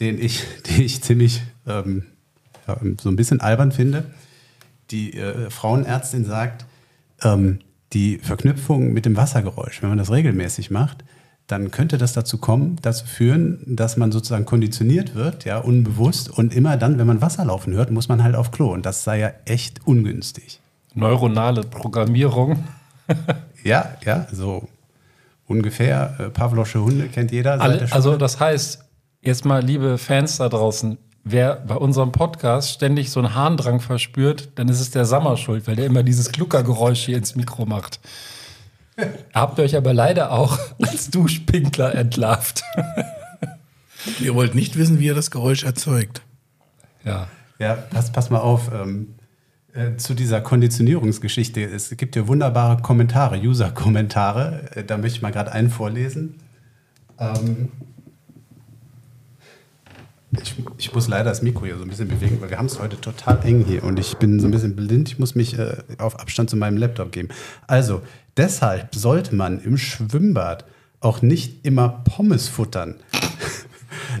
[0.00, 2.04] den ich, den ich ziemlich ähm,
[2.68, 4.04] ja, so ein bisschen albern finde.
[4.90, 6.66] Die äh, Frauenärztin sagt,
[7.22, 7.58] ähm,
[7.92, 11.04] die Verknüpfung mit dem Wassergeräusch, wenn man das regelmäßig macht,
[11.46, 16.28] dann könnte das dazu kommen, dazu führen, dass man sozusagen konditioniert wird, ja, unbewusst.
[16.28, 18.70] Und immer dann, wenn man Wasser laufen hört, muss man halt auf Klo.
[18.70, 20.60] Und das sei ja echt ungünstig.
[20.94, 22.64] Neuronale Programmierung.
[23.64, 24.68] Ja, ja, so
[25.46, 26.14] ungefähr.
[26.18, 27.60] Äh, Pavlosche Hunde kennt jeder.
[27.60, 28.84] Alle, also das heißt,
[29.20, 34.50] jetzt mal liebe Fans da draußen, wer bei unserem Podcast ständig so einen Harndrang verspürt,
[34.56, 38.00] dann ist es der Sammer schuld, weil der immer dieses Gluckergeräusch hier ins Mikro macht.
[39.32, 42.62] Habt ihr euch aber leider auch als Duschpinkler entlarvt.
[44.20, 46.22] Ihr wollt nicht wissen, wie ihr das Geräusch erzeugt.
[47.04, 47.28] Ja.
[47.58, 48.70] Ja, pass, pass mal auf.
[48.72, 49.14] Ähm,
[49.74, 51.62] äh, zu dieser Konditionierungsgeschichte.
[51.62, 54.70] Es gibt ja wunderbare Kommentare, User-Kommentare.
[54.74, 56.40] Äh, da möchte ich mal gerade einen vorlesen.
[57.18, 57.70] Ähm,
[60.32, 62.78] ich, ich muss leider das Mikro hier so ein bisschen bewegen, weil wir haben es
[62.78, 65.08] heute total eng hier und ich bin so ein bisschen blind.
[65.08, 67.28] Ich muss mich äh, auf Abstand zu meinem Laptop geben.
[67.66, 68.02] Also,
[68.36, 70.64] deshalb sollte man im Schwimmbad
[71.00, 72.96] auch nicht immer Pommes futtern.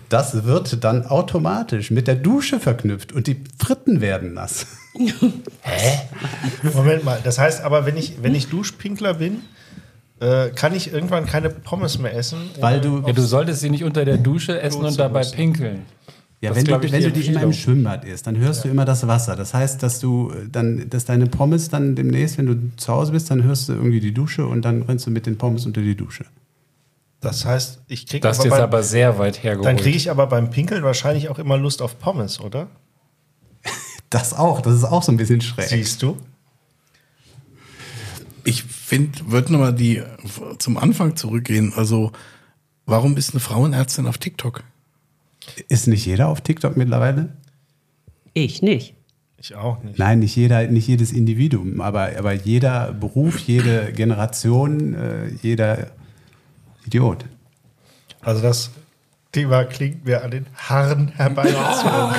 [0.08, 4.66] Das wird dann automatisch mit der Dusche verknüpft und die Fritten werden nass.
[6.74, 9.42] Moment mal, das heißt aber, wenn ich, wenn ich Duschpinkler bin,
[10.20, 12.38] äh, kann ich irgendwann keine Pommes mehr essen.
[12.60, 15.36] Weil du, ja, du solltest sie nicht unter der Dusche essen und dabei müssen.
[15.36, 15.82] pinkeln.
[16.40, 17.52] ja, das wenn, ist, du, wenn du die immer im Empfehlung.
[17.52, 19.36] Schwimmbad isst, dann hörst du immer das Wasser.
[19.36, 23.12] Das heißt, dass du äh, dann, dass deine Pommes dann demnächst, wenn du zu Hause
[23.12, 25.80] bist, dann hörst du irgendwie die Dusche und dann rennst du mit den Pommes unter
[25.80, 26.24] die Dusche.
[27.20, 29.66] Das heißt, ich kriege Das ist aber, jetzt beim- aber sehr weit hergeholt.
[29.66, 32.68] dann kriege ich aber beim Pinkeln wahrscheinlich auch immer Lust auf Pommes, oder?
[34.10, 35.66] Das auch, das ist auch so ein bisschen schräg.
[35.68, 36.16] Siehst du?
[38.48, 40.02] Ich finde, würde nochmal die
[40.58, 41.74] zum Anfang zurückgehen.
[41.76, 42.12] Also,
[42.86, 44.64] warum ist eine Frauenärztin auf TikTok?
[45.68, 47.36] Ist nicht jeder auf TikTok mittlerweile?
[48.32, 48.94] Ich nicht.
[49.36, 49.98] Ich auch nicht.
[49.98, 55.90] Nein, nicht jeder, nicht jedes Individuum, aber, aber jeder Beruf, jede Generation, äh, jeder
[56.86, 57.26] Idiot.
[58.22, 58.70] Also das
[59.30, 62.14] Thema klingt mir an den Haaren herbeigezogen.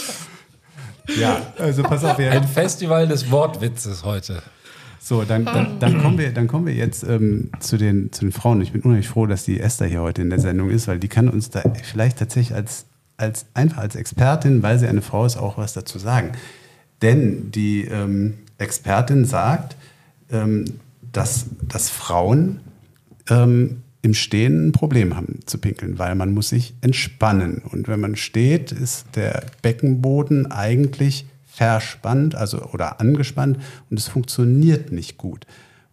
[1.16, 4.42] Ja, also pass auf, wir, Ein Festival des Wortwitzes heute.
[5.00, 8.32] So, dann, dann, dann, kommen wir, dann kommen wir jetzt ähm, zu, den, zu den
[8.32, 8.60] Frauen.
[8.60, 11.08] Ich bin unheimlich froh, dass die Esther hier heute in der Sendung ist, weil die
[11.08, 12.86] kann uns da vielleicht tatsächlich als,
[13.16, 16.32] als einfach als Expertin, weil sie eine Frau ist, auch was dazu sagen.
[17.02, 19.76] Denn die ähm, Expertin sagt,
[20.32, 20.64] ähm,
[21.12, 22.60] dass, dass Frauen
[23.30, 27.62] ähm, im Stehen ein Problem haben zu pinkeln, weil man muss sich entspannen.
[27.70, 33.58] Und wenn man steht, ist der Beckenboden eigentlich verspannt, also oder angespannt
[33.90, 35.46] und es funktioniert nicht gut.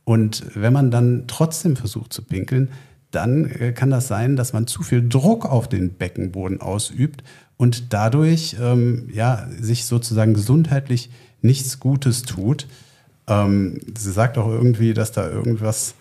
[0.04, 2.70] Und wenn man dann trotzdem versucht zu pinkeln,
[3.12, 7.24] dann äh, kann das sein, dass man zu viel Druck auf den Beckenboden ausübt
[7.58, 11.10] und dadurch ähm, ja, sich sozusagen gesundheitlich
[11.42, 12.68] nichts Gutes tut.
[13.28, 15.96] Ähm, sie sagt auch irgendwie, dass da irgendwas,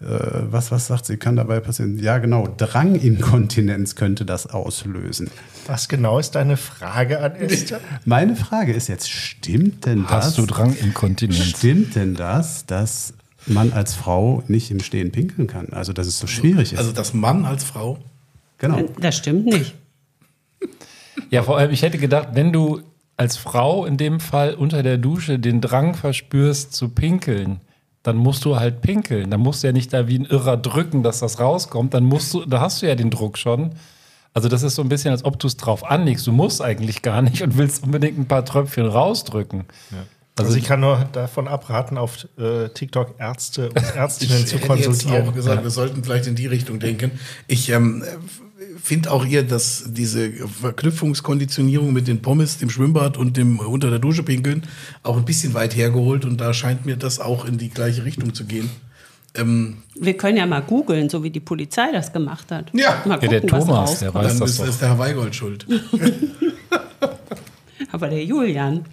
[0.00, 1.98] was, was sagt sie, kann dabei passieren?
[1.98, 5.28] Ja, genau, Dranginkontinenz könnte das auslösen.
[5.66, 7.80] Was genau ist deine Frage an Esther?
[8.04, 10.26] Meine Frage ist jetzt, stimmt denn das?
[10.26, 11.42] Hast du Dranginkontinenz?
[11.44, 13.14] Stimmt denn das, dass
[13.46, 15.72] man als Frau nicht im Stehen pinkeln kann?
[15.72, 16.78] Also, dass es so schwierig ist.
[16.78, 17.98] Also, dass Mann als Frau.
[18.58, 18.82] genau.
[19.00, 19.74] Das stimmt nicht.
[21.30, 22.80] Ja, vor allem, ich hätte gedacht, wenn du
[23.18, 27.60] als Frau in dem Fall unter der Dusche den Drang verspürst zu pinkeln,
[28.08, 29.30] dann musst du halt pinkeln.
[29.30, 31.92] Dann musst du ja nicht da wie ein Irrer drücken, dass das rauskommt.
[31.92, 33.72] Dann musst du, da hast du ja den Druck schon.
[34.32, 36.26] Also das ist so ein bisschen, als ob du es drauf anlegst.
[36.26, 39.66] Du musst eigentlich gar nicht und willst unbedingt ein paar Tröpfchen rausdrücken.
[40.36, 44.84] Also ich kann nur davon abraten, auf äh, TikTok Ärzte und Ärztinnen zu hätte jetzt
[44.84, 45.28] konsultieren.
[45.28, 47.10] auch gesagt, wir sollten vielleicht in die Richtung denken.
[47.46, 48.04] Ich ähm,
[48.88, 53.98] finde auch ihr, dass diese Verknüpfungskonditionierung mit den Pommes, dem Schwimmbad und dem unter der
[53.98, 54.62] Dusche pinkeln
[55.02, 58.32] auch ein bisschen weit hergeholt und da scheint mir das auch in die gleiche Richtung
[58.32, 58.70] zu gehen.
[59.34, 62.70] Ähm, Wir können ja mal googeln, so wie die Polizei das gemacht hat.
[62.72, 63.02] Ja.
[63.04, 64.68] mal Ja, der gucken, was Thomas, der weiß dann das ist, doch.
[64.68, 65.66] ist der Herr Weigold schuld.
[67.92, 68.86] Aber der Julian.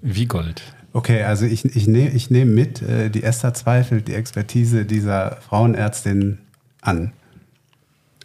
[0.00, 0.62] Wie Gold.
[0.92, 5.38] Okay, also ich, ich nehme ich nehm mit, äh, die Esther zweifelt die Expertise dieser
[5.40, 6.38] Frauenärztin
[6.80, 7.12] an.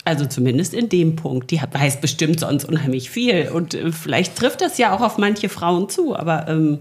[0.10, 1.52] Also zumindest in dem Punkt.
[1.52, 3.50] Die hat, weiß bestimmt sonst unheimlich viel.
[3.54, 6.16] Und äh, vielleicht trifft das ja auch auf manche Frauen zu.
[6.16, 6.80] Aber ähm,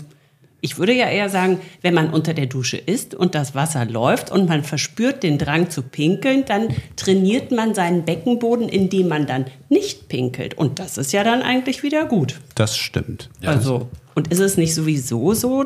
[0.63, 4.31] ich würde ja eher sagen, wenn man unter der Dusche ist und das Wasser läuft
[4.31, 9.45] und man verspürt den Drang zu pinkeln, dann trainiert man seinen Beckenboden, indem man dann
[9.69, 10.55] nicht pinkelt.
[10.55, 12.41] Und das ist ja dann eigentlich wieder gut.
[12.55, 13.29] Das stimmt.
[13.45, 15.65] also, und ist es nicht sowieso so,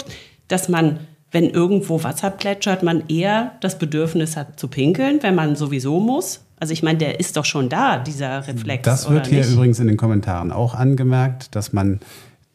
[0.48, 0.98] dass man,
[1.30, 6.40] wenn irgendwo Wasser plätschert, man eher das Bedürfnis hat zu pinkeln, wenn man sowieso muss?
[6.62, 8.84] Also ich meine, der ist doch schon da, dieser Reflex.
[8.84, 9.52] Das wird oder hier nicht?
[9.52, 11.98] übrigens in den Kommentaren auch angemerkt, dass man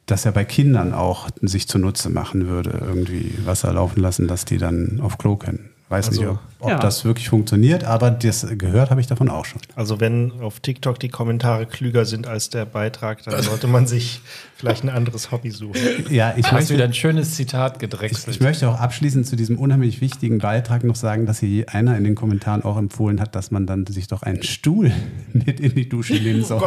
[0.05, 4.60] das ja bei Kindern auch sich zunutze machen würde, irgendwie Wasser laufen lassen, dass die
[4.60, 5.72] dann auf Klo können.
[5.89, 6.80] Weiß Also, nicht, ob, ob ja.
[6.80, 9.60] das wirklich funktioniert, aber das gehört habe ich davon auch schon.
[9.76, 14.22] Also wenn auf TikTok die Kommentare klüger sind als der Beitrag, dann sollte man sich
[14.58, 15.80] vielleicht ein anderes Hobby suchen.
[16.10, 18.36] Ja, ich Du hast möchte, wieder ein schönes Zitat ich, gedrechselt.
[18.36, 22.03] ich möchte auch abschließend zu diesem unheimlich wichtigen Beitrag noch sagen, dass hier einer in
[22.03, 24.91] den Kommentaren auch empfohlen hat, dass man dann sich doch einen Stuhl
[25.34, 26.62] mit in die Dusche nehmen soll.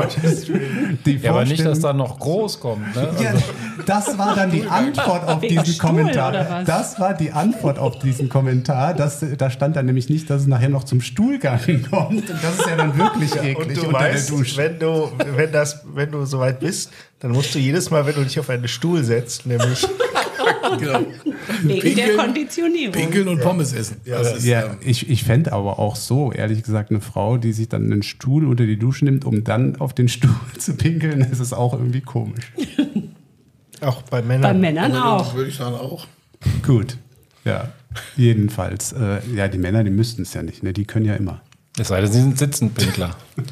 [1.05, 2.95] Die ja, aber nicht, dass da noch groß kommt.
[2.95, 3.09] Ne?
[3.21, 3.35] Ja,
[3.87, 6.65] das war dann die Antwort auf diesen Stuhl, Kommentar.
[6.65, 8.95] Das war die Antwort auf diesen Kommentar.
[8.95, 11.61] Das, da stand dann nämlich nicht, dass es nachher noch zum Stuhlgang
[11.91, 12.31] kommt.
[12.31, 14.57] Und das ist ja dann wirklich eklig Und du unter weißt, der Dusche.
[14.57, 18.23] wenn du, wenn, das, wenn du soweit bist, dann musst du jedes Mal, wenn du
[18.25, 19.87] dich auf einen Stuhl setzt, nämlich
[20.79, 21.01] genau.
[21.63, 22.93] Wegen der Pinkeln- Konditionierung.
[22.93, 23.97] Pinkeln und Pommes essen.
[24.07, 27.53] Das ist, Ja, ähm, ich, ich fände aber auch so, ehrlich gesagt, eine Frau, die
[27.53, 31.27] sich dann einen Stuhl unter die Dusche nimmt, um dann auf den Stuhl zu pinkeln,
[31.31, 32.53] das ist auch irgendwie komisch.
[33.81, 34.61] auch bei Bei Männern.
[34.61, 35.35] Männern auch.
[35.35, 36.07] Würde ich sagen auch.
[36.67, 36.97] Gut,
[37.45, 37.71] ja,
[38.17, 38.93] jedenfalls.
[38.93, 40.73] Äh, ja, die Männer, die müssten es ja nicht, ne?
[40.73, 41.43] die können ja immer.
[41.79, 43.15] Es sei denn, sie sind Sitzenpinkler.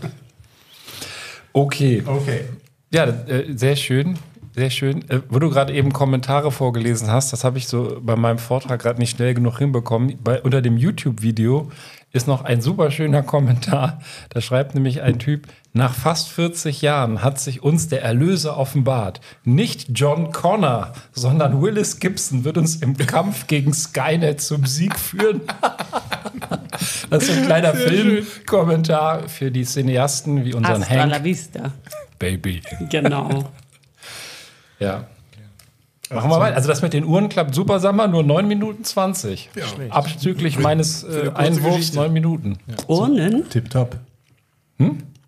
[1.52, 2.02] Okay.
[2.06, 2.42] Okay.
[2.90, 4.18] Ja, äh, sehr schön.
[4.54, 5.08] Sehr schön.
[5.08, 8.80] Äh, wo du gerade eben Kommentare vorgelesen hast, das habe ich so bei meinem Vortrag
[8.80, 10.18] gerade nicht schnell genug hinbekommen.
[10.22, 11.70] Bei, unter dem YouTube-Video
[12.12, 14.00] ist noch ein super schöner Kommentar.
[14.30, 19.20] Da schreibt nämlich ein Typ, nach fast 40 Jahren hat sich uns der Erlöser offenbart.
[19.44, 25.42] Nicht John Connor, sondern Willis Gibson wird uns im Kampf gegen Skynet zum Sieg führen.
[27.10, 31.24] Das ist ein kleiner Filmkommentar für die Cineasten wie unseren Hasta la Hank.
[31.24, 31.72] vista.
[32.18, 32.62] Baby.
[32.90, 33.44] Genau.
[34.80, 35.08] Ja.
[36.08, 36.54] Machen wir weiter.
[36.54, 39.50] Also das mit den Uhren klappt super, sag mal, nur 9 Minuten 20.
[39.90, 41.96] Abzüglich meines äh, Einwurfs Geschichte.
[41.96, 42.58] 9 Minuten.
[42.86, 43.50] Urnen?
[43.50, 43.96] Tipptopp.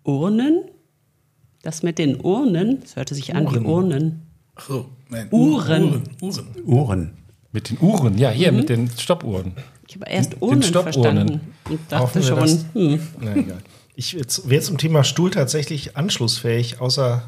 [0.03, 0.63] Urnen?
[1.63, 4.21] Das mit den Urnen, das hörte sich an wie Urnen.
[4.55, 5.27] Ach so, nein.
[5.31, 6.03] Uhren.
[6.21, 6.47] Uhren.
[6.65, 7.11] Uhren.
[7.51, 9.53] Mit den Uhren, ja, hier, mit den Stoppuhren.
[9.87, 13.57] Ich habe erst Urnen verstanden und dachte schon, hm, Na, egal.
[13.95, 17.23] Ich jetzt- wäre zum Thema Stuhl tatsächlich anschlussfähig, außer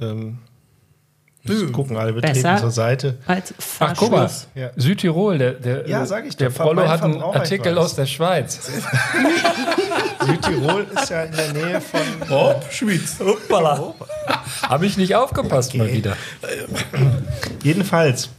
[0.00, 0.38] ähm,
[1.42, 1.70] Nö.
[1.72, 2.56] gucken alle betreten Besser.
[2.58, 3.18] zur Seite.
[3.26, 4.30] als Ach, guck mal.
[4.54, 4.70] Ja.
[4.76, 8.70] Südtirol, der, der, Ja, sag ich der doch, Prollo hat einen Artikel aus der Schweiz.
[10.26, 12.00] Südtirol ist ja in der Nähe von.
[12.30, 13.16] Oh, Schweiz.
[13.20, 13.94] Hoppala.
[14.62, 16.16] Habe ich nicht aufgepasst mal wieder.
[17.62, 18.30] Jedenfalls,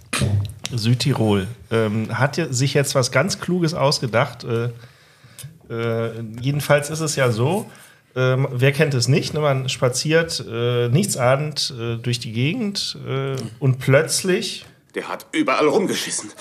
[0.74, 4.44] Südtirol ähm, hat sich jetzt was ganz Kluges ausgedacht.
[4.44, 4.70] Äh,
[5.70, 7.66] äh, jedenfalls ist es ja so,
[8.16, 9.42] ähm, wer kennt es nicht, ne?
[9.42, 16.32] man spaziert äh, nichtsahnend äh, durch die Gegend äh, und plötzlich Der hat überall rumgeschissen.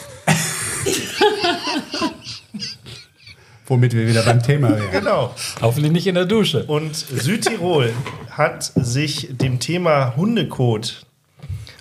[3.67, 4.91] Womit wir wieder beim Thema wären.
[4.93, 5.35] Genau.
[5.61, 6.65] Hoffentlich nicht in der Dusche.
[6.65, 7.93] Und Südtirol
[8.31, 11.07] hat sich dem Thema Hundekot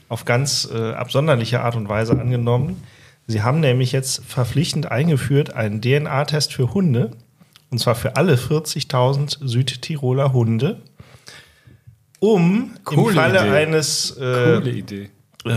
[0.07, 2.81] auf ganz äh, absonderliche Art und Weise angenommen.
[3.27, 7.11] Sie haben nämlich jetzt verpflichtend eingeführt einen DNA-Test für Hunde.
[7.73, 10.79] Und zwar für alle 40.000 Südtiroler Hunde.
[12.19, 13.49] Um im Coole Falle Idee.
[13.49, 15.09] eines, äh, Coole Idee.
[15.43, 15.49] äh,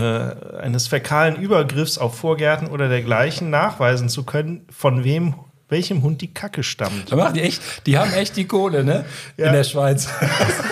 [0.57, 5.35] eines fäkalen Übergriffs auf Vorgärten oder dergleichen nachweisen zu können, von wem,
[5.69, 7.11] welchem Hund die Kacke stammt.
[7.11, 9.05] Da machen die echt, die haben echt die Kohle, ne?
[9.37, 9.47] Ja.
[9.47, 10.09] In der Schweiz.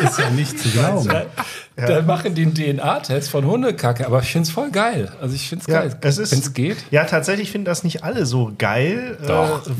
[0.04, 1.08] Ist ja nicht zu glauben.
[1.76, 5.12] Da machen die einen DNA-Test von Hundekacke, aber ich finde es voll geil.
[5.22, 5.96] Also ich finde es Ja, geil.
[6.02, 6.78] es ist, Wenn es geht.
[6.90, 9.28] Ja, tatsächlich finden das nicht alle so geil, äh,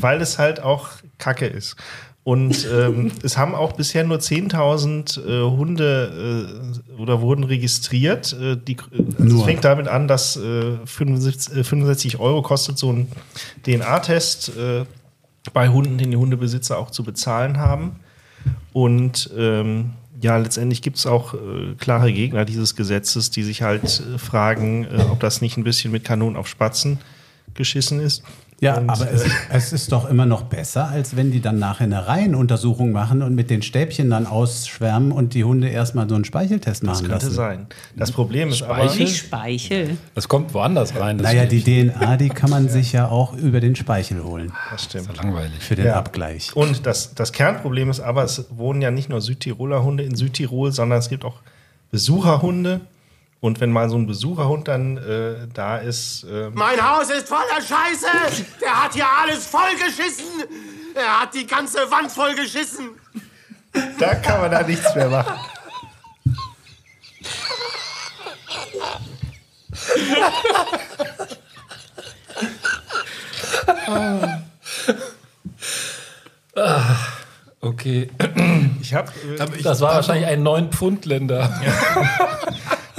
[0.00, 1.76] weil es halt auch Kacke ist.
[2.24, 8.32] Und ähm, es haben auch bisher nur 10.000 äh, Hunde äh, oder wurden registriert.
[8.32, 12.78] Äh, die, äh, also es fängt damit an, dass äh, 65, äh, 65 Euro kostet
[12.78, 13.08] so ein
[13.64, 14.84] DNA-Test äh,
[15.52, 18.00] bei Hunden, den die Hundebesitzer auch zu bezahlen haben.
[18.72, 23.84] Und ähm, ja, letztendlich gibt es auch äh, klare Gegner dieses Gesetzes, die sich halt
[23.84, 26.98] äh, fragen, äh, ob das nicht ein bisschen mit Kanonen auf Spatzen
[27.54, 28.22] geschissen ist.
[28.58, 31.58] Ja, Und, aber es, äh, es ist doch immer noch besser, als wenn die dann
[31.58, 36.14] nachher eine Reihenuntersuchung machen und mit den Stäbchen dann ausschwärmen und die Hunde erstmal so
[36.14, 37.34] einen Speicheltest das machen könnte lassen.
[37.36, 37.66] sein.
[37.96, 39.04] Das Problem ist aber, Speichel?
[39.04, 39.96] Nicht Speichel.
[40.14, 41.18] Das kommt woanders rein.
[41.18, 41.62] das Naja, die.
[41.62, 45.14] DNA, die kann man sich ja auch über den Speichel holen das stimmt.
[45.16, 45.58] Langweilig.
[45.60, 45.96] für den Ja.
[45.96, 46.56] Abgleich.
[46.56, 50.72] Und das, das Kernproblem ist aber, es wohnen ja nicht nur Südtiroler Hunde in Südtirol,
[50.72, 51.40] sondern es gibt auch
[51.90, 52.80] Besucherhunde.
[53.40, 57.60] Und wenn mal so ein Besucherhund dann äh, da ist, ähm, Mein Haus ist voller
[57.60, 58.44] Scheiße.
[58.60, 60.24] Der hat hier alles vollgeschissen.
[60.94, 62.90] Er hat die ganze Wand vollgeschissen.
[63.98, 65.34] da kann man da nichts mehr machen.
[77.60, 78.10] Okay.
[78.80, 79.10] Ich habe
[79.40, 81.52] Aber ich, Das war wahrscheinlich ein 9 Pfund Länder.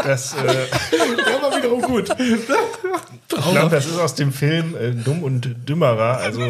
[0.08, 2.10] Das, äh, der war wiederum gut.
[2.20, 6.18] ich glaube, das ist aus dem Film äh, Dumm und Dümmerer.
[6.18, 6.41] Also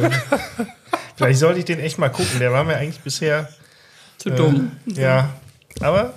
[1.15, 2.39] vielleicht sollte ich den echt mal gucken.
[2.39, 3.49] Der war mir eigentlich bisher
[4.17, 4.71] Zu dumm.
[4.85, 5.33] ja,
[5.81, 6.13] aber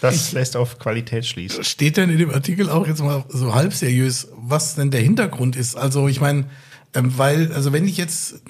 [0.00, 1.62] das lässt auf Qualität schließen.
[1.62, 5.54] Steht denn in dem Artikel auch jetzt mal so halb seriös, was denn der Hintergrund
[5.54, 5.76] ist?
[5.76, 6.46] Also ich meine,
[6.94, 8.42] ähm, weil, also wenn ich jetzt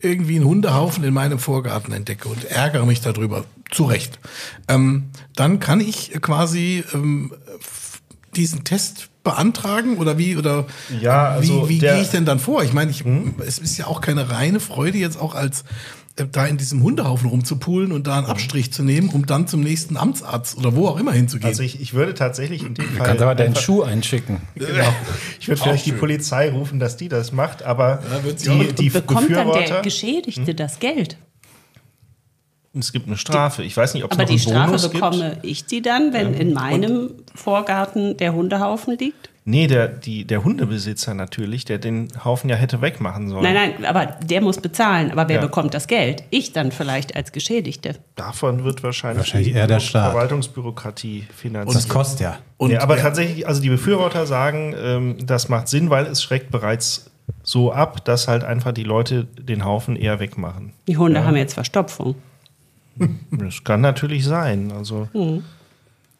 [0.00, 4.18] irgendwie einen Hundehaufen in meinem Vorgarten entdecke und ärgere mich darüber, zu Recht,
[4.68, 7.32] ähm, dann kann ich quasi ähm,
[8.36, 10.66] diesen Test beantragen oder wie oder
[11.00, 12.62] Ja, also wie, wie gehe ich denn dann vor?
[12.62, 13.04] Ich meine, ich,
[13.46, 15.64] es ist ja auch keine reine Freude jetzt auch als
[16.16, 19.60] äh, da in diesem Hundehaufen rumzupulen und da einen Abstrich zu nehmen, um dann zum
[19.60, 21.48] nächsten Amtsarzt oder wo auch immer hinzugehen.
[21.48, 23.06] Also ich, ich würde tatsächlich in dem Du Fall.
[23.06, 24.38] kannst aber deinen Schuh einschicken.
[24.54, 24.94] Genau.
[25.40, 25.98] Ich würde vielleicht die schön.
[25.98, 29.76] Polizei rufen, dass die das macht, aber auch- die, die Bekommt dann der Befürworter.
[29.76, 29.82] Hm?
[29.82, 31.18] Geschädigte das Geld?
[32.78, 33.62] Es gibt eine Strafe.
[33.62, 34.94] Ich weiß nicht, ob es Aber noch die einen Strafe Bonus gibt.
[34.94, 39.30] bekomme ich die dann, wenn in meinem Vorgarten der Hundehaufen liegt?
[39.44, 43.42] Nee, der, die, der Hundebesitzer natürlich, der den Haufen ja hätte wegmachen sollen.
[43.44, 45.10] Nein, nein, aber der muss bezahlen.
[45.10, 45.40] Aber wer Ja.
[45.42, 46.22] bekommt das Geld?
[46.28, 47.94] Ich dann vielleicht als Geschädigte.
[48.14, 50.10] Davon wird wahrscheinlich, Wahrscheinlich die eher der Staat.
[50.12, 51.76] Verwaltungsbürokratie finanziert.
[51.76, 52.38] Das kostet ja.
[52.58, 56.22] Und ja, aber ja, tatsächlich, also die Befürworter sagen, ähm, das macht Sinn, weil es
[56.22, 57.10] schreckt bereits
[57.42, 60.74] so ab, dass halt einfach die Leute den Haufen eher wegmachen.
[60.88, 62.16] Die Hunde haben jetzt Verstopfung.
[63.30, 64.72] Das kann natürlich sein.
[64.72, 65.08] Also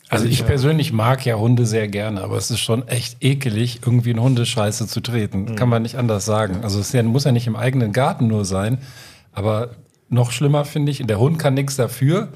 [0.08, 4.10] Also ich persönlich mag ja Hunde sehr gerne, aber es ist schon echt ekelig, irgendwie
[4.12, 5.54] in Hundescheiße zu treten.
[5.56, 6.60] Kann man nicht anders sagen.
[6.62, 8.78] Also es muss ja nicht im eigenen Garten nur sein,
[9.32, 9.70] aber
[10.08, 12.28] noch schlimmer finde ich, der Hund kann nichts dafür.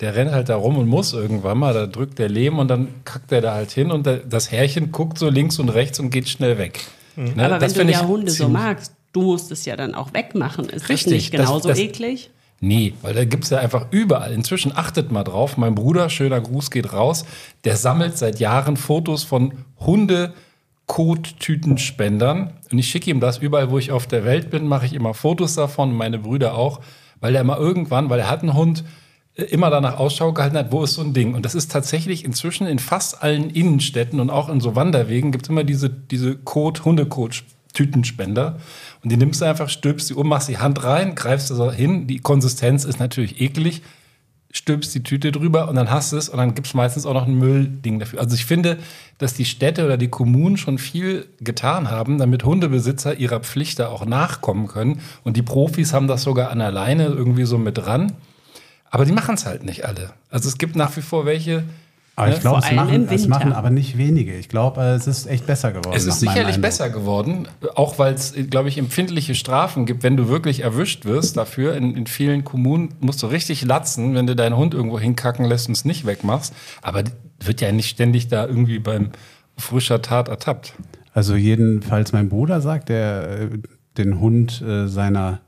[0.00, 2.88] Der rennt halt da rum und muss irgendwann mal, da drückt der Lehm und dann
[3.04, 6.28] kackt er da halt hin und das Härchen guckt so links und rechts und geht
[6.28, 6.80] schnell weg.
[7.16, 9.94] Ne, aber wenn das du finde ja Hunde so magst, du musst es ja dann
[9.94, 10.64] auch wegmachen.
[10.70, 12.30] Ist Richtig, das nicht das- genauso das- eklig?
[12.60, 14.32] Nee, weil da gibt's ja einfach überall.
[14.32, 15.56] Inzwischen achtet mal drauf.
[15.56, 17.24] Mein Bruder, schöner Gruß geht raus,
[17.64, 20.34] der sammelt seit Jahren Fotos von Hunde.
[20.90, 22.52] Kottütenspendern.
[22.72, 25.14] Und ich schicke ihm das überall, wo ich auf der Welt bin, mache ich immer
[25.14, 26.80] Fotos davon, meine Brüder auch,
[27.20, 28.82] weil er immer irgendwann, weil er hat einen Hund,
[29.36, 31.34] äh, immer danach Ausschau gehalten hat, wo ist so ein Ding.
[31.34, 35.44] Und das ist tatsächlich inzwischen in fast allen Innenstädten und auch in so Wanderwegen gibt
[35.44, 36.84] es immer diese, diese Kot,
[37.70, 38.58] Hundekot-Tütenspender.
[39.02, 41.70] Und die nimmst du einfach, stülpst die um, machst die Hand rein, greifst du so
[41.70, 42.06] hin.
[42.06, 43.82] Die Konsistenz ist natürlich eklig,
[44.52, 47.14] stülpst die Tüte drüber und dann hast du es und dann gibt es meistens auch
[47.14, 48.20] noch ein Müllding dafür.
[48.20, 48.78] Also ich finde,
[49.18, 53.88] dass die Städte oder die Kommunen schon viel getan haben, damit Hundebesitzer ihrer Pflicht da
[53.88, 55.00] auch nachkommen können.
[55.22, 58.12] Und die Profis haben das sogar an der Leine irgendwie so mit dran.
[58.90, 60.12] Aber die machen es halt nicht alle.
[60.30, 61.62] Also es gibt nach wie vor welche.
[62.20, 62.40] Aber ich ne?
[62.40, 64.36] glaube, es machen, es machen aber nicht wenige.
[64.36, 65.96] Ich glaube, es ist echt besser geworden.
[65.96, 70.28] Es ist sicherlich besser geworden, auch weil es, glaube ich, empfindliche Strafen gibt, wenn du
[70.28, 71.74] wirklich erwischt wirst dafür.
[71.74, 75.68] In, in vielen Kommunen musst du richtig latzen, wenn du deinen Hund irgendwo hinkacken lässt
[75.68, 76.54] und es nicht wegmachst.
[76.82, 77.04] Aber
[77.40, 79.10] wird ja nicht ständig da irgendwie beim
[79.56, 80.74] frischer Tat ertappt.
[81.12, 83.48] Also jedenfalls mein Bruder sagt, der äh,
[83.98, 85.40] den Hund äh, seiner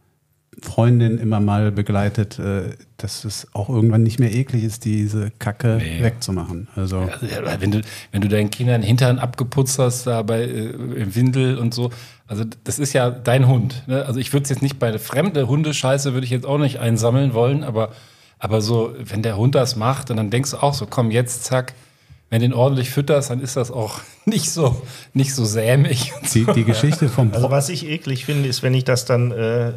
[0.63, 5.79] Freundin immer mal begleitet, äh, dass es auch irgendwann nicht mehr eklig ist, diese Kacke
[5.81, 6.03] Nee.
[6.03, 6.69] wegzumachen.
[6.77, 7.27] Also Also,
[7.59, 7.81] wenn, du,
[8.13, 11.91] wenn du deinen Kindern den Hintern abgeputzt hast, da bei äh, im Windel und so,
[12.27, 13.83] also das ist ja dein Hund.
[13.87, 14.07] Ne?
[14.07, 17.35] Also ich würde es jetzt nicht bei fremde Hundescheiße würde ich jetzt auch nicht einsammeln
[17.35, 17.91] wollen, aber,
[18.39, 21.45] aber so, wenn der Hund das macht, und dann denkst du auch so, komm jetzt,
[21.45, 21.75] zack,
[22.31, 24.81] wenn du den ordentlich fütterst, dann ist das auch nicht so,
[25.13, 26.13] nicht so sämig.
[26.33, 26.53] die, so.
[26.55, 29.73] die Geschichte vom Also was ich eklig finde, ist, wenn ich das dann äh,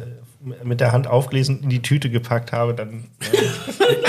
[0.64, 3.04] mit der Hand aufgelesen in die Tüte gepackt habe, dann.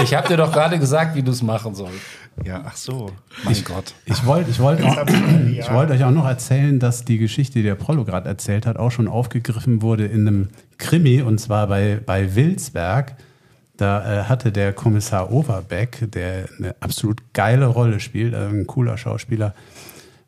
[0.03, 1.99] Ich habe dir doch gerade gesagt, wie du es machen sollst.
[2.43, 3.11] ja, ach so.
[3.43, 3.93] Mein Gott.
[4.05, 5.75] Ich wollte ich wollt, ich ich Jahre.
[5.75, 8.89] wollt euch auch noch erzählen, dass die Geschichte, die der Prollo gerade erzählt hat, auch
[8.89, 13.15] schon aufgegriffen wurde in einem Krimi und zwar bei, bei Wilsberg.
[13.77, 18.97] Da äh, hatte der Kommissar Overbeck, der eine absolut geile Rolle spielt, äh, ein cooler
[18.97, 19.53] Schauspieler,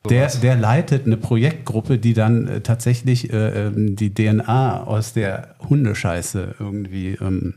[0.08, 5.56] der, der leitet eine Projektgruppe, die dann äh, tatsächlich äh, ähm, die DNA aus der
[5.68, 7.56] Hundescheiße irgendwie ähm,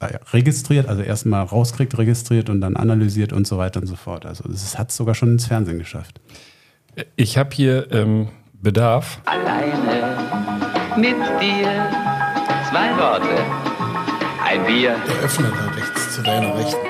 [0.00, 4.26] äh, registriert, also erstmal rauskriegt, registriert und dann analysiert und so weiter und so fort.
[4.26, 6.20] Also es hat sogar schon ins Fernsehen geschafft.
[7.16, 8.28] Ich habe hier ähm,
[8.60, 9.20] Bedarf.
[9.24, 10.18] Alleine
[10.96, 11.90] mit dir.
[12.68, 13.44] Zwei Worte.
[14.44, 14.96] Ein Bier.
[15.06, 16.86] Der Öffner da rechts zu deiner Rechten.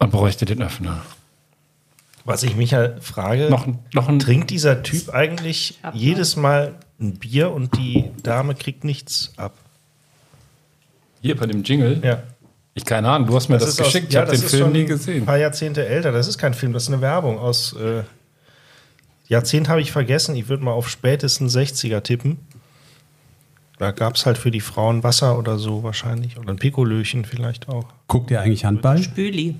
[0.00, 1.02] Man bräuchte den Öffner.
[2.28, 6.74] Was ich mich halt frage, Noch, ein- noch ein trinkt dieser Typ eigentlich jedes Mal
[7.00, 9.54] ein Bier und die Dame kriegt nichts ab?
[11.20, 12.00] hier bei dem Jingle.
[12.04, 12.22] Ja.
[12.74, 14.12] Ich keine Ahnung, du hast mir das, aus- geschickt.
[14.12, 15.26] ja, ich habe das den ist Film schon nie Ein gesehen.
[15.26, 16.12] paar Jahrzehnte älter.
[16.12, 17.72] Das ist kein Film, das ist eine Werbung aus.
[17.72, 18.02] Äh,
[19.26, 20.36] Jahrzehnt habe ich vergessen.
[20.36, 22.38] Ich würde mal auf spätesten 60er tippen.
[23.78, 26.36] Da gab es halt für die Frauen Wasser oder so wahrscheinlich.
[26.38, 27.84] Oder ein Pikolöchen vielleicht auch.
[28.08, 28.98] Guckt ihr eigentlich Handball?
[29.02, 29.54] Spüli.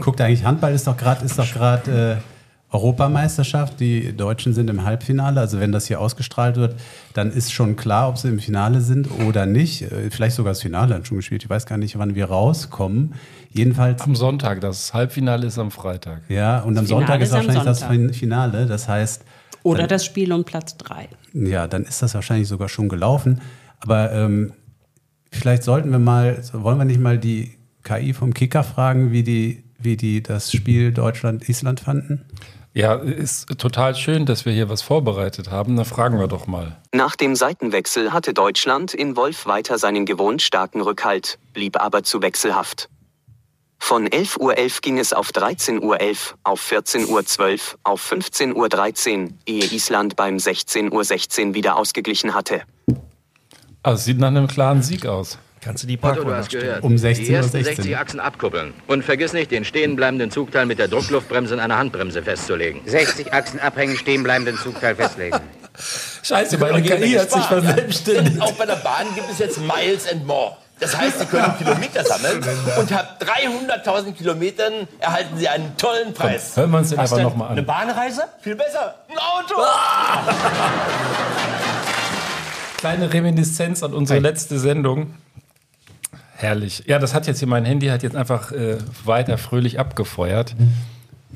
[0.00, 0.72] Guckt ihr eigentlich Handball?
[0.74, 2.20] Ist doch gerade ist doch gerade
[2.72, 3.80] äh, Europameisterschaft.
[3.80, 5.40] Die Deutschen sind im Halbfinale.
[5.40, 6.76] Also wenn das hier ausgestrahlt wird,
[7.14, 9.82] dann ist schon klar, ob sie im Finale sind oder nicht.
[9.82, 11.42] Äh, vielleicht sogar das Finale hat schon gespielt.
[11.44, 13.14] Ich weiß gar nicht, wann wir rauskommen.
[13.52, 14.02] Jedenfalls.
[14.02, 16.22] Am Sonntag, das Halbfinale ist am Freitag.
[16.28, 17.96] Ja, und am Das Finale Sonntag ist wahrscheinlich das Sonntag.
[17.96, 18.66] Fin- Finale.
[18.66, 19.24] Das heißt,
[19.66, 21.08] Oder das Spiel um Platz drei.
[21.32, 23.40] ja, dann ist das wahrscheinlich sogar schon gelaufen.
[23.80, 24.52] Aber ähm,
[25.30, 27.52] vielleicht sollten wir mal, wollen wir nicht mal die
[27.82, 32.24] KI vom Kicker fragen, wie die, wie die das Spiel Deutschland-Island fanden?
[32.74, 35.76] Ja, ist total schön, dass wir hier was vorbereitet haben.
[35.76, 36.76] Dann fragen wir doch mal.
[36.92, 42.20] Nach dem Seitenwechsel hatte Deutschland in Wolf weiter seinen gewohnt starken Rückhalt, blieb aber zu
[42.20, 42.90] wechselhaft.
[43.86, 45.96] Von 11.11 Uhr ging es auf 13.11 Uhr,
[46.42, 50.90] auf 14.12 Uhr, auf 15.13 Uhr, ehe Island beim 16.16
[51.46, 52.62] Uhr wieder ausgeglichen hatte.
[53.84, 55.38] Also, es sieht nach einem klaren Sieg aus.
[55.60, 56.80] Kannst du die Otto, Parkuhr.
[56.82, 57.62] Um 16.16 Die ersten Uhr.
[57.62, 58.74] 60 Achsen abkuppeln.
[58.88, 62.80] Und vergiss nicht, den stehenbleibenden Zugteil mit der Druckluftbremse in einer Handbremse festzulegen.
[62.86, 65.38] 60 Achsen abhängen, stehen bleibenden Zugteil festlegen.
[66.24, 68.40] Scheiße, meine KI hat sich verselbstständigt.
[68.40, 70.56] Auch bei der Bahn gibt es jetzt Miles and More.
[70.78, 72.44] Das heißt, Sie können Kilometer sammeln
[72.78, 76.54] und ab 300.000 Kilometern erhalten Sie einen tollen Preis.
[76.56, 77.66] Hören wir uns den einfach nochmal Eine an.
[77.66, 78.24] Bahnreise?
[78.42, 78.94] Viel besser.
[79.08, 79.54] Ein Auto.
[82.76, 85.14] Kleine Reminiszenz an unsere letzte Sendung.
[86.36, 86.84] Herrlich.
[86.86, 90.54] Ja, das hat jetzt hier, mein Handy hat jetzt einfach äh, weiter fröhlich abgefeuert.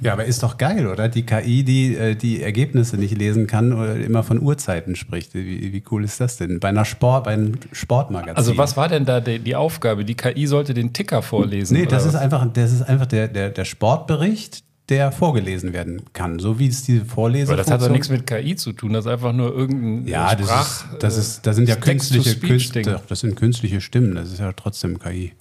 [0.00, 1.08] Ja, aber ist doch geil, oder?
[1.08, 5.34] Die KI, die äh, die Ergebnisse nicht lesen kann oder immer von Uhrzeiten spricht.
[5.34, 6.58] Wie, wie cool ist das denn?
[6.60, 8.36] Bei einer Sport, bei einem Sportmagazin.
[8.36, 10.04] Also was war denn da die, die Aufgabe?
[10.04, 11.76] Die KI sollte den Ticker vorlesen.
[11.76, 12.22] Nee, das oder ist was?
[12.22, 16.40] einfach, das ist einfach der, der, der Sportbericht, der vorgelesen werden kann.
[16.40, 18.92] So wie es diese Vorlese Aber das hat doch nichts mit KI zu tun.
[18.92, 21.80] Das ist einfach nur irgendein Ja, das Sprach, ist, das ist, da sind ja äh,
[21.80, 24.16] künstliche, Künste, das sind künstliche Stimmen.
[24.16, 25.32] Das ist ja trotzdem KI.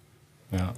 [0.51, 0.73] Ja.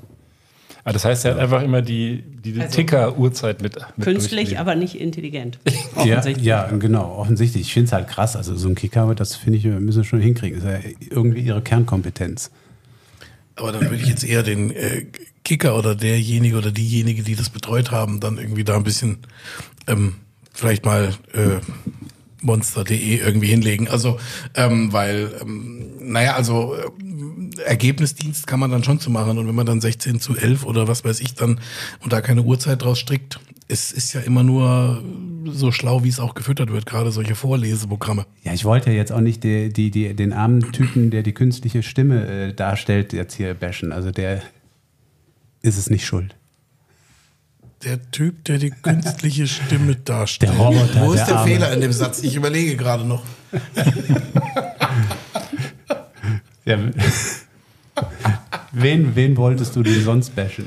[0.84, 4.76] Aber das heißt, er hat einfach immer die, die, Also, Ticker-Uhrzeit mit, mit Künstlich, aber
[4.76, 5.60] nicht intelligent.
[6.06, 7.64] Ja, ja, genau, offensichtlich.
[7.64, 8.36] Ich finde es halt krass.
[8.36, 10.60] Also so ein Kicker, das finde ich, wir müssen schon hinkriegen.
[10.60, 12.50] Das ist ja irgendwie ihre Kernkompetenz.
[13.56, 15.06] Aber dann würde ich jetzt eher den äh,
[15.44, 19.20] Kicker oder derjenige oder diejenige, die das betreut haben, dann irgendwie da ein bisschen
[19.88, 20.16] ähm,
[20.54, 21.60] vielleicht mal äh,
[22.42, 23.88] monster.de irgendwie hinlegen.
[23.88, 24.20] Also,
[24.56, 29.38] ähm, weil, ähm, naja, also äh, Ergebnisdienst kann man dann schon zu machen.
[29.38, 31.60] Und wenn man dann 16 zu 11 oder was weiß ich dann
[32.02, 35.02] und da keine Uhrzeit draus strickt, es ist ja immer nur
[35.46, 38.26] so schlau, wie es auch gefüttert wird, gerade solche Vorleseprogramme.
[38.44, 41.34] Ja, ich wollte ja jetzt auch nicht die, die, die, den armen Typen, der die
[41.34, 43.92] künstliche Stimme äh, darstellt, jetzt hier bashen.
[43.92, 44.42] Also der
[45.62, 46.36] ist es nicht schuld.
[47.84, 50.52] Der Typ, der die künstliche Stimme darstellt.
[50.54, 51.44] Der Roboter, Wo ist der der.
[51.46, 52.22] Fehler in dem Satz?
[52.22, 53.24] Ich überlege gerade noch.
[56.64, 56.78] Ja.
[58.72, 60.66] wen, wen wolltest du denn sonst bashen?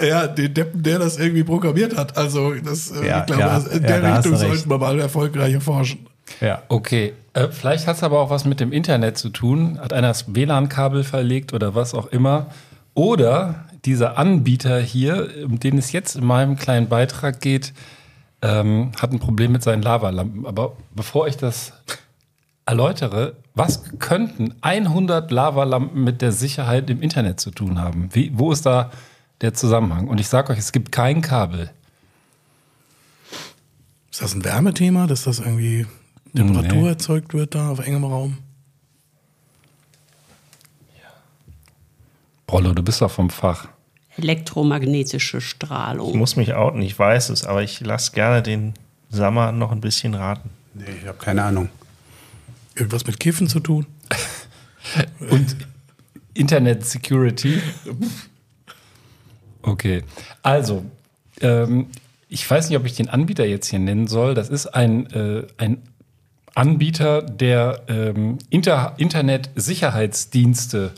[0.00, 2.16] Ja, den Deppen, der das irgendwie programmiert hat.
[2.18, 4.78] Also, das, äh, Ja, ich glaube, ja, das- in ja, der du Richtung sollten wir
[4.78, 6.06] mal erfolgreicher forschen.
[6.42, 6.62] Ja.
[6.68, 9.78] Okay, äh, vielleicht hat es aber auch was mit dem Internet zu tun.
[9.80, 12.48] Hat einer das WLAN-Kabel verlegt oder was auch immer.
[12.92, 17.72] Oder dieser Anbieter hier, um den es jetzt in meinem kleinen Beitrag geht,
[18.42, 20.44] ähm, hat ein Problem mit seinen Lavalampen.
[20.46, 21.72] Aber bevor ich das
[22.66, 28.10] erläutere, was könnten 100 Lavalampen mit der Sicherheit im Internet zu tun haben?
[28.12, 28.90] Wie, wo ist da
[29.40, 30.06] der Zusammenhang?
[30.08, 31.70] Und ich sage euch, es gibt kein Kabel.
[34.10, 35.86] Ist das ein Wärmethema, dass das irgendwie
[36.36, 36.88] Temperatur Nee.
[36.88, 38.36] erzeugt wird da auf engem Raum?
[42.50, 43.68] Rollo, du bist doch vom Fach.
[44.18, 46.16] Elektromagnetische Ich Strahlung.
[46.18, 48.74] muss mich outen, ich weiß es, aber ich lasse gerne den
[49.10, 50.50] Sammer noch ein bisschen raten.
[50.74, 51.68] Nee, ich habe keine Ahnung.
[52.74, 53.86] Irgendwas mit Kiffen zu tun?
[55.30, 55.56] Und
[56.34, 57.60] Internet Security.
[59.62, 60.04] Okay,
[60.42, 60.84] also
[61.40, 61.86] ähm,
[62.28, 64.34] ich weiß nicht, ob ich den Anbieter jetzt hier nennen soll.
[64.34, 65.82] Das ist ein, äh, ein
[66.54, 70.92] Anbieter, der ähm, Inter Internet-Sicherheitsdienste.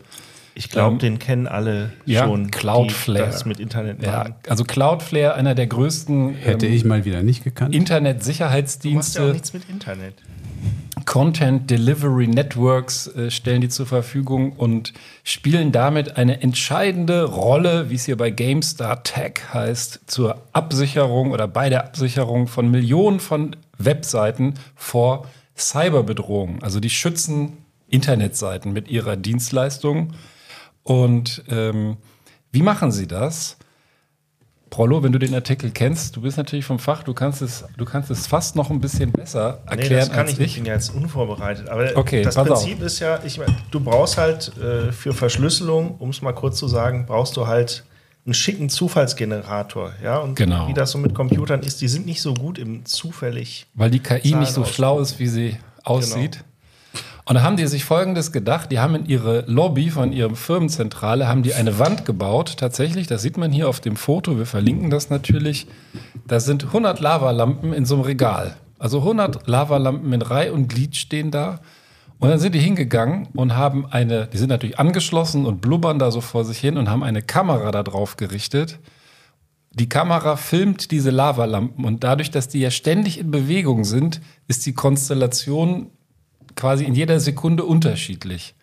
[0.54, 2.50] Ich glaube, ähm, den kennen alle ja, schon.
[2.50, 3.26] Cloudflare.
[3.26, 4.34] Die das mit Internet Ja, machen.
[4.48, 7.74] also Cloudflare, einer der größten Hätte ähm, ich mal wieder nicht gekannt.
[7.74, 9.32] Du machst ja auch Internet-Sicherheitsdienste.
[9.32, 10.14] nichts mit Internet.
[11.06, 14.92] Content Delivery Networks äh, stellen die zur Verfügung und
[15.24, 21.48] spielen damit eine entscheidende Rolle, wie es hier bei GameStar Tech heißt, zur Absicherung oder
[21.48, 25.26] bei der Absicherung von Millionen von Webseiten vor
[25.56, 26.62] Cyberbedrohungen.
[26.62, 30.12] Also die schützen Internetseiten mit ihrer Dienstleistung.
[30.90, 31.98] Und ähm,
[32.50, 33.56] wie machen sie das?
[34.70, 37.84] Prollo, wenn du den Artikel kennst, du bist natürlich vom Fach, du kannst es, du
[37.84, 40.54] kannst es fast noch ein bisschen besser erklären nee, das kann als ich nicht, ich
[40.56, 41.68] bin ja jetzt unvorbereitet.
[41.68, 42.64] Aber Okay, das pass auf.
[42.64, 46.58] Prinzip ist ja, ich mein, du brauchst halt äh, für Verschlüsselung, um es mal kurz
[46.58, 47.84] zu sagen, brauchst du halt
[48.26, 49.92] einen schicken Zufallsgenerator.
[50.02, 50.66] Ja, und Genau.
[50.66, 53.66] wie das so mit Computern ist, die sind nicht so gut im zufällig.
[53.74, 56.42] Weil die KI Zahlen nicht so schlau ist, wie sie aussieht.
[57.30, 58.72] Und da haben die sich Folgendes gedacht.
[58.72, 62.56] Die haben in ihre Lobby von ihrem Firmenzentrale, haben die eine Wand gebaut.
[62.56, 64.36] Tatsächlich, das sieht man hier auf dem Foto.
[64.36, 65.68] Wir verlinken das natürlich.
[66.26, 68.56] Da sind 100 Lavalampen in so einem Regal.
[68.80, 71.60] Also 100 Lavalampen in Reihe und Glied stehen da.
[72.18, 76.10] Und dann sind die hingegangen und haben eine, die sind natürlich angeschlossen und blubbern da
[76.10, 78.80] so vor sich hin und haben eine Kamera da drauf gerichtet.
[79.72, 84.66] Die Kamera filmt diese Lavalampen und dadurch, dass die ja ständig in Bewegung sind, ist
[84.66, 85.92] die Konstellation
[86.60, 88.54] quasi in jeder Sekunde unterschiedlich.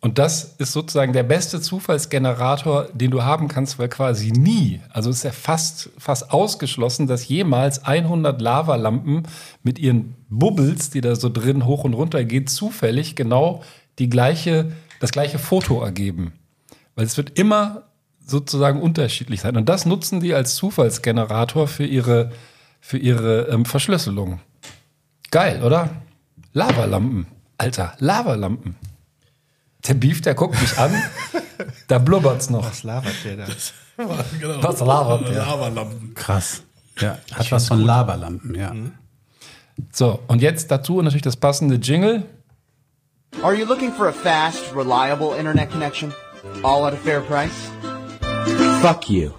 [0.00, 5.10] Und das ist sozusagen der beste Zufallsgenerator, den du haben kannst, weil quasi nie, also
[5.10, 9.24] ist ja fast, fast ausgeschlossen, dass jemals 100 Lavalampen
[9.64, 13.64] mit ihren Bubbles, die da so drin hoch und runter gehen, zufällig genau
[13.98, 14.70] die gleiche,
[15.00, 16.32] das gleiche Foto ergeben.
[16.94, 17.82] Weil es wird immer
[18.24, 19.56] sozusagen unterschiedlich sein.
[19.56, 22.30] Und das nutzen die als Zufallsgenerator für ihre,
[22.80, 24.40] für ihre ähm, Verschlüsselung.
[25.32, 25.90] Geil, oder?
[26.58, 27.26] Lavalampen.
[27.56, 28.74] Alter, Lavalampen.
[29.86, 30.90] Der Beef, der guckt mich an.
[31.86, 32.64] da blubbert's noch.
[32.64, 33.46] Was labert der da?
[34.40, 34.62] genau.
[34.62, 35.38] Was labert der?
[35.38, 36.14] Lavalampen.
[36.14, 36.62] Krass.
[36.98, 38.74] Ja, hat was von Laberlampen, ja.
[39.92, 42.24] So, und jetzt dazu natürlich das passende Jingle.
[43.40, 46.12] Are you looking for a fast, reliable internet connection?
[46.64, 47.70] All at a fair price?
[48.82, 49.30] Fuck you.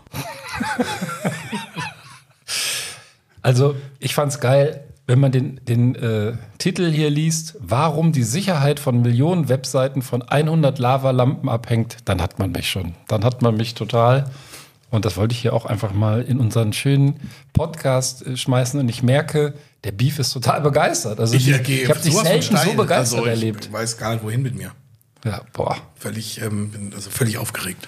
[3.41, 8.79] Also, ich fand's geil, wenn man den, den äh, Titel hier liest, warum die Sicherheit
[8.79, 12.93] von Millionen Webseiten von 100 Lavalampen abhängt, dann hat man mich schon.
[13.07, 14.29] Dann hat man mich total.
[14.91, 17.19] Und das wollte ich hier auch einfach mal in unseren schönen
[17.53, 18.79] Podcast äh, schmeißen.
[18.79, 21.19] Und ich merke, der Beef ist total begeistert.
[21.19, 23.73] Also Ich, ergehe ich habe dich selten so begeistert also ich erlebt.
[23.73, 24.73] weiß gar nicht, wohin mit mir.
[25.25, 25.75] Ja, boah.
[25.95, 27.87] Völlig, ähm, bin also völlig aufgeregt.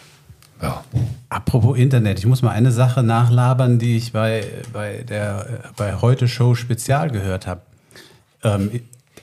[0.62, 0.84] Ja.
[1.30, 4.44] Apropos Internet, ich muss mal eine Sache nachlabern, die ich bei,
[4.74, 7.62] bei der bei Heute Show Spezial gehört habe.
[8.44, 8.70] Ähm,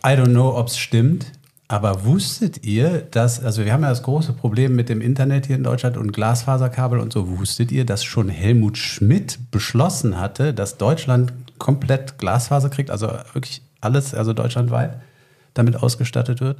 [0.04, 1.32] I don't know, ob es stimmt,
[1.68, 5.56] aber wusstet ihr, dass, also wir haben ja das große Problem mit dem Internet hier
[5.56, 10.78] in Deutschland und Glasfaserkabel und so, wusstet ihr, dass schon Helmut Schmidt beschlossen hatte, dass
[10.78, 14.98] Deutschland komplett Glasfaser kriegt, also wirklich alles, also deutschlandweit
[15.54, 16.58] damit ausgestattet wird?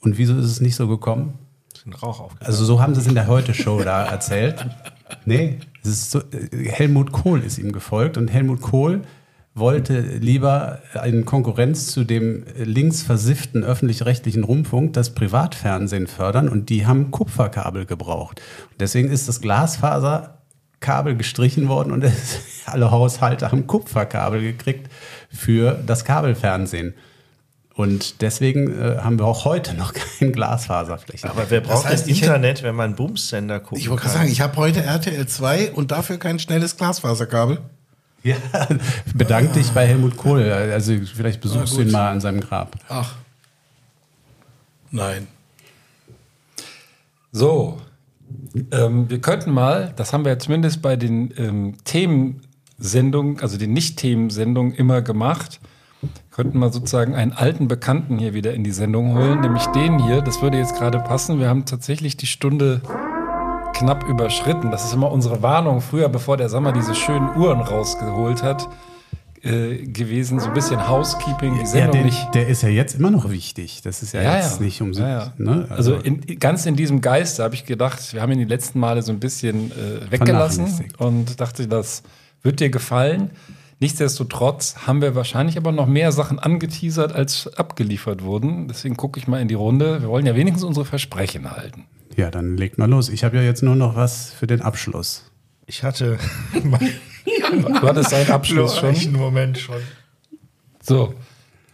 [0.00, 1.38] Und wieso ist es nicht so gekommen?
[1.86, 2.32] Den Rauch auf.
[2.40, 4.66] Also so haben sie es in der Heute-Show da erzählt.
[5.24, 6.20] Nee, so,
[6.52, 9.02] Helmut Kohl ist ihm gefolgt und Helmut Kohl
[9.54, 16.86] wollte lieber in Konkurrenz zu dem links versifften öffentlich-rechtlichen Rundfunk das Privatfernsehen fördern und die
[16.86, 18.42] haben Kupferkabel gebraucht.
[18.70, 22.04] Und deswegen ist das Glasfaserkabel gestrichen worden und
[22.66, 24.90] alle Haushalte haben Kupferkabel gekriegt
[25.30, 26.94] für das Kabelfernsehen.
[27.76, 31.28] Und deswegen äh, haben wir auch heute noch kein Glasfaserfläche.
[31.28, 34.30] Aber wer braucht Das heißt, ich- Internet, wenn man Bumsender gucken Ich wollte gerade sagen,
[34.30, 37.58] ich habe heute RTL 2 und dafür kein schnelles Glasfaserkabel.
[38.22, 38.36] Ja,
[39.14, 40.50] bedank dich bei Helmut Kohl.
[40.50, 42.76] Also vielleicht besuchst Ah, du ihn mal an seinem Grab.
[42.88, 43.14] Ach.
[44.90, 45.26] Nein.
[47.32, 47.78] So,
[48.72, 53.72] ähm, wir könnten mal, das haben wir ja zumindest bei den ähm, Themensendungen, also den
[53.74, 55.60] Nicht-Themensendungen immer gemacht,
[56.36, 60.20] könnten mal sozusagen einen alten Bekannten hier wieder in die Sendung holen, nämlich den hier.
[60.20, 61.40] Das würde jetzt gerade passen.
[61.40, 62.82] Wir haben tatsächlich die Stunde
[63.72, 64.70] knapp überschritten.
[64.70, 68.68] Das ist immer unsere Warnung früher, bevor der Sommer diese schönen Uhren rausgeholt hat,
[69.42, 70.38] äh, gewesen.
[70.38, 72.34] So ein bisschen Housekeeping, die Ja, Sendung der, nicht.
[72.34, 73.80] der ist ja jetzt immer noch wichtig.
[73.82, 75.32] Das ist ja, jetzt nicht um ja, ja.
[75.38, 75.64] Ne?
[75.70, 79.00] Also, in, ganz in diesem Geiste habe ich gedacht, wir haben ihn die letzten Male
[79.00, 80.66] so ein bisschen äh, weggelassen
[80.98, 82.02] und dachte, das
[82.42, 83.30] wird dir gefallen.
[83.78, 88.68] Nichtsdestotrotz haben wir wahrscheinlich aber noch mehr Sachen angeteasert, als abgeliefert wurden.
[88.68, 90.00] Deswegen gucke ich mal in die Runde.
[90.00, 91.84] Wir wollen ja wenigstens unsere Versprechen halten.
[92.16, 93.08] Ja, dann legt mal los.
[93.10, 95.30] Ich habe ja jetzt nur noch was für den Abschluss.
[95.66, 96.18] Ich hatte.
[97.52, 98.94] Du hattest deinen Abschluss schon.
[98.94, 99.76] Einen Moment schon.
[100.82, 101.14] So,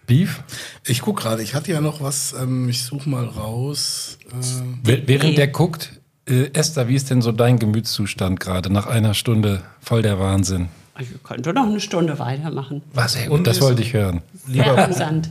[0.07, 0.43] Beef?
[0.87, 4.19] Ich gucke gerade, ich hatte ja noch was, ähm, ich suche mal raus.
[4.31, 8.87] Äh, Wäh- Während der guckt, äh, Esther, wie ist denn so dein Gemütszustand gerade nach
[8.87, 10.69] einer Stunde voll der Wahnsinn?
[10.99, 12.83] Ich könnte noch eine Stunde weitermachen.
[12.93, 14.21] Was, ey, Und das wollte ich hören.
[14.47, 14.89] Lieber,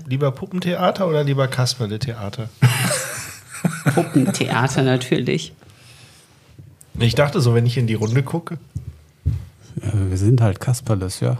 [0.08, 2.50] lieber Puppentheater oder lieber Kasperle-Theater?
[3.94, 5.54] Puppentheater natürlich.
[7.00, 8.58] Ich dachte so, wenn ich in die Runde gucke.
[9.82, 11.38] Äh, wir sind halt Kasperles, ja.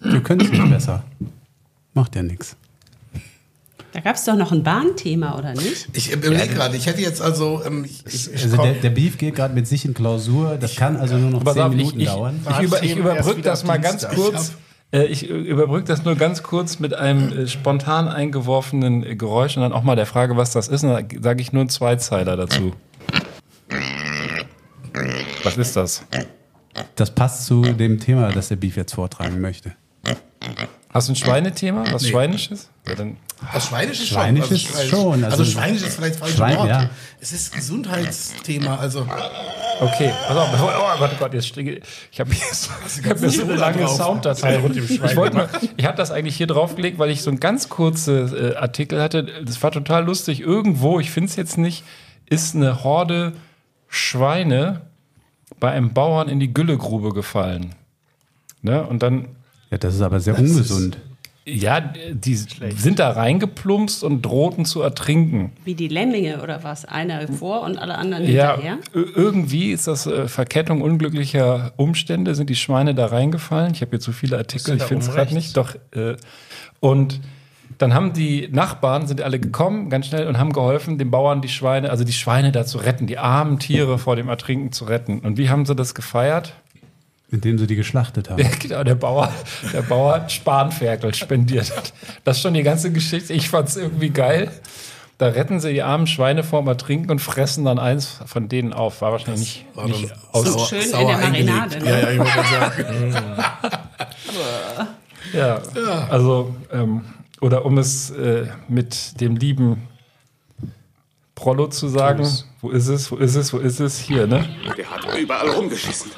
[0.00, 1.02] Wir können es nicht besser.
[1.94, 2.56] Macht ja nichts.
[3.94, 5.86] Da gab es doch noch ein Bahnthema, oder nicht?
[5.92, 7.62] ich überlege gerade, ich hätte jetzt also.
[7.64, 10.56] Ähm, ich, ich, ich Also der, der Beef geht gerade mit sich in Klausur.
[10.60, 12.40] Das kann also nur noch zehn ich, Minuten ich, dauern.
[12.58, 14.14] ich, über, ich überbrücke das mal ganz Dienstag.
[14.16, 14.52] kurz.
[14.90, 19.62] Äh, Ich überbrücke das nur ganz kurz mit einem äh, spontan eingeworfenen äh, Geräusch und
[19.62, 20.82] dann auch mal der Frage, was das ist.
[20.82, 22.72] Und dann sage ich nur einen Zweizeiler dazu.
[25.44, 26.02] Was ist das?
[26.96, 29.72] Das passt zu dem Thema, das der Beef jetzt vortragen möchte.
[30.90, 31.84] Hast du ein Schweinethema?
[31.92, 32.10] Was Nee.
[32.10, 32.70] Schweinisches?
[32.88, 33.16] Ja, dann
[33.52, 34.16] Was Schweinisches schon.
[34.18, 36.68] Schweinisches also, Schweinisch- schon, Also, also- Schweinisch ist vielleicht falsch Schwein, Wort.
[36.68, 36.90] ja.
[37.20, 38.76] Es ist Gesundheitsthema.
[38.76, 39.06] Also
[39.80, 41.82] Okay, pass auf, oh, oh Gott, oh Gott, jetzt stehe ich.
[42.12, 42.70] Ich habe hier so,
[43.02, 43.96] ich hab hier so eine lange drauf.
[43.96, 44.58] Sounddatei.
[44.58, 47.30] Rund im Schwein Ich, wollte mal, ich habe das eigentlich hier draufgelegt, weil ich so
[47.30, 49.24] einen ganz kurzen äh, Artikel hatte.
[49.44, 50.40] Das war total lustig.
[50.40, 51.82] Irgendwo, ich finde es jetzt nicht,
[52.26, 53.32] ist eine Horde
[53.88, 54.82] Schweine
[55.60, 57.74] bei einem Bauern in die Güllegrube gefallen.
[58.62, 58.82] Ne?
[58.86, 59.28] Und dann
[59.70, 60.98] Ja, das ist aber sehr ungesund.
[61.46, 65.52] Ja, die sind da reingeplumpst und drohten zu ertrinken.
[65.64, 66.86] Wie die Lemminge oder was?
[66.86, 68.78] Einer vor und alle anderen Ja, hinterher?
[68.94, 73.74] ir- irgendwie ist das äh, Verkettung unglücklicher Umstände, sind die Schweine da reingefallen.
[73.74, 75.54] Ich habe hier zu viele Artikel, ich finde es gerade nicht.
[75.56, 76.16] Doch, äh,
[76.80, 77.20] und
[77.76, 81.48] dann haben die Nachbarn, sind alle gekommen, ganz schnell, und haben geholfen, den Bauern die
[81.48, 85.18] Schweine, also die Schweine da zu retten, die armen Tiere vor dem Ertrinken zu retten.
[85.20, 86.54] Und wie haben sie das gefeiert?
[87.34, 88.38] Indem sie die geschlachtet haben.
[88.42, 89.32] Ja, genau, der Bauer,
[89.72, 91.92] der Bauer hat Spanferkel spendiert hat.
[92.24, 93.32] Das ist schon die ganze Geschichte.
[93.32, 94.50] Ich fand es irgendwie geil.
[95.18, 99.00] Da retten sie die armen Schweine vorm Ertrinken und fressen dann eins von denen auf.
[99.00, 100.44] War wahrscheinlich war nicht, aus.
[100.46, 101.48] sauer- Schön in sauer der eingelegt.
[101.50, 101.90] Marinade, ne?
[101.90, 103.14] Ja, ja, ich wollte sagen.
[105.32, 105.60] Ja,
[106.10, 107.04] also, ähm,
[107.40, 109.88] oder um es äh, mit dem lieben
[111.34, 112.28] Prollo zu sagen,
[112.60, 113.98] wo ist es, wo ist es, wo ist es?
[113.98, 114.48] Hier, ne?
[114.76, 116.12] Der hat überall rumgeschissen.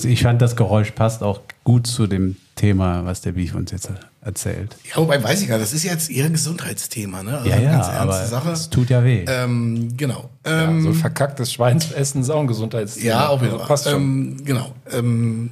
[0.00, 3.70] Also ich fand, das Geräusch passt auch gut zu dem Thema, was der Beef uns
[3.70, 3.90] jetzt
[4.22, 4.76] erzählt.
[4.90, 7.38] Ja, wobei weiß ich ja, das ist jetzt eher ein Gesundheitsthema, ne?
[7.38, 8.50] Also Ja, eine ja, ganz ernste aber Sache.
[8.52, 9.24] es tut ja weh.
[9.28, 10.30] Ähm, genau.
[10.46, 13.06] Ja, Ähm, so ein verkacktes Schweinsessen ist auch ein Gesundheitsthema.
[13.06, 13.68] Ja, auf jeden Also Fall.
[13.68, 14.00] passt schon.
[14.02, 14.74] Ähm, genau.
[14.90, 15.50] Ähm,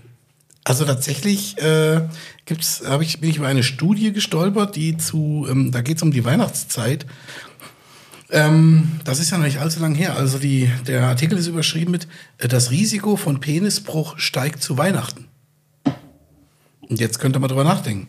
[0.65, 2.03] also tatsächlich äh,
[2.45, 6.03] gibt's, hab ich, bin ich über eine Studie gestolpert, die zu, ähm, da geht es
[6.03, 7.07] um die Weihnachtszeit.
[8.31, 10.17] Ähm, das ist ja noch nicht allzu lang her.
[10.17, 12.07] Also die, der Artikel ist überschrieben mit
[12.39, 15.27] äh, Das Risiko von Penisbruch steigt zu Weihnachten.
[16.81, 18.09] Und jetzt könnte man drüber nachdenken.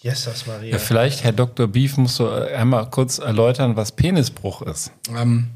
[0.00, 0.72] Jesus Maria.
[0.72, 1.66] Ja, vielleicht, Herr Dr.
[1.66, 4.92] Beef, musst du äh, einmal kurz erläutern, was Penisbruch ist.
[5.14, 5.48] Ähm,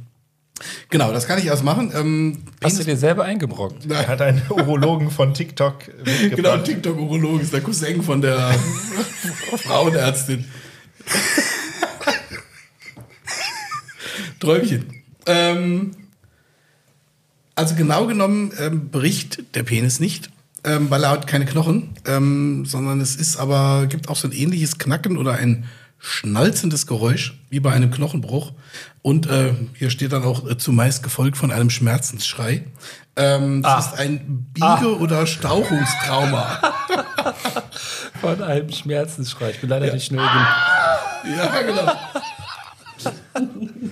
[0.91, 1.93] genau, das kann ich erst machen.
[1.95, 3.89] Ähm, Hast du dir selber eingebrockt?
[3.89, 6.37] Er hat einen Urologen von TikTok mitgebracht.
[6.37, 8.53] Genau, TikTok-Urologe ist der Cousin von der
[9.59, 10.45] Frauenärztin.
[14.43, 15.03] Träumchen.
[15.27, 15.93] Ähm,
[17.55, 20.31] also genau genommen ähm, bricht der Penis nicht,
[20.65, 24.33] ähm, weil er hat keine Knochen, ähm, sondern es ist aber, gibt auch so ein
[24.33, 25.67] ähnliches Knacken oder ein
[25.99, 28.53] schnalzendes Geräusch, wie bei einem Knochenbruch.
[29.03, 32.65] Und äh, hier steht dann auch äh, zumeist gefolgt von einem Schmerzensschrei.
[33.15, 36.59] Ähm, das ist ein Biege- oder Stauchungstrauma.
[38.21, 39.51] Von einem Schmerzensschrei.
[39.51, 41.37] Ich bin leider nicht schnell genug.
[41.37, 41.93] ja, genau.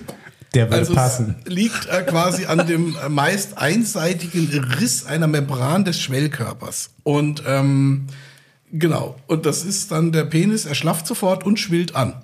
[0.53, 1.35] Der würde Also passen.
[1.45, 4.49] es liegt äh, quasi an dem äh, meist einseitigen
[4.79, 6.89] Riss einer Membran des Schwellkörpers.
[7.03, 8.07] Und ähm,
[8.71, 12.15] genau, und das ist dann der Penis, er schlafft sofort und schwillt an.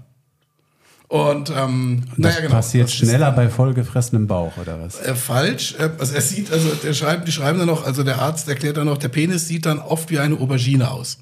[1.10, 2.52] Und ähm, Das naja, genau.
[2.56, 5.00] passiert das schneller bei vollgefressenem Bauch, oder was?
[5.00, 5.76] Äh, falsch.
[5.80, 8.76] Äh, also er sieht, also der schreibt, die schreiben dann noch, also der Arzt erklärt
[8.76, 11.20] dann noch, der Penis sieht dann oft wie eine Aubergine aus.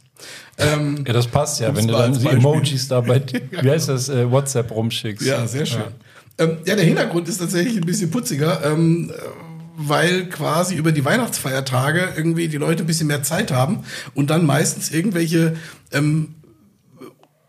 [0.57, 2.25] Ähm, Ja, das passt ja, wenn du dann die.
[2.27, 3.21] Emojis da bei,
[3.61, 5.23] wie heißt das, äh, WhatsApp rumschickst.
[5.27, 5.83] Ja, sehr schön.
[6.37, 9.13] Ähm, ja, der Hintergrund ist tatsächlich ein bisschen putziger, ähm, äh,
[9.77, 13.83] weil quasi über die Weihnachtsfeiertage irgendwie die Leute ein bisschen mehr Zeit haben
[14.13, 15.55] und dann meistens irgendwelche
[15.91, 16.35] ähm,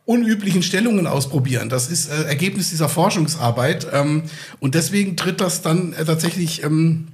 [0.05, 1.69] unüblichen Stellungen ausprobieren.
[1.69, 4.23] Das ist äh, Ergebnis dieser Forschungsarbeit ähm,
[4.61, 7.09] und deswegen tritt das dann äh, tatsächlich ähm,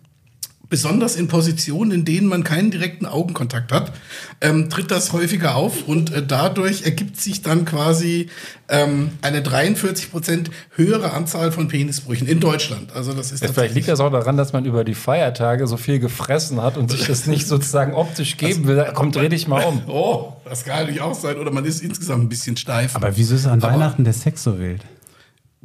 [0.73, 3.93] besonders in Positionen, in denen man keinen direkten Augenkontakt hat,
[4.41, 8.31] ähm, tritt das häufiger auf und äh, dadurch ergibt sich dann quasi
[8.71, 12.91] ähm, eine 43 Prozent höhere Anzahl von Penisbrüchen in Deutschland.
[12.97, 15.77] Also das ist Ja, vielleicht liegt das auch daran, dass man über die Feiertage so
[15.77, 18.83] viel gefressen hat und sich das nicht sozusagen optisch geben will.
[18.95, 19.83] Komm, dreh dich mal um.
[19.89, 21.37] Oh, das kann natürlich auch sein.
[21.37, 22.97] Oder man ist insgesamt ein bisschen steif.
[22.97, 24.81] Aber wieso ist an Weihnachten der Sex so wild?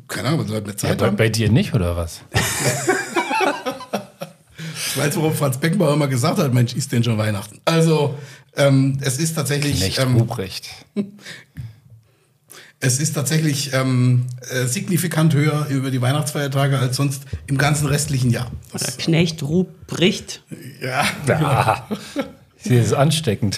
[0.10, 1.16] Keine Ahnung, Leute mehr Ja, Zeit bei, haben.
[1.16, 2.20] bei dir nicht, oder was?
[4.98, 7.60] Ich weiß, worauf Franz Beckenbauer immer gesagt hat, Mensch, ist denn schon Weihnachten?
[7.65, 8.15] Also,
[8.56, 9.80] ähm, es ist tatsächlich...
[9.80, 10.69] Knecht ähm, Ruprecht.
[12.80, 18.30] Es ist tatsächlich ähm, äh, signifikant höher über die Weihnachtsfeiertage als sonst im ganzen restlichen
[18.30, 18.52] Jahr.
[18.72, 20.44] Das, Knecht Ruprecht.
[20.82, 21.88] ja, Ja.
[22.64, 23.57] Das ist ansteckend.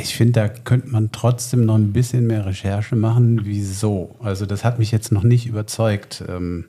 [0.00, 3.40] Ich finde, da könnte man trotzdem noch ein bisschen mehr Recherche machen.
[3.44, 4.14] Wieso?
[4.22, 6.22] Also das hat mich jetzt noch nicht überzeugt.
[6.28, 6.66] Ähm,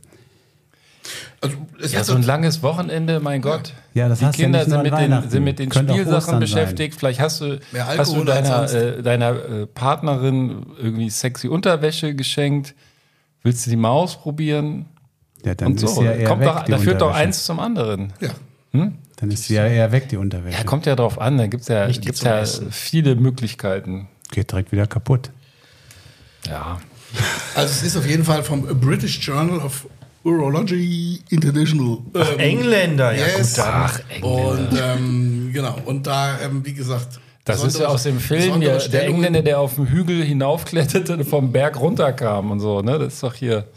[1.41, 3.73] also, es Ja, so ein langes Wochenende, mein Gott.
[3.93, 6.95] Ja, das Die ja Kinder nur sind, mit den, sind mit den Spielsachen beschäftigt.
[6.95, 12.75] Vielleicht hast du, hast du als deiner, äh, deiner äh, Partnerin irgendwie sexy Unterwäsche geschenkt.
[13.43, 14.85] Willst du die mal ausprobieren?
[15.45, 15.88] ja, dann Und so.
[15.88, 18.13] ist ja eher Kommt weg, doch, die da führt doch eins zum anderen.
[18.19, 18.29] ja.
[19.19, 20.59] Dann ist sie ja eher weg, die Unterwäsche.
[20.59, 21.39] Ja, kommt ja drauf an.
[21.39, 24.07] Da gibt es ja, gibt's ja viele Möglichkeiten.
[24.29, 25.31] Geht direkt wieder kaputt.
[26.47, 26.79] Ja.
[27.55, 29.88] Also es ist auf jeden Fall vom British Journal of
[30.28, 31.98] Urology International.
[32.14, 33.56] Ach, Ähm, Engländer, ja yes.
[33.56, 33.66] gut.
[33.66, 37.20] Ach, Und ähm, genau, und da, ähm, wie gesagt.
[37.45, 39.06] Das ist ja aus dem Film, ja, der.
[39.06, 42.82] Engländer, der auf dem Hügel hinaufkletterte und vom Berg runterkam und so.
[42.82, 42.99] Ne?
[42.99, 43.68] Das ist doch hier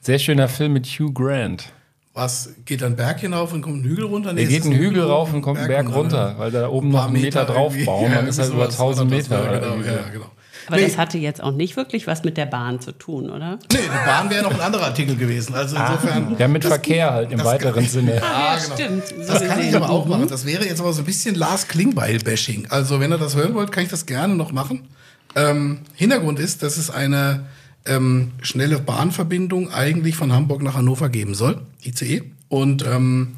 [0.00, 1.72] sehr schöner Film mit Hugh Grant.
[2.14, 4.32] Was geht dann Berg hinauf und kommt einen Hügel runter?
[4.32, 6.68] Nee, Der es geht einen ein Hügel rauf und kommt einen Berg runter, weil da
[6.68, 8.10] oben Ein noch einen Meter Meter drauf bauen.
[8.10, 9.44] Ja, Dann ist halt über sowas 1000 war das, Meter.
[9.52, 10.30] ja, genau, ja, genau.
[10.66, 10.84] Aber Nee.
[10.86, 13.58] das hatte jetzt auch nicht wirklich was mit der Bahn zu tun, oder?
[13.72, 15.54] Nee, die Bahn wäre noch ein anderer Artikel gewesen.
[15.54, 16.36] Also insofern.
[16.38, 18.20] Ja, mit Verkehr halt im weiteren Sinne.
[18.22, 18.74] Ah, ja, genau.
[18.74, 19.26] stimmt.
[19.26, 20.10] So Das kann ich aber auch Mhm.
[20.10, 20.28] machen.
[20.28, 22.66] Das wäre jetzt aber so ein bisschen Lars Klingbeil-Bashing.
[22.70, 24.88] Also, wenn ihr das hören wollt, kann ich das gerne noch machen.
[25.34, 27.46] Ähm, Hintergrund ist, dass es eine
[27.84, 32.22] ähm, schnelle Bahnverbindung eigentlich von Hamburg nach Hannover geben soll, ICE.
[32.48, 33.34] Und ähm,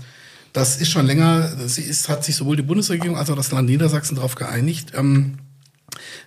[0.55, 3.69] das ist schon länger, sie ist, hat sich sowohl die Bundesregierung als auch das Land
[3.69, 5.35] Niedersachsen darauf geeinigt, ähm,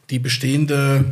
[0.10, 1.06] die bestehende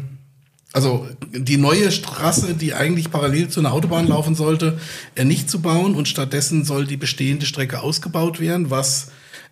[0.71, 4.79] also die neue Straße, die eigentlich parallel zu einer Autobahn laufen sollte,
[5.15, 9.11] äh, nicht zu bauen und stattdessen soll die bestehende Strecke ausgebaut werden, was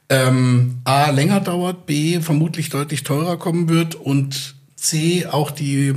[0.09, 5.95] ähm, A länger dauert, B vermutlich deutlich teurer kommen wird und C auch die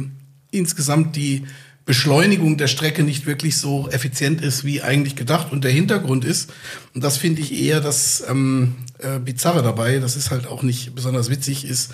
[0.50, 1.44] insgesamt die
[1.90, 5.50] Beschleunigung der Strecke nicht wirklich so effizient ist, wie eigentlich gedacht.
[5.50, 6.52] Und der Hintergrund ist,
[6.94, 10.94] und das finde ich eher das ähm, äh, Bizarre dabei, das ist halt auch nicht
[10.94, 11.90] besonders witzig, ist,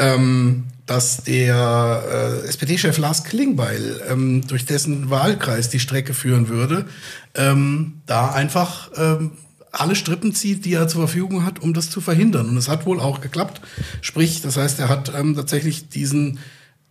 [0.00, 6.84] ähm, dass der äh, SPD-Chef Lars Klingbeil, ähm, durch dessen Wahlkreis die Strecke führen würde,
[7.36, 9.30] ähm, da einfach ähm,
[9.70, 12.48] alle Strippen zieht, die er zur Verfügung hat, um das zu verhindern.
[12.48, 13.60] Und es hat wohl auch geklappt.
[14.00, 16.40] Sprich, das heißt, er hat ähm, tatsächlich diesen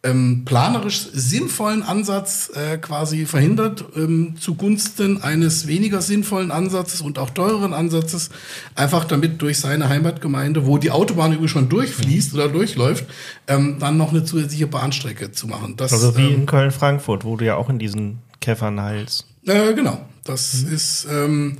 [0.05, 7.31] ähm, planerisch sinnvollen Ansatz äh, quasi verhindert, ähm, zugunsten eines weniger sinnvollen Ansatzes und auch
[7.31, 8.29] teureren Ansatzes,
[8.75, 13.05] einfach damit durch seine Heimatgemeinde, wo die Autobahn übrigens schon durchfließt oder durchläuft,
[13.47, 15.75] ähm, dann noch eine zusätzliche Bahnstrecke zu machen.
[15.75, 19.25] Das, Also wie ähm, in Köln-Frankfurt, wo du ja auch in diesen Käfern heilst.
[19.47, 20.05] äh, genau.
[20.23, 21.57] Das ist ähm,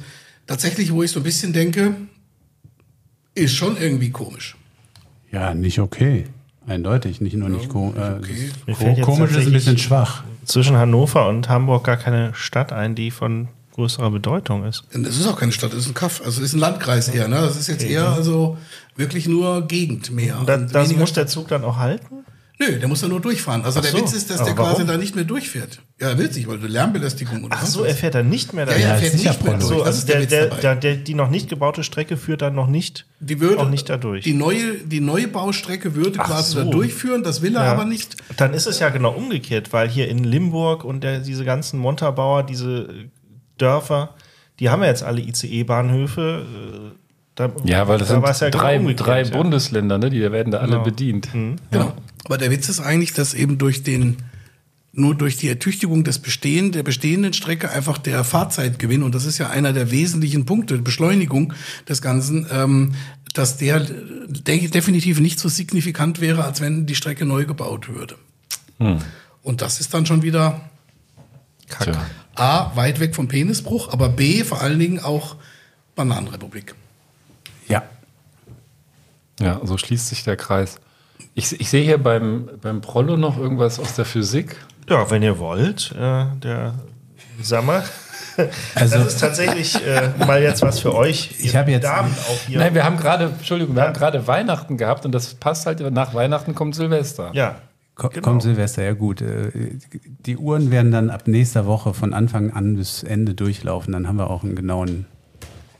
[0.47, 1.95] tatsächlich, wo ich so ein bisschen denke,
[3.35, 4.55] ist schon irgendwie komisch.
[5.31, 6.25] Ja, nicht okay.
[6.67, 10.23] Eindeutig, nicht nur nicht ko äh, fällt jetzt komisch ist ein bisschen schwach.
[10.45, 14.83] Zwischen Hannover und Hamburg gar keine Stadt ein, die von größerer Bedeutung ist.
[14.91, 17.27] Es ist auch keine Stadt, es ist ein Kaff, also es ist ein Landkreis eher.
[17.27, 17.35] Ne?
[17.35, 18.57] Das ist jetzt eher also
[18.95, 20.41] wirklich nur Gegend mehr.
[20.45, 22.25] Da, das muss der Zug dann auch halten?
[22.57, 23.63] Nö, der muss da nur durchfahren.
[23.65, 23.97] Also Ach der so.
[23.99, 24.87] Witz ist, dass Aber der quasi warum?
[24.87, 25.81] da nicht mehr durchfährt.
[25.99, 28.77] Ja, er will sich, weil Lärmbelästigung oder Ach so, er fährt dann nicht mehr Ja,
[28.77, 29.63] ja, er fährt nicht mehr durch.
[29.65, 32.67] So, das also der, der, der, der, die noch nicht gebaute Strecke führt dann noch
[32.67, 34.23] nicht, die würde, auch nicht dadurch.
[34.23, 36.63] Die neue, die neue Baustrecke würde Ach quasi so.
[36.63, 37.71] da durchführen, das will er Ja.
[37.73, 38.15] aber nicht.
[38.37, 42.43] Dann ist es ja genau umgekehrt, weil hier in Limburg und der, diese ganzen Montabauer,
[42.43, 42.87] diese
[43.57, 44.15] Dörfer,
[44.61, 46.45] die haben ja jetzt alle ICE-Bahnhöfe.
[46.93, 46.95] äh,
[47.35, 49.29] Da, Ja, weil das da sind ja genau drei, drei ja.
[49.37, 50.09] Bundesländer, ne?
[50.09, 50.83] die werden da alle Genau.
[50.83, 51.27] bedient.
[51.69, 51.93] Genau.
[52.25, 54.17] Aber der Witz ist eigentlich, dass eben durch den
[54.97, 59.37] nur durch die Ertüchtigung des bestehenden, der bestehenden Strecke einfach der Fahrzeitgewinn, und das ist
[59.37, 61.53] ja einer der wesentlichen Punkte, Beschleunigung
[61.87, 62.95] des Ganzen, ähm,
[63.33, 68.15] dass der de definitiv nicht so signifikant wäre, als wenn die Strecke neu gebaut würde.
[68.79, 68.99] Hm.
[69.43, 70.61] Und das ist dann schon wieder
[71.67, 71.97] Kacke.
[72.35, 75.35] A, weit weg vom Penisbruch, aber B, vor allen Dingen auch
[75.95, 76.75] Bananenrepublik.
[77.67, 77.83] Ja.
[79.39, 80.79] Ja, so schließt sich der Kreis.
[81.33, 84.57] Ich, ich sehe hier beim, beim Prollo noch irgendwas aus der Physik.
[84.89, 86.75] Ja, wenn ihr wollt, äh, der
[87.41, 87.83] Sammer.
[88.75, 91.35] Also- das ist tatsächlich äh, mal jetzt was für euch.
[91.39, 92.59] Ich habe jetzt- Damen auch hier.
[92.59, 96.13] Nein, wir haben gerade, Entschuldigung, wir haben gerade Weihnachten gehabt und das passt halt, nach
[96.13, 97.31] Weihnachten kommt Silvester.
[97.33, 97.55] Ja.
[97.95, 99.21] Ko Kommt Silvester, ja gut.
[99.21, 99.51] Äh,
[100.25, 103.93] Die Uhren werden dann ab nächster Woche von Anfang an bis Ende durchlaufen.
[103.93, 105.05] Dann haben wir auch einen genauen.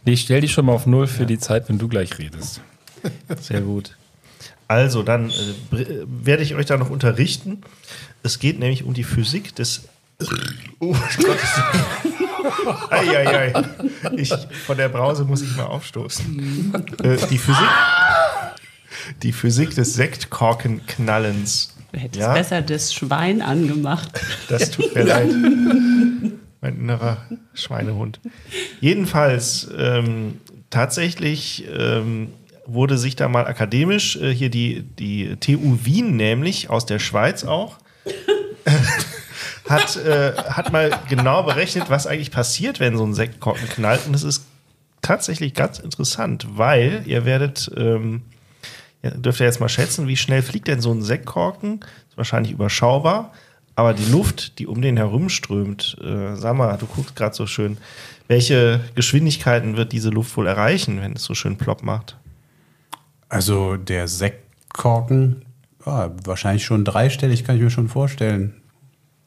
[0.06, 2.62] Nee, ich stell dich schon mal auf Null für die Zeit, wenn du gleich redest.
[3.42, 3.98] Sehr gut.
[4.68, 5.34] Also, dann äh,
[6.08, 7.62] werde ich euch da noch unterrichten.
[8.24, 9.84] Es geht nämlich um die Physik des.
[10.80, 11.38] Oh, Gott.
[12.92, 13.54] Eieiei.
[14.18, 14.32] Ich,
[14.66, 16.74] von der Brause muss ich mal aufstoßen.
[17.04, 17.68] Äh, die Physik.
[19.24, 21.76] Die Physik des Sektkorkenknallens.
[21.92, 22.34] Du hättest Ja?
[22.34, 24.10] besser das Schwein angemacht.
[24.50, 25.30] Das tut mir leid.
[26.62, 27.18] Mein innerer
[27.54, 28.20] Schweinehund.
[28.82, 30.40] Jedenfalls, ähm,
[30.70, 32.30] tatsächlich ähm,
[32.66, 37.44] wurde sich da mal akademisch, äh, hier die, die TU Wien nämlich, aus der Schweiz
[37.44, 37.78] auch,
[39.70, 44.08] hat, äh, hat mal genau berechnet, was eigentlich passiert, wenn so ein Sektkorken knallt.
[44.08, 44.46] Und es ist
[45.02, 48.24] tatsächlich ganz interessant, weil ihr werdet, ähm,
[49.04, 51.82] ja, dürft ihr jetzt mal schätzen, wie schnell fliegt denn so ein Sektkorken?
[52.10, 53.32] Ist wahrscheinlich überschaubar.
[53.76, 57.78] Aber die Luft, die um den herumströmt, äh, sag mal, du guckst gerade so schön,
[58.28, 62.16] welche Geschwindigkeiten wird diese Luft wohl erreichen, wenn es so schön plopp macht?
[63.30, 65.46] Also der Sektkorken,
[65.86, 68.56] ja, wahrscheinlich schon dreistellig, kann ich mir schon vorstellen.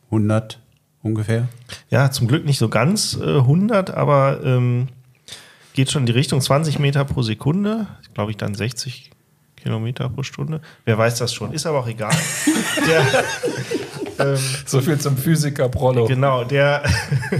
[0.06, 0.60] 100
[1.02, 1.48] ungefähr.
[1.90, 4.88] Ja, zum Glück nicht so ganz äh, 100, aber ähm,
[5.74, 7.86] geht schon in die Richtung 20 Meter pro Sekunde.
[8.14, 9.10] Glaube ich dann 60
[9.56, 10.60] Kilometer pro Stunde.
[10.84, 12.14] Wer weiß das schon, ist aber auch egal.
[12.86, 16.06] der, ähm, So viel zum Physiker Prollo.
[16.06, 16.82] Genau, der,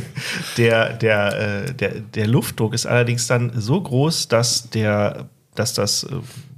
[0.56, 5.28] der, der, äh, der, der Luftdruck ist allerdings dann so groß, dass der,
[5.58, 6.08] dass das, äh,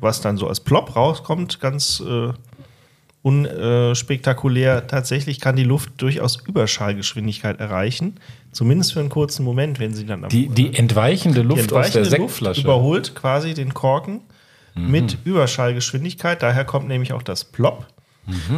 [0.01, 2.33] was dann so als Plop rauskommt, ganz äh,
[3.23, 8.15] unspektakulär, tatsächlich kann die Luft durchaus Überschallgeschwindigkeit erreichen.
[8.53, 11.91] Zumindest für einen kurzen Moment, wenn sie dann am Die, die entweichende Luft die aus
[11.91, 12.61] der entweichende Luft Sektflasche.
[12.63, 14.21] überholt quasi den Korken
[14.77, 14.91] Mhm.
[14.91, 16.43] mit Überschallgeschwindigkeit.
[16.43, 17.87] Daher kommt nämlich auch das Plop.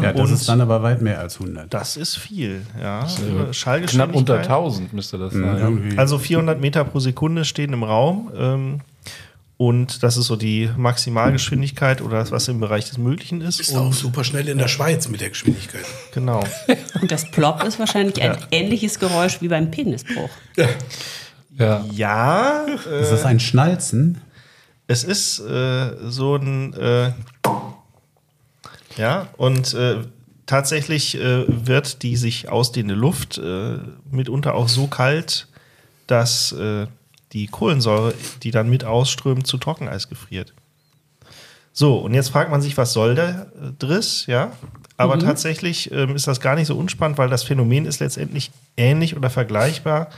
[0.02, 1.72] Ja, das Und ist dann aber weit mehr als 100.
[1.72, 3.04] Das ist viel, ja.
[3.06, 3.88] Ist, äh, Über- Schallgeschwindigkeit.
[4.10, 5.58] knapp unter 1000 müsste das Mhm, sein.
[5.58, 5.98] irgendwie.
[5.98, 8.30] Also 400 Meter pro Sekunde stehen im Raum.
[8.36, 8.80] Ähm,
[9.56, 13.58] und das ist so die Maximalgeschwindigkeit oder das, was im Bereich des Möglichen ist.
[13.58, 15.84] Bist auch super schnell in der Schweiz mit der Geschwindigkeit.
[16.12, 16.42] Genau.
[17.00, 20.30] Und das Plop ist wahrscheinlich ein ähnliches Geräusch wie beim Penisbruch.
[21.56, 21.84] Ja.
[21.92, 22.66] Ja.
[23.00, 24.20] Ist das ein Schnalzen?
[24.86, 26.74] Es ist äh, so ein.
[26.74, 27.12] Äh,
[28.96, 29.98] ja, und äh,
[30.46, 33.78] tatsächlich äh, wird die sich ausdehnende Luft äh,
[34.10, 35.46] mitunter auch so kalt,
[36.06, 36.86] dass äh,
[37.32, 40.52] die Kohlensäure, die dann mit ausströmt, zu Trockeneis gefriert.
[41.72, 44.52] So, und jetzt fragt man sich, was soll der äh, Driss, ja?
[44.98, 45.20] Aber Mhm.
[45.20, 49.30] tatsächlich ähm, ist das gar nicht so unspannend, weil das Phänomen ist letztendlich ähnlich oder
[49.30, 50.08] vergleichbar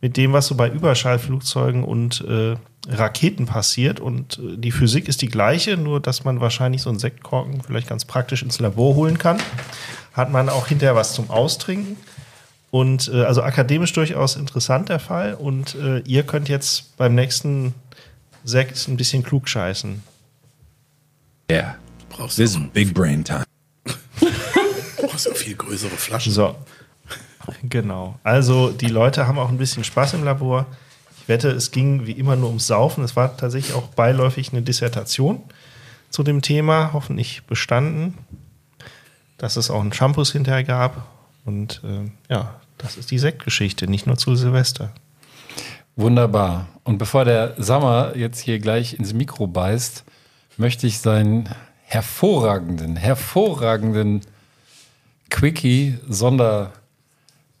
[0.00, 2.54] mit dem, was so bei Überschallflugzeugen und äh,
[2.88, 3.98] Raketen passiert.
[3.98, 7.88] Und äh, die Physik ist die gleiche, nur dass man wahrscheinlich so einen Sektkorken vielleicht
[7.88, 9.38] ganz praktisch ins Labor holen kann.
[10.12, 11.96] Hat man auch hinterher was zum Austrinken.
[12.70, 15.34] Und äh, also akademisch durchaus interessant der Fall.
[15.34, 17.74] Und äh, ihr könnt jetzt beim nächsten
[18.44, 20.02] Sekt ein bisschen klug scheißen.
[21.50, 21.76] Yeah.
[22.28, 23.44] This is big brain time.
[23.84, 26.32] Du brauchst ja viel größere Flaschen.
[26.32, 26.54] So.
[27.62, 28.18] Genau.
[28.22, 30.66] Also die Leute haben auch ein bisschen Spaß im Labor.
[31.20, 33.02] Ich wette, es ging wie immer nur ums Saufen.
[33.02, 35.42] Es war tatsächlich auch beiläufig eine Dissertation
[36.10, 38.18] zu dem Thema, hoffentlich bestanden.
[39.38, 41.06] Dass es auch einen Shampoos hinterher gab.
[41.44, 44.92] Und ähm, ja, das ist die Sektgeschichte, nicht nur zu Silvester.
[45.96, 46.68] Wunderbar.
[46.84, 50.04] Und bevor der Sammer jetzt hier gleich ins Mikro beißt,
[50.56, 51.48] möchte ich seinen
[51.82, 54.22] hervorragenden, hervorragenden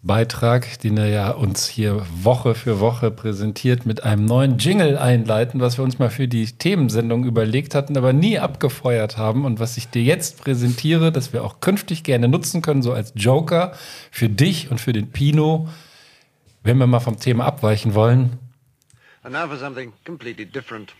[0.00, 5.60] Quickie-Sonderbeitrag, den er ja uns hier Woche für Woche präsentiert, mit einem neuen Jingle einleiten,
[5.60, 9.76] was wir uns mal für die Themensendung überlegt hatten, aber nie abgefeuert haben und was
[9.76, 13.72] ich dir jetzt präsentiere, das wir auch künftig gerne nutzen können, so als Joker
[14.10, 15.68] für dich und für den Pino,
[16.62, 18.38] wenn wir mal vom Thema abweichen wollen.
[19.22, 20.94] And now for something completely different.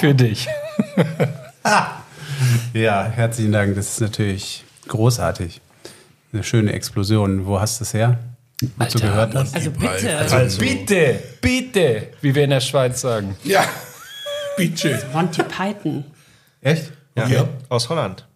[0.00, 0.48] Für dich.
[2.74, 3.76] Ja, herzlichen Dank.
[3.76, 5.60] Das ist natürlich großartig.
[6.34, 7.46] Eine schöne Explosion.
[7.46, 8.18] Wo hast du es her?
[8.76, 9.54] Wo du gehört hast?
[9.54, 10.18] Also bitte.
[10.18, 13.36] Also, bitte, bitte, wie wir in der Schweiz sagen.
[13.44, 13.64] Ja,
[14.56, 15.00] bitte.
[15.12, 16.04] Monty Python
[16.60, 16.90] Echt?
[17.16, 17.28] Ja.
[17.28, 17.48] Ja.
[17.68, 18.26] Aus Holland.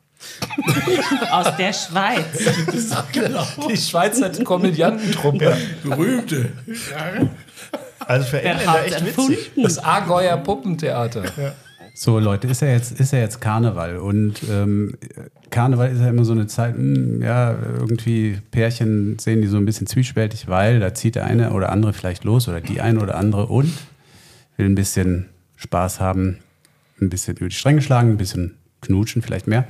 [1.33, 2.25] aus der Schweiz.
[3.13, 3.47] genau.
[3.69, 5.57] Die Schweizer Komödiantentruppe.
[5.83, 6.53] Berühmte.
[7.99, 9.51] Also für hat's echt witzig.
[9.57, 11.25] Das Argeuer Puppentheater.
[12.01, 14.97] So, Leute, ist ja jetzt, ist ja jetzt Karneval und ähm,
[15.51, 19.65] Karneval ist ja immer so eine Zeit, hm, ja, irgendwie Pärchen sehen die so ein
[19.65, 23.17] bisschen zwiespältig, weil da zieht der eine oder andere vielleicht los oder die eine oder
[23.17, 23.73] andere und
[24.57, 25.27] will ein bisschen
[25.57, 26.39] Spaß haben,
[27.01, 29.67] ein bisschen über die Stränge schlagen, ein bisschen knutschen, vielleicht mehr.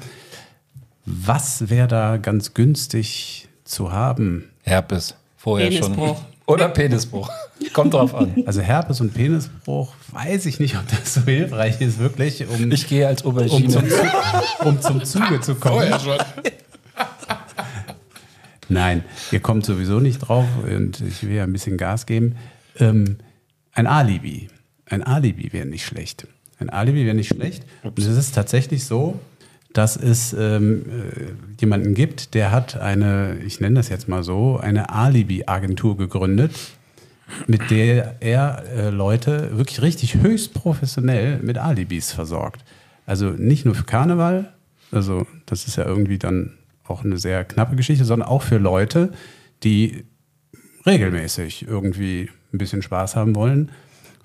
[1.06, 4.50] Was wäre da ganz günstig zu haben?
[4.64, 5.14] Herpes.
[5.38, 6.18] Vorher Penisbruch.
[6.18, 6.37] schon.
[6.48, 7.30] Oder Penisbruch.
[7.74, 8.42] Kommt drauf an.
[8.46, 12.88] Also Herpes und Penisbruch, weiß ich nicht, ob das so hilfreich ist, wirklich, um, Ich
[12.88, 13.68] gehe als um, Aubergine.
[13.68, 13.96] zum, Zu-
[14.64, 15.74] um zum Zuge zu kommen.
[15.74, 16.16] Vorher schon.
[18.70, 22.36] Nein, ihr kommt sowieso nicht drauf und ich will ja ein bisschen Gas geben.
[22.78, 23.16] Ähm,
[23.72, 24.48] ein Alibi.
[24.86, 26.26] Ein Alibi wäre nicht schlecht.
[26.58, 27.64] Ein Alibi wäre nicht schlecht.
[27.82, 29.18] Und es ist tatsächlich so,
[29.72, 34.58] dass es ähm, äh, jemanden gibt, der hat eine, ich nenne das jetzt mal so,
[34.58, 36.52] eine Alibi-Agentur gegründet,
[37.46, 42.64] mit der er äh, Leute wirklich richtig höchst professionell mit Alibis versorgt.
[43.06, 44.52] Also nicht nur für Karneval,
[44.90, 46.54] also das ist ja irgendwie dann
[46.84, 49.12] auch eine sehr knappe Geschichte, sondern auch für Leute,
[49.62, 50.04] die
[50.86, 53.70] regelmäßig irgendwie ein bisschen Spaß haben wollen.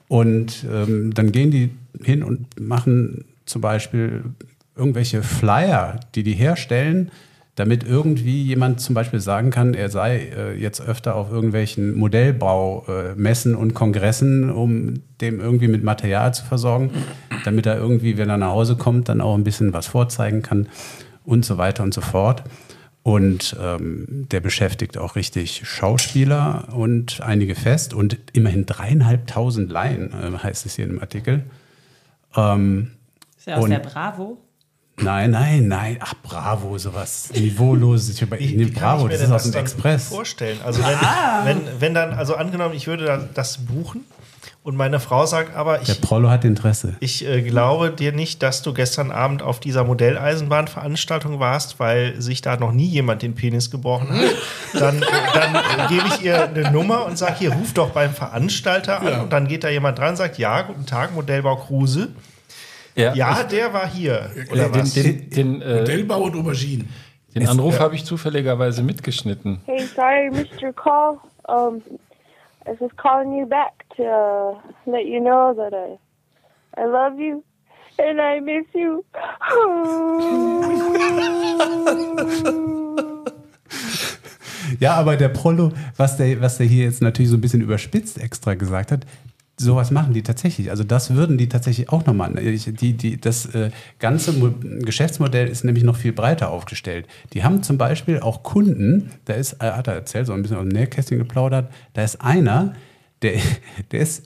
[0.07, 1.71] Und ähm, dann gehen die
[2.01, 4.23] hin und machen zum Beispiel
[4.75, 7.11] irgendwelche Flyer, die die herstellen,
[7.55, 13.53] damit irgendwie jemand zum Beispiel sagen kann, er sei äh, jetzt öfter auf irgendwelchen Modellbaumessen
[13.55, 16.89] und Kongressen, um dem irgendwie mit Material zu versorgen,
[17.45, 20.67] damit er irgendwie, wenn er nach Hause kommt, dann auch ein bisschen was vorzeigen kann
[21.25, 22.43] und so weiter und so fort.
[23.03, 30.37] Und ähm, der beschäftigt auch richtig Schauspieler und einige fest und immerhin dreieinhalbtausend Laien, äh,
[30.37, 31.43] heißt es hier im Artikel.
[32.35, 32.91] Ähm,
[33.37, 34.39] Ist ja aus der Bravo.
[34.97, 35.97] Nein, nein, nein.
[36.01, 38.09] Ach, Bravo, sowas Niveauloses.
[38.15, 40.09] Ich über, nee, Bravo, das ist aus dem Express.
[40.09, 40.59] vorstellen?
[40.63, 41.41] Also wenn, Ah.
[41.45, 44.01] wenn, wenn dann, also angenommen, ich würde da- das buchen
[44.61, 46.93] und meine Frau sagt, aber Der ich, Prollo hat Interesse.
[46.99, 52.41] ich äh, glaube dir nicht, dass du gestern Abend auf dieser Modelleisenbahnveranstaltung warst, weil sich
[52.41, 54.21] da noch nie jemand den Penis gebrochen hat.
[54.79, 58.13] Dann, äh, dann äh, gebe ich ihr eine Nummer und sage, hier, ruf doch beim
[58.13, 59.07] Veranstalter an.
[59.07, 59.21] Ja.
[59.23, 62.09] Und dann geht da jemand dran und sagt, ja, guten Tag, Modellbau Kruse.
[62.95, 64.29] Ja, der war hier.
[64.51, 64.93] Oder den, was?
[64.93, 66.89] den, den, äh, Modellbau und Auberginen.
[67.33, 69.61] den Anruf habe ich zufälligerweise mitgeschnitten.
[69.65, 71.17] Hey, sorry, missed your call.
[71.47, 71.81] Um,
[72.65, 74.55] I was just calling you back to uh,
[74.85, 75.97] let you know that I,
[76.79, 77.43] I love you
[77.97, 79.03] and I miss you.
[84.79, 88.21] Ja, aber der Prollo, was der, was der hier jetzt natürlich so ein bisschen überspitzt
[88.21, 89.05] extra gesagt hat,
[89.57, 90.71] sowas machen die tatsächlich.
[90.71, 92.33] Also das würden die tatsächlich auch nochmal.
[92.33, 97.07] Die, die, das äh, ganze Mo Geschäftsmodell ist nämlich noch viel breiter aufgestellt.
[97.33, 100.57] Die haben zum Beispiel auch Kunden, da ist, äh, hat er erzählt, so ein bisschen
[100.57, 102.73] aus dem Nähkästchen geplaudert, da ist einer,
[103.21, 103.33] der,
[103.91, 104.23] der ist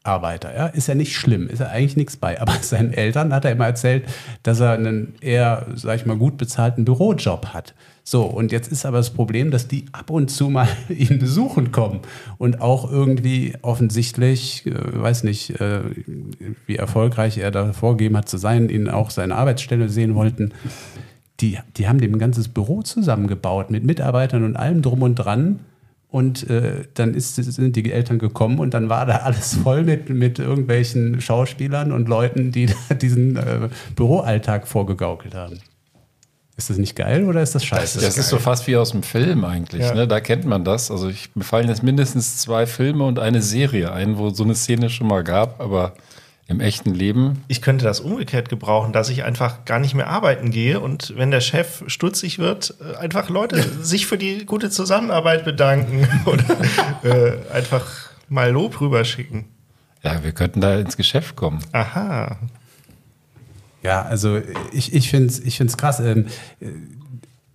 [0.00, 2.40] Fließbandarbeiter, ja, ist ja nicht schlimm, ist ja eigentlich nichts bei.
[2.40, 4.04] Aber seinen Eltern hat er immer erzählt,
[4.42, 7.74] dass er einen eher, sag ich mal, gut bezahlten Bürojob hat.
[8.02, 11.70] So, und jetzt ist aber das Problem, dass die ab und zu mal ihn besuchen
[11.70, 12.00] kommen
[12.38, 15.82] und auch irgendwie offensichtlich, äh, weiß nicht, äh,
[16.66, 20.52] wie erfolgreich er da vorgegeben hat zu sein, ihn auch seine Arbeitsstelle sehen wollten.
[21.40, 25.60] Die, die haben dem ein ganzes Büro zusammengebaut mit Mitarbeitern und allem drum und dran.
[26.10, 30.10] Und äh, dann ist, sind die Eltern gekommen und dann war da alles voll mit,
[30.10, 35.60] mit irgendwelchen Schauspielern und Leuten, die da diesen äh, Büroalltag vorgegaukelt haben.
[36.56, 38.00] Ist das nicht geil oder ist das scheiße?
[38.00, 39.80] Das ist so fast wie aus dem Film eigentlich.
[39.80, 39.94] Ja.
[39.94, 40.06] Ne?
[40.06, 40.90] Da kennt man das.
[40.90, 44.54] Also ich, mir fallen jetzt mindestens zwei Filme und eine Serie ein, wo so eine
[44.54, 45.94] Szene schon mal gab, aber
[46.50, 47.44] im echten Leben.
[47.46, 51.30] Ich könnte das umgekehrt gebrauchen, dass ich einfach gar nicht mehr arbeiten gehe und wenn
[51.30, 56.44] der Chef stutzig wird, äh, einfach Leute sich für die gute Zusammenarbeit bedanken oder
[57.04, 57.86] äh, einfach
[58.28, 59.44] mal Lob rüberschicken.
[60.02, 61.60] Ja, wir könnten da ins Geschäft kommen.
[61.72, 62.38] Aha.
[63.82, 64.40] Ja, also
[64.72, 66.00] ich, ich finde es ich find's krass.
[66.00, 66.26] Ähm,
[66.60, 66.66] äh,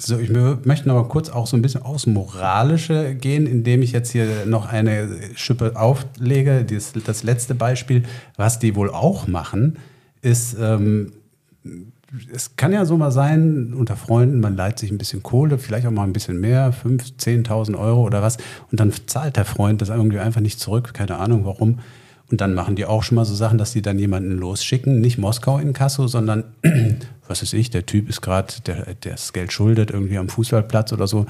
[0.01, 3.81] so, ich mö- möchte noch mal kurz auch so ein bisschen aufs Moralische gehen, indem
[3.81, 6.65] ich jetzt hier noch eine Schippe auflege.
[6.65, 8.03] Das, das letzte Beispiel,
[8.35, 9.77] was die wohl auch machen,
[10.21, 11.13] ist, ähm,
[12.33, 15.85] es kann ja so mal sein, unter Freunden, man leiht sich ein bisschen Kohle, vielleicht
[15.87, 18.37] auch mal ein bisschen mehr, 5.000, 10.000 Euro oder was,
[18.71, 21.79] und dann zahlt der Freund das irgendwie einfach nicht zurück, keine Ahnung warum.
[22.31, 25.17] Und dann machen die auch schon mal so Sachen, dass die dann jemanden losschicken, nicht
[25.19, 26.43] Moskau in Kasso, sondern,
[27.27, 30.93] was weiß ich, der Typ ist gerade, der, der das Geld schuldet, irgendwie am Fußballplatz
[30.93, 31.25] oder so.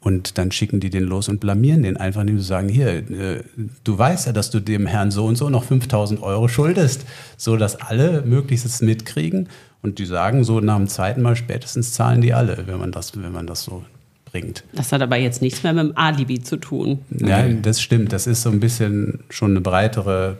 [0.00, 3.42] Und dann schicken die den los und blamieren den einfach, indem sie sagen, hier, äh,
[3.82, 7.04] du weißt ja, dass du dem Herrn so und so noch 5000 Euro schuldest,
[7.36, 9.48] so dass alle möglichst mitkriegen.
[9.82, 13.20] Und die sagen so, nach dem zweiten Mal spätestens zahlen die alle, wenn man das,
[13.20, 13.84] wenn man das so
[14.30, 14.64] bringt.
[14.72, 17.00] Das hat aber jetzt nichts mehr mit dem Alibi zu tun.
[17.10, 18.12] Ja, das stimmt.
[18.12, 20.36] Das ist so ein bisschen schon eine breitere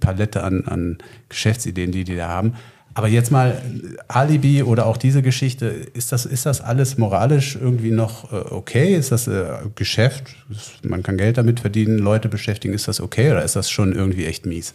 [0.00, 0.98] Palette an, an
[1.28, 2.54] Geschäftsideen, die die da haben.
[2.94, 3.62] Aber jetzt mal
[4.08, 8.94] Alibi oder auch diese Geschichte, ist das, ist das alles moralisch irgendwie noch äh, okay?
[8.94, 10.34] Ist das äh, Geschäft?
[10.82, 12.74] Man kann Geld damit verdienen, Leute beschäftigen.
[12.74, 14.74] Ist das okay oder ist das schon irgendwie echt mies?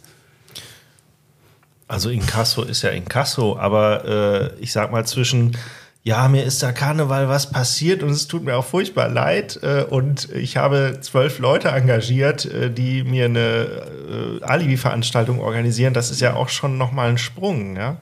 [1.88, 5.58] Also Inkasso ist ja Inkasso, aber äh, ich sag mal zwischen,
[6.06, 9.84] ja, mir ist da Karneval was passiert und es tut mir auch furchtbar leid äh,
[9.84, 15.94] und ich habe zwölf Leute engagiert, äh, die mir eine äh, Alibi-Veranstaltung organisieren.
[15.94, 17.98] Das ist ja auch schon nochmal ein Sprung, ja.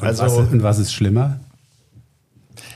[0.00, 1.40] Und, was, und was ist schlimmer?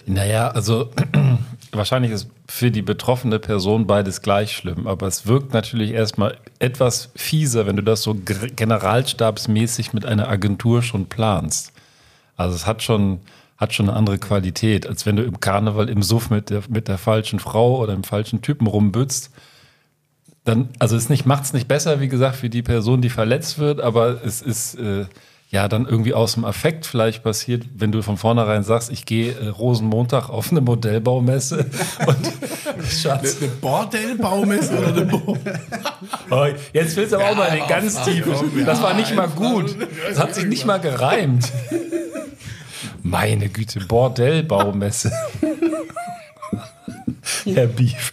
[0.07, 0.91] Naja, also
[1.73, 7.11] wahrscheinlich ist für die betroffene Person beides gleich schlimm, aber es wirkt natürlich erstmal etwas
[7.17, 11.73] fieser, wenn du das so generalstabsmäßig mit einer Agentur schon planst.
[12.37, 13.21] Also es hat schon,
[13.57, 16.89] hat schon eine andere Qualität, als wenn du im Karneval im Suff mit der, mit
[16.89, 19.31] der falschen Frau oder dem falschen Typen rumbützt.
[20.45, 23.59] Dann, also es nicht, macht es nicht besser, wie gesagt, für die Person, die verletzt
[23.59, 25.07] wird, aber es ist äh,
[25.53, 29.33] ja dann irgendwie aus dem Affekt vielleicht passiert, wenn du von vornherein sagst, ich gehe
[29.33, 31.67] äh, Rosenmontag auf eine Modellbaumesse
[32.07, 33.37] und Schatz.
[33.41, 35.37] Eine Bordellbaumesse oder eine Bo
[36.31, 38.33] Oh, jetzt willst du aber auch mal den ganz tiefen.
[38.65, 39.77] Das war ja, nicht mal gut.
[40.09, 41.53] Das hat sich nicht mal gereimt.
[43.03, 45.13] Meine Güte, Bordellbaumesse.
[47.45, 48.13] Herr Beef.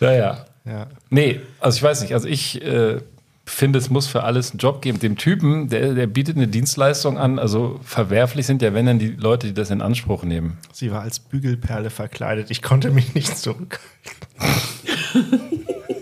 [0.00, 0.46] Naja.
[0.64, 0.86] Ja.
[1.10, 2.14] Nee, also ich weiß nicht.
[2.14, 3.00] Also ich äh,
[3.44, 4.98] finde, es muss für alles einen Job geben.
[4.98, 7.38] Dem Typen, der, der bietet eine Dienstleistung an.
[7.38, 10.58] Also verwerflich sind ja, wenn dann die Leute, die das in Anspruch nehmen.
[10.72, 12.50] Sie war als Bügelperle verkleidet.
[12.50, 13.82] Ich konnte mich nicht zurückhalten.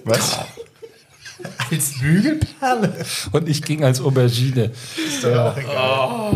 [0.04, 0.38] Was?
[1.70, 2.94] Als Bügelperle?
[3.32, 4.72] Und ich ging als Aubergine.
[5.22, 6.34] doch auch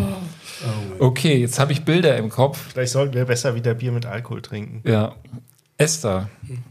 [0.99, 2.59] Okay, jetzt habe ich Bilder im Kopf.
[2.73, 4.83] Vielleicht sollten wir besser wieder Bier mit Alkohol trinken.
[4.89, 5.15] Ja.
[5.77, 6.29] Esther,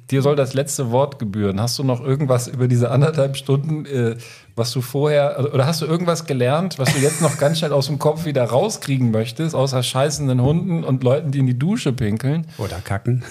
[0.09, 1.59] dir soll das letzte Wort gebühren.
[1.59, 4.15] Hast du noch irgendwas über diese anderthalb Stunden, äh,
[4.55, 7.87] was du vorher, oder hast du irgendwas gelernt, was du jetzt noch ganz schnell aus
[7.87, 12.47] dem Kopf wieder rauskriegen möchtest, außer scheißenden Hunden und Leuten, die in die Dusche pinkeln?
[12.57, 13.23] Oder kacken.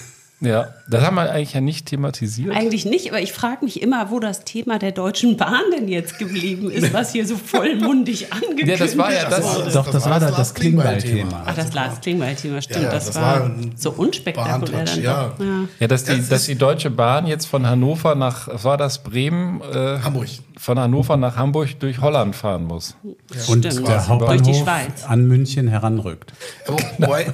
[0.43, 2.53] Ja, das haben wir eigentlich ja nicht thematisiert.
[2.53, 6.19] Eigentlich nicht, aber ich frage mich immer, wo das Thema der Deutschen Bahn denn jetzt
[6.19, 9.71] geblieben ist, was hier so vollmundig angekündigt Ja, das war ja das- wurde.
[9.71, 11.43] Doch, das, war das, das Klingbeil-Thema.
[11.45, 12.83] Ach, das Lars Klingbeil-Thema, stimmt.
[12.83, 15.01] Ja, das, das war, so unspektakulär dann doch.
[15.01, 15.33] Ja.
[15.79, 19.61] Ja, dass die, dass die Deutsche Bahn jetzt von Hannover nach, was war das, Bremen?
[19.61, 20.27] Äh, Hamburg.
[20.57, 22.95] Von Hannover nach Hamburg durch Holland fahren muss.
[23.03, 23.65] Und Stimmt.
[23.65, 25.03] der Durch die Hauptbahnhof Schweiz.
[25.07, 26.33] an München heranrückt.
[26.67, 27.31] Aber wobei,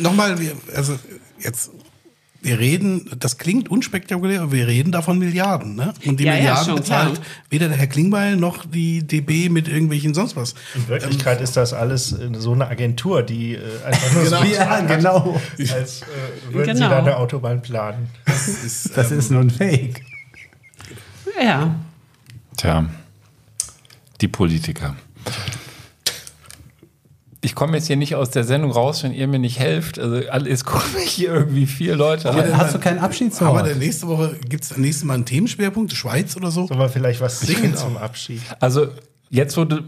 [0.00, 0.94] nochmal, wir- also
[1.40, 1.70] jetzt,
[2.44, 5.94] wir reden, das klingt unspektakulär, aber wir reden davon Milliarden, ne?
[6.06, 7.26] Und die Ja, ja, Milliarden schon bezahlt klar.
[7.50, 10.54] weder der Herr Klingbeil noch die DB mit irgendwelchen sonst was.
[10.74, 14.44] In Wirklichkeit ist das alles äh, so eine Agentur, die äh, einfach nur so Genau.
[14.54, 15.40] Ja, genau.
[15.58, 16.04] als äh,
[16.52, 16.88] würden sie Genau.
[16.90, 18.08] da eine Autobahn planen.
[18.94, 20.02] Das ist nur ein Fake.
[21.42, 21.74] ja.
[22.56, 22.84] Tja,
[24.20, 24.94] die Politiker.
[27.44, 29.98] Ich komme jetzt hier nicht aus der Sendung raus, wenn ihr mir nicht helft.
[29.98, 33.66] Also alles gucken mich hier irgendwie vier Leute Aber hast du keinen Aber Abschiedswort?
[33.66, 36.66] der nächste Woche gibt es nächstes Mal einen Themenschwerpunkt, Schweiz oder so.
[36.66, 37.96] Sollen wir vielleicht was singen zum.
[37.96, 38.40] Abschied?
[38.60, 38.88] Also
[39.30, 39.84] jetzt wurde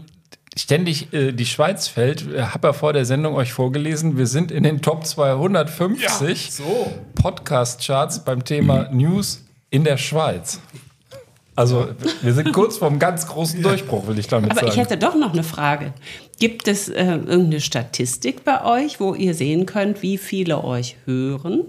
[0.55, 4.63] ständig äh, die Schweiz fällt, habe ja vor der Sendung euch vorgelesen, wir sind in
[4.63, 6.91] den Top 250 So.
[7.15, 10.59] Podcast-Charts beim Thema News in der Schweiz.
[11.57, 11.87] Also
[12.21, 14.71] wir sind kurz vorm ganz großen Durchbruch, will ich damit Aber sagen.
[14.71, 15.91] ich hätte doch noch eine Frage.
[16.37, 21.63] Gibt es äh, irgendeine Statistik bei euch, wo ihr sehen könnt, wie viele euch hören?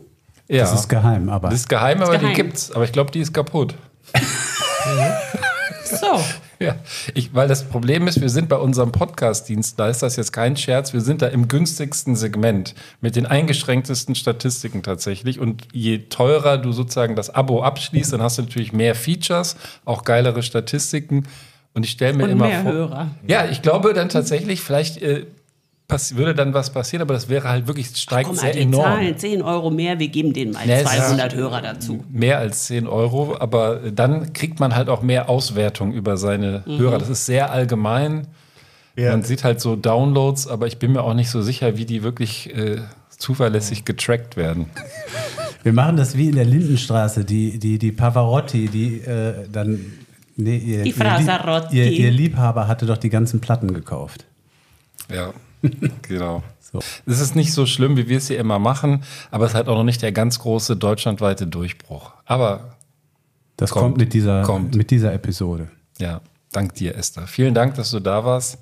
[0.46, 0.58] ja.
[0.64, 1.48] Das ist geheim, aber.
[1.48, 2.28] Das ist geheim, aber geheim.
[2.28, 2.70] die gibt's.
[2.70, 3.74] Aber ich glaube, die ist kaputt.
[5.84, 6.20] So.
[6.68, 6.76] Ja,
[7.14, 10.92] ich, weil das Problem ist, wir sind bei unserem Podcast-Dienstleister, das ist jetzt kein Scherz,
[10.92, 15.38] wir sind da im günstigsten Segment mit den eingeschränktesten Statistiken tatsächlich.
[15.38, 20.02] Und je teurer du sozusagen das Abo abschließt, dann hast du natürlich mehr Features, auch
[20.02, 21.28] geilere Statistiken.
[21.74, 22.72] Und ich stelle mir Und immer mehr vor.
[22.72, 23.10] Hörer.
[23.28, 25.26] Ja, ich glaube dann tatsächlich, vielleicht äh,
[25.90, 28.84] würde dann was passieren, aber das wäre halt wirklich, steigt Guck mal, sehr die enorm.
[28.84, 32.04] Zahlen 10 Euro mehr, wir geben denen mal Nee, es 200 ist- Hörer dazu.
[32.10, 36.98] Mehr als 10 Euro, aber dann kriegt man halt auch mehr Auswertung über seine Hörer.
[36.98, 38.26] Das ist sehr allgemein.
[38.96, 39.12] Ja.
[39.12, 42.02] Man sieht halt so Downloads, aber ich bin mir auch nicht so sicher, wie die
[42.02, 42.80] wirklich äh,
[43.16, 44.66] zuverlässig getrackt werden.
[45.64, 49.84] Wir machen das wie in der Lindenstraße, die, die, die Pavarotti, die äh, dann.
[50.36, 51.76] Nee, ihr, Die ihr, Frasarotti.
[51.76, 54.24] ihr, ihr Liebhaber hatte doch die ganzen Platten gekauft.
[55.12, 55.32] Ja,
[56.02, 56.42] genau.
[56.60, 56.80] So.
[57.06, 59.68] Es ist nicht so schlimm, wie wir es hier immer machen, aber es ist halt
[59.68, 62.12] auch noch nicht der ganz große deutschlandweite Durchbruch.
[62.26, 62.76] Aber
[63.56, 64.74] das kommt, kommt mit, dieser, kommt.
[64.74, 65.68] mit dieser Episode.
[65.98, 66.20] Ja,
[66.52, 67.26] dank dir, Esther.
[67.26, 68.58] Vielen Dank, dass du da warst.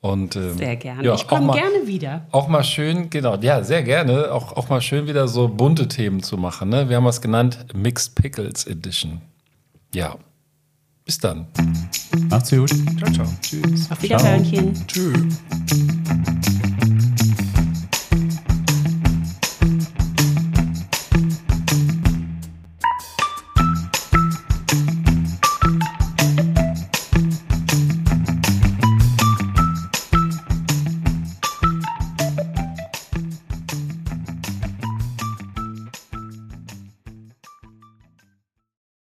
[0.00, 1.04] Und, ähm, sehr gerne.
[1.04, 2.26] Ja, ich komme gerne wieder.
[2.30, 4.32] Auch mal schön, genau, ja, sehr gerne.
[4.32, 6.70] Auch, auch mal schön wieder so bunte Themen zu machen.
[6.70, 6.88] Ne?
[6.88, 9.20] Wir haben es genannt Mixed Pickles Edition.
[9.94, 10.16] Ja.
[11.04, 11.46] Bis dann.
[12.28, 12.70] Macht's gut.
[12.98, 13.26] Ciao, ciao.
[13.40, 13.90] Tschüss.
[13.90, 14.74] Auf Wiederhörnchen.
[14.86, 15.40] Tschüss.